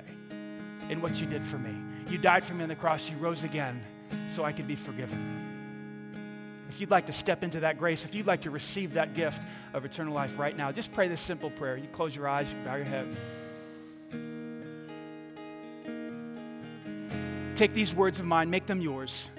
in 0.89 1.01
what 1.01 1.19
you 1.19 1.27
did 1.27 1.43
for 1.43 1.57
me. 1.57 1.75
You 2.09 2.17
died 2.17 2.43
for 2.43 2.53
me 2.53 2.63
on 2.63 2.69
the 2.69 2.75
cross, 2.75 3.09
you 3.09 3.17
rose 3.17 3.43
again 3.43 3.83
so 4.33 4.43
I 4.43 4.51
could 4.51 4.67
be 4.67 4.75
forgiven. 4.75 5.47
If 6.69 6.81
you'd 6.81 6.91
like 6.91 7.05
to 7.07 7.13
step 7.13 7.43
into 7.43 7.61
that 7.61 7.77
grace, 7.77 8.05
if 8.05 8.13
you'd 8.13 8.27
like 8.27 8.41
to 8.41 8.51
receive 8.51 8.93
that 8.93 9.13
gift 9.13 9.41
of 9.73 9.85
eternal 9.85 10.13
life 10.13 10.37
right 10.37 10.55
now, 10.55 10.71
just 10.71 10.93
pray 10.93 11.07
this 11.07 11.21
simple 11.21 11.49
prayer. 11.49 11.77
You 11.77 11.87
close 11.87 12.15
your 12.15 12.27
eyes, 12.27 12.47
you 12.51 12.57
bow 12.63 12.75
your 12.75 12.85
head. 12.85 13.07
Take 17.55 17.73
these 17.73 17.95
words 17.95 18.19
of 18.19 18.25
mine, 18.25 18.51
make 18.51 18.67
them 18.67 18.81
yours. 18.81 19.29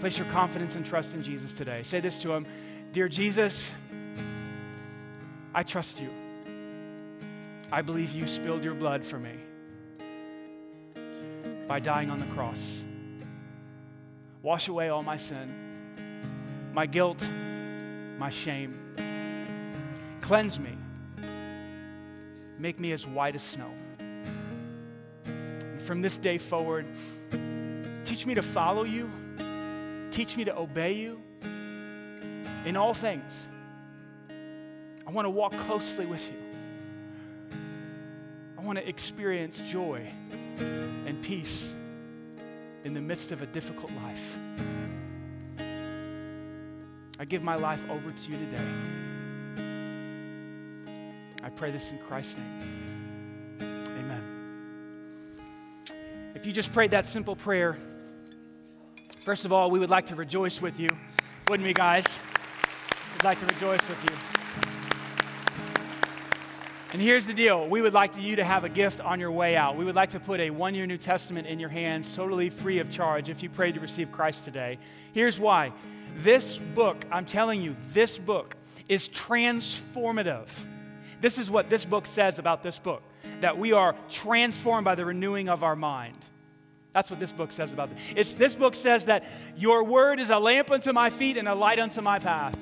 Place 0.00 0.16
your 0.16 0.26
confidence 0.28 0.76
and 0.76 0.86
trust 0.86 1.12
in 1.12 1.22
Jesus 1.22 1.52
today. 1.52 1.82
Say 1.82 2.00
this 2.00 2.18
to 2.20 2.32
him 2.32 2.46
Dear 2.92 3.08
Jesus, 3.08 3.72
I 5.54 5.62
trust 5.62 6.00
you. 6.00 6.10
I 7.70 7.82
believe 7.82 8.12
you 8.12 8.26
spilled 8.28 8.64
your 8.64 8.74
blood 8.74 9.04
for 9.04 9.18
me 9.18 9.32
by 11.66 11.80
dying 11.80 12.08
on 12.08 12.20
the 12.20 12.26
cross. 12.26 12.84
Wash 14.44 14.68
away 14.68 14.90
all 14.90 15.02
my 15.02 15.16
sin, 15.16 16.70
my 16.72 16.86
guilt, 16.86 17.26
my 18.16 18.30
shame. 18.30 18.78
Cleanse 20.20 20.60
me. 20.60 20.78
Make 22.60 22.78
me 22.78 22.92
as 22.92 23.04
white 23.04 23.34
as 23.34 23.42
snow 23.42 23.72
from 25.84 26.00
this 26.00 26.16
day 26.16 26.38
forward, 26.38 26.86
teach 28.04 28.24
me 28.26 28.34
to 28.34 28.42
follow 28.42 28.84
you, 28.84 29.10
teach 30.10 30.36
me 30.36 30.44
to 30.44 30.56
obey 30.56 30.94
you 30.94 31.20
in 32.64 32.76
all 32.76 32.94
things. 32.94 33.48
I 35.06 35.10
want 35.10 35.26
to 35.26 35.30
walk 35.30 35.52
closely 35.52 36.06
with 36.06 36.26
you. 36.30 36.38
I 38.58 38.62
want 38.62 38.78
to 38.78 38.88
experience 38.88 39.60
joy 39.60 40.10
and 41.06 41.22
peace 41.22 41.76
in 42.84 42.94
the 42.94 43.00
midst 43.00 43.32
of 43.32 43.42
a 43.42 43.46
difficult 43.46 43.90
life. 44.04 44.38
I 47.18 47.24
give 47.24 47.42
my 47.42 47.56
life 47.56 47.82
over 47.90 48.10
to 48.10 48.30
you 48.30 48.36
today. 48.36 48.58
I 51.42 51.48
pray 51.48 51.70
this 51.70 51.90
in 51.90 51.98
Christ's 51.98 52.36
name. 52.36 53.58
Amen. 53.98 54.22
If 56.34 56.44
you 56.46 56.52
just 56.52 56.72
prayed 56.72 56.90
that 56.90 57.06
simple 57.06 57.34
prayer, 57.36 57.78
first 59.20 59.44
of 59.44 59.52
all, 59.52 59.70
we 59.70 59.78
would 59.78 59.90
like 59.90 60.06
to 60.06 60.14
rejoice 60.14 60.60
with 60.60 60.78
you, 60.78 60.90
wouldn't 61.48 61.66
we, 61.66 61.72
guys? 61.72 62.04
We'd 63.14 63.24
like 63.24 63.38
to 63.40 63.46
rejoice 63.46 63.80
with 63.88 64.02
you. 64.04 64.33
And 66.94 67.02
here's 67.02 67.26
the 67.26 67.34
deal 67.34 67.66
we 67.66 67.82
would 67.82 67.92
like 67.92 68.16
you 68.16 68.36
to 68.36 68.44
have 68.44 68.62
a 68.62 68.68
gift 68.68 69.00
on 69.00 69.18
your 69.18 69.32
way 69.32 69.56
out. 69.56 69.76
We 69.76 69.84
would 69.84 69.96
like 69.96 70.10
to 70.10 70.20
put 70.20 70.38
a 70.38 70.50
one 70.50 70.76
year 70.76 70.86
New 70.86 70.96
Testament 70.96 71.48
in 71.48 71.58
your 71.58 71.68
hands, 71.68 72.14
totally 72.14 72.50
free 72.50 72.78
of 72.78 72.88
charge, 72.88 73.28
if 73.28 73.42
you 73.42 73.50
prayed 73.50 73.74
to 73.74 73.80
receive 73.80 74.12
Christ 74.12 74.44
today. 74.44 74.78
Here's 75.12 75.36
why 75.36 75.72
this 76.18 76.56
book, 76.56 77.04
I'm 77.10 77.26
telling 77.26 77.60
you, 77.62 77.74
this 77.90 78.16
book 78.16 78.54
is 78.88 79.08
transformative. 79.08 80.46
This 81.20 81.36
is 81.36 81.50
what 81.50 81.68
this 81.68 81.84
book 81.84 82.06
says 82.06 82.38
about 82.38 82.62
this 82.62 82.78
book 82.78 83.02
that 83.40 83.58
we 83.58 83.72
are 83.72 83.96
transformed 84.08 84.84
by 84.84 84.94
the 84.94 85.04
renewing 85.04 85.48
of 85.48 85.64
our 85.64 85.74
mind. 85.74 86.16
That's 86.92 87.10
what 87.10 87.18
this 87.18 87.32
book 87.32 87.50
says 87.50 87.72
about 87.72 87.90
it. 87.90 87.98
It's, 88.14 88.34
this 88.34 88.54
book 88.54 88.76
says 88.76 89.06
that 89.06 89.24
your 89.56 89.82
word 89.82 90.20
is 90.20 90.30
a 90.30 90.38
lamp 90.38 90.70
unto 90.70 90.92
my 90.92 91.10
feet 91.10 91.38
and 91.38 91.48
a 91.48 91.56
light 91.56 91.80
unto 91.80 92.02
my 92.02 92.20
path. 92.20 92.56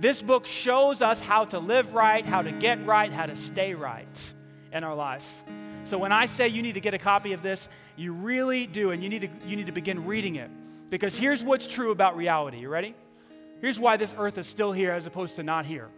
This 0.00 0.22
book 0.22 0.46
shows 0.46 1.02
us 1.02 1.20
how 1.20 1.44
to 1.46 1.58
live 1.58 1.92
right, 1.92 2.24
how 2.24 2.40
to 2.40 2.50
get 2.50 2.86
right, 2.86 3.12
how 3.12 3.26
to 3.26 3.36
stay 3.36 3.74
right 3.74 4.32
in 4.72 4.82
our 4.82 4.94
life. 4.94 5.44
So 5.84 5.98
when 5.98 6.10
I 6.10 6.24
say 6.24 6.48
you 6.48 6.62
need 6.62 6.72
to 6.72 6.80
get 6.80 6.94
a 6.94 6.98
copy 6.98 7.34
of 7.34 7.42
this, 7.42 7.68
you 7.96 8.14
really 8.14 8.66
do, 8.66 8.92
and 8.92 9.02
you 9.02 9.10
need 9.10 9.20
to, 9.20 9.28
you 9.46 9.56
need 9.56 9.66
to 9.66 9.72
begin 9.72 10.06
reading 10.06 10.36
it. 10.36 10.50
Because 10.88 11.18
here's 11.18 11.44
what's 11.44 11.66
true 11.66 11.90
about 11.90 12.16
reality. 12.16 12.60
You 12.60 12.70
ready? 12.70 12.94
Here's 13.60 13.78
why 13.78 13.98
this 13.98 14.14
earth 14.16 14.38
is 14.38 14.46
still 14.46 14.72
here 14.72 14.92
as 14.92 15.04
opposed 15.04 15.36
to 15.36 15.42
not 15.42 15.66
here. 15.66 15.88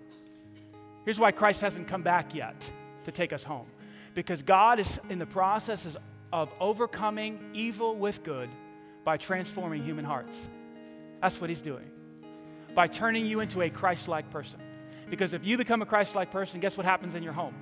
Here's 1.05 1.20
why 1.20 1.30
Christ 1.30 1.61
hasn't 1.61 1.86
come 1.86 2.03
back 2.03 2.34
yet 2.34 2.72
to 3.05 3.12
take 3.12 3.32
us 3.32 3.44
home. 3.44 3.66
Because 4.14 4.42
God 4.42 4.80
is 4.80 5.00
in 5.11 5.20
the 5.20 5.26
process 5.26 5.96
of 6.32 6.50
overcoming 6.59 7.38
evil 7.55 7.94
with 7.94 8.24
good 8.24 8.50
by 9.05 9.16
transforming 9.16 9.80
human 9.80 10.05
hearts. 10.05 10.50
That's 11.20 11.40
what 11.40 11.50
he's 11.50 11.62
doing. 11.62 11.88
By 12.74 12.86
turning 12.86 13.26
you 13.26 13.40
into 13.40 13.62
a 13.62 13.70
Christ 13.70 14.08
like 14.08 14.30
person. 14.30 14.60
Because 15.10 15.34
if 15.34 15.44
you 15.44 15.56
become 15.56 15.82
a 15.82 15.86
Christ 15.86 16.14
like 16.14 16.30
person, 16.30 16.60
guess 16.60 16.76
what 16.76 16.86
happens 16.86 17.14
in 17.14 17.22
your 17.22 17.32
home? 17.32 17.54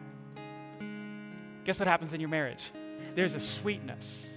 Guess 1.64 1.78
what 1.78 1.88
happens 1.88 2.14
in 2.14 2.20
your 2.20 2.28
marriage? 2.28 2.70
There's 3.14 3.34
a 3.34 3.40
sweetness, 3.40 4.30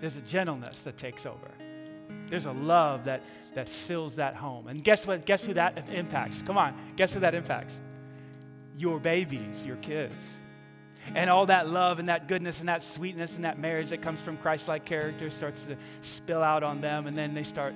there's 0.00 0.16
a 0.16 0.22
gentleness 0.22 0.82
that 0.82 0.96
takes 0.96 1.26
over. 1.26 1.50
There's 2.28 2.44
a 2.44 2.52
love 2.52 3.04
that, 3.04 3.22
that 3.54 3.68
fills 3.68 4.16
that 4.16 4.34
home. 4.34 4.68
And 4.68 4.82
guess 4.82 5.06
what? 5.06 5.24
Guess 5.26 5.44
who 5.44 5.54
that 5.54 5.88
impacts? 5.92 6.42
Come 6.42 6.58
on, 6.58 6.74
guess 6.96 7.14
who 7.14 7.20
that 7.20 7.34
impacts? 7.34 7.80
Your 8.76 8.98
babies, 8.98 9.66
your 9.66 9.76
kids 9.76 10.14
and 11.14 11.30
all 11.30 11.46
that 11.46 11.68
love 11.68 11.98
and 11.98 12.08
that 12.08 12.26
goodness 12.26 12.60
and 12.60 12.68
that 12.68 12.82
sweetness 12.82 13.36
and 13.36 13.44
that 13.44 13.58
marriage 13.58 13.90
that 13.90 14.02
comes 14.02 14.20
from 14.20 14.36
Christ 14.38 14.68
like 14.68 14.84
character 14.84 15.30
starts 15.30 15.64
to 15.66 15.76
spill 16.00 16.42
out 16.42 16.62
on 16.62 16.80
them, 16.80 17.06
and 17.06 17.16
then 17.16 17.34
they 17.34 17.44
start 17.44 17.74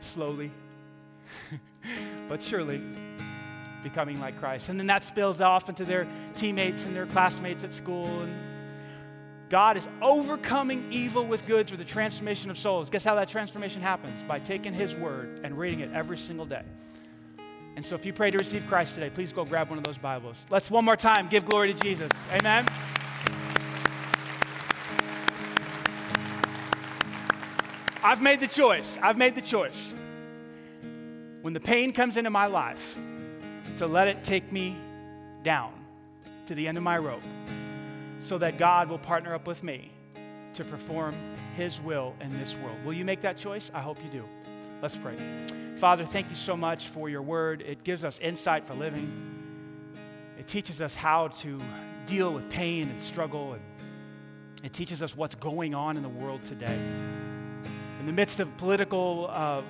slowly, 0.00 0.50
but 2.28 2.42
surely 2.42 2.80
becoming 3.82 4.20
like 4.20 4.38
Christ. 4.38 4.68
And 4.68 4.78
then 4.78 4.86
that 4.88 5.04
spills 5.04 5.40
off 5.40 5.68
into 5.68 5.84
their 5.84 6.06
teammates 6.34 6.84
and 6.84 6.94
their 6.94 7.06
classmates 7.06 7.64
at 7.64 7.72
school. 7.72 8.06
And 8.06 8.34
God 9.48 9.76
is 9.76 9.88
overcoming 10.02 10.92
evil 10.92 11.24
with 11.24 11.46
good 11.46 11.66
through 11.66 11.78
the 11.78 11.84
transformation 11.84 12.50
of 12.50 12.58
souls. 12.58 12.90
Guess 12.90 13.04
how 13.04 13.14
that 13.14 13.28
transformation 13.28 13.80
happens? 13.80 14.20
By 14.22 14.38
taking 14.38 14.74
His 14.74 14.94
word 14.94 15.40
and 15.44 15.58
reading 15.58 15.80
it 15.80 15.90
every 15.92 16.18
single 16.18 16.46
day. 16.46 16.64
And 17.76 17.84
so 17.84 17.94
if 17.94 18.04
you 18.04 18.12
pray 18.12 18.30
to 18.30 18.38
receive 18.38 18.66
Christ 18.66 18.94
today, 18.94 19.08
please 19.08 19.32
go 19.32 19.44
grab 19.44 19.70
one 19.70 19.78
of 19.78 19.84
those 19.84 19.98
Bibles. 19.98 20.44
Let's 20.50 20.70
one 20.70 20.84
more 20.84 20.96
time 20.96 21.28
give 21.28 21.46
glory 21.46 21.72
to 21.72 21.80
Jesus. 21.80 22.10
Amen. 22.32 22.66
I've 28.02 28.20
made 28.20 28.40
the 28.40 28.46
choice. 28.46 28.98
I've 29.02 29.16
made 29.16 29.34
the 29.34 29.42
choice. 29.42 29.94
When 31.42 31.52
the 31.52 31.60
pain 31.60 31.92
comes 31.92 32.16
into 32.16 32.30
my 32.30 32.46
life, 32.46 32.96
to 33.78 33.86
let 33.86 34.08
it 34.08 34.24
take 34.24 34.50
me 34.50 34.76
down 35.44 35.72
to 36.46 36.54
the 36.54 36.66
end 36.66 36.76
of 36.76 36.82
my 36.82 36.98
rope 36.98 37.22
so 38.20 38.38
that 38.38 38.58
God 38.58 38.88
will 38.88 38.98
partner 38.98 39.34
up 39.34 39.46
with 39.46 39.62
me 39.62 39.92
to 40.54 40.64
perform 40.64 41.14
His 41.56 41.80
will 41.80 42.14
in 42.20 42.36
this 42.38 42.56
world. 42.56 42.76
Will 42.84 42.92
you 42.92 43.04
make 43.04 43.20
that 43.20 43.36
choice? 43.36 43.70
I 43.72 43.80
hope 43.80 43.98
you 44.02 44.10
do. 44.10 44.24
Let's 44.82 44.96
pray. 44.96 45.16
Father, 45.76 46.04
thank 46.04 46.28
you 46.28 46.34
so 46.34 46.56
much 46.56 46.88
for 46.88 47.08
your 47.08 47.22
word. 47.22 47.62
It 47.62 47.84
gives 47.84 48.02
us 48.02 48.18
insight 48.18 48.66
for 48.66 48.74
living, 48.74 49.08
it 50.38 50.46
teaches 50.46 50.80
us 50.80 50.94
how 50.94 51.28
to 51.28 51.60
deal 52.06 52.32
with 52.32 52.48
pain 52.50 52.88
and 52.88 53.02
struggle, 53.02 53.52
and 53.52 53.62
it 54.64 54.72
teaches 54.72 55.02
us 55.02 55.16
what's 55.16 55.34
going 55.36 55.74
on 55.74 55.96
in 55.96 56.02
the 56.02 56.08
world 56.08 56.42
today. 56.42 56.78
In 58.00 58.06
the 58.06 58.12
midst 58.12 58.40
of 58.40 58.56
political 58.56 59.28
uh, 59.30 59.62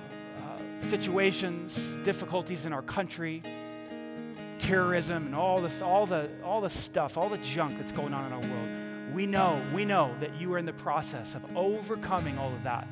situations, 0.79 1.97
difficulties 2.03 2.65
in 2.65 2.73
our 2.73 2.81
country, 2.81 3.43
terrorism, 4.59 5.27
and 5.27 5.35
all 5.35 5.61
the, 5.61 5.85
all, 5.85 6.05
the, 6.05 6.29
all 6.43 6.61
the 6.61 6.69
stuff, 6.69 7.17
all 7.17 7.29
the 7.29 7.37
junk 7.39 7.77
that's 7.77 7.91
going 7.91 8.13
on 8.13 8.25
in 8.25 8.33
our 8.33 8.39
world, 8.39 9.13
we 9.13 9.25
know, 9.25 9.59
we 9.73 9.85
know 9.85 10.13
that 10.19 10.39
you 10.39 10.53
are 10.53 10.57
in 10.57 10.65
the 10.65 10.73
process 10.73 11.35
of 11.35 11.57
overcoming 11.57 12.37
all 12.37 12.53
of 12.53 12.63
that 12.63 12.87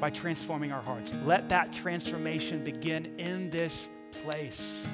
by 0.00 0.10
transforming 0.10 0.72
our 0.72 0.82
hearts. 0.82 1.12
Let 1.24 1.48
that 1.50 1.72
transformation 1.72 2.64
begin 2.64 3.18
in 3.18 3.50
this 3.50 3.88
place, 4.22 4.88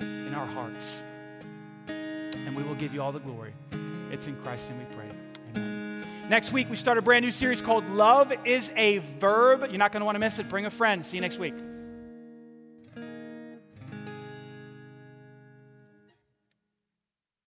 in 0.00 0.32
our 0.34 0.46
hearts. 0.46 1.02
And 1.88 2.56
we 2.56 2.62
will 2.62 2.74
give 2.76 2.94
you 2.94 3.02
all 3.02 3.12
the 3.12 3.20
glory. 3.20 3.54
It's 4.10 4.26
in 4.26 4.36
Christ's 4.42 4.70
name 4.70 4.78
we 4.78 4.94
pray. 4.96 5.13
Next 6.30 6.52
week, 6.52 6.70
we 6.70 6.76
start 6.76 6.96
a 6.96 7.02
brand 7.02 7.22
new 7.22 7.32
series 7.32 7.60
called 7.60 7.86
Love 7.90 8.32
is 8.46 8.70
a 8.76 8.98
Verb. 9.20 9.60
You're 9.68 9.76
not 9.78 9.92
going 9.92 10.00
to 10.00 10.06
want 10.06 10.14
to 10.14 10.20
miss 10.20 10.38
it. 10.38 10.48
Bring 10.48 10.64
a 10.64 10.70
friend. 10.70 11.04
See 11.04 11.18
you 11.18 11.20
next 11.20 11.38
week. 11.38 11.54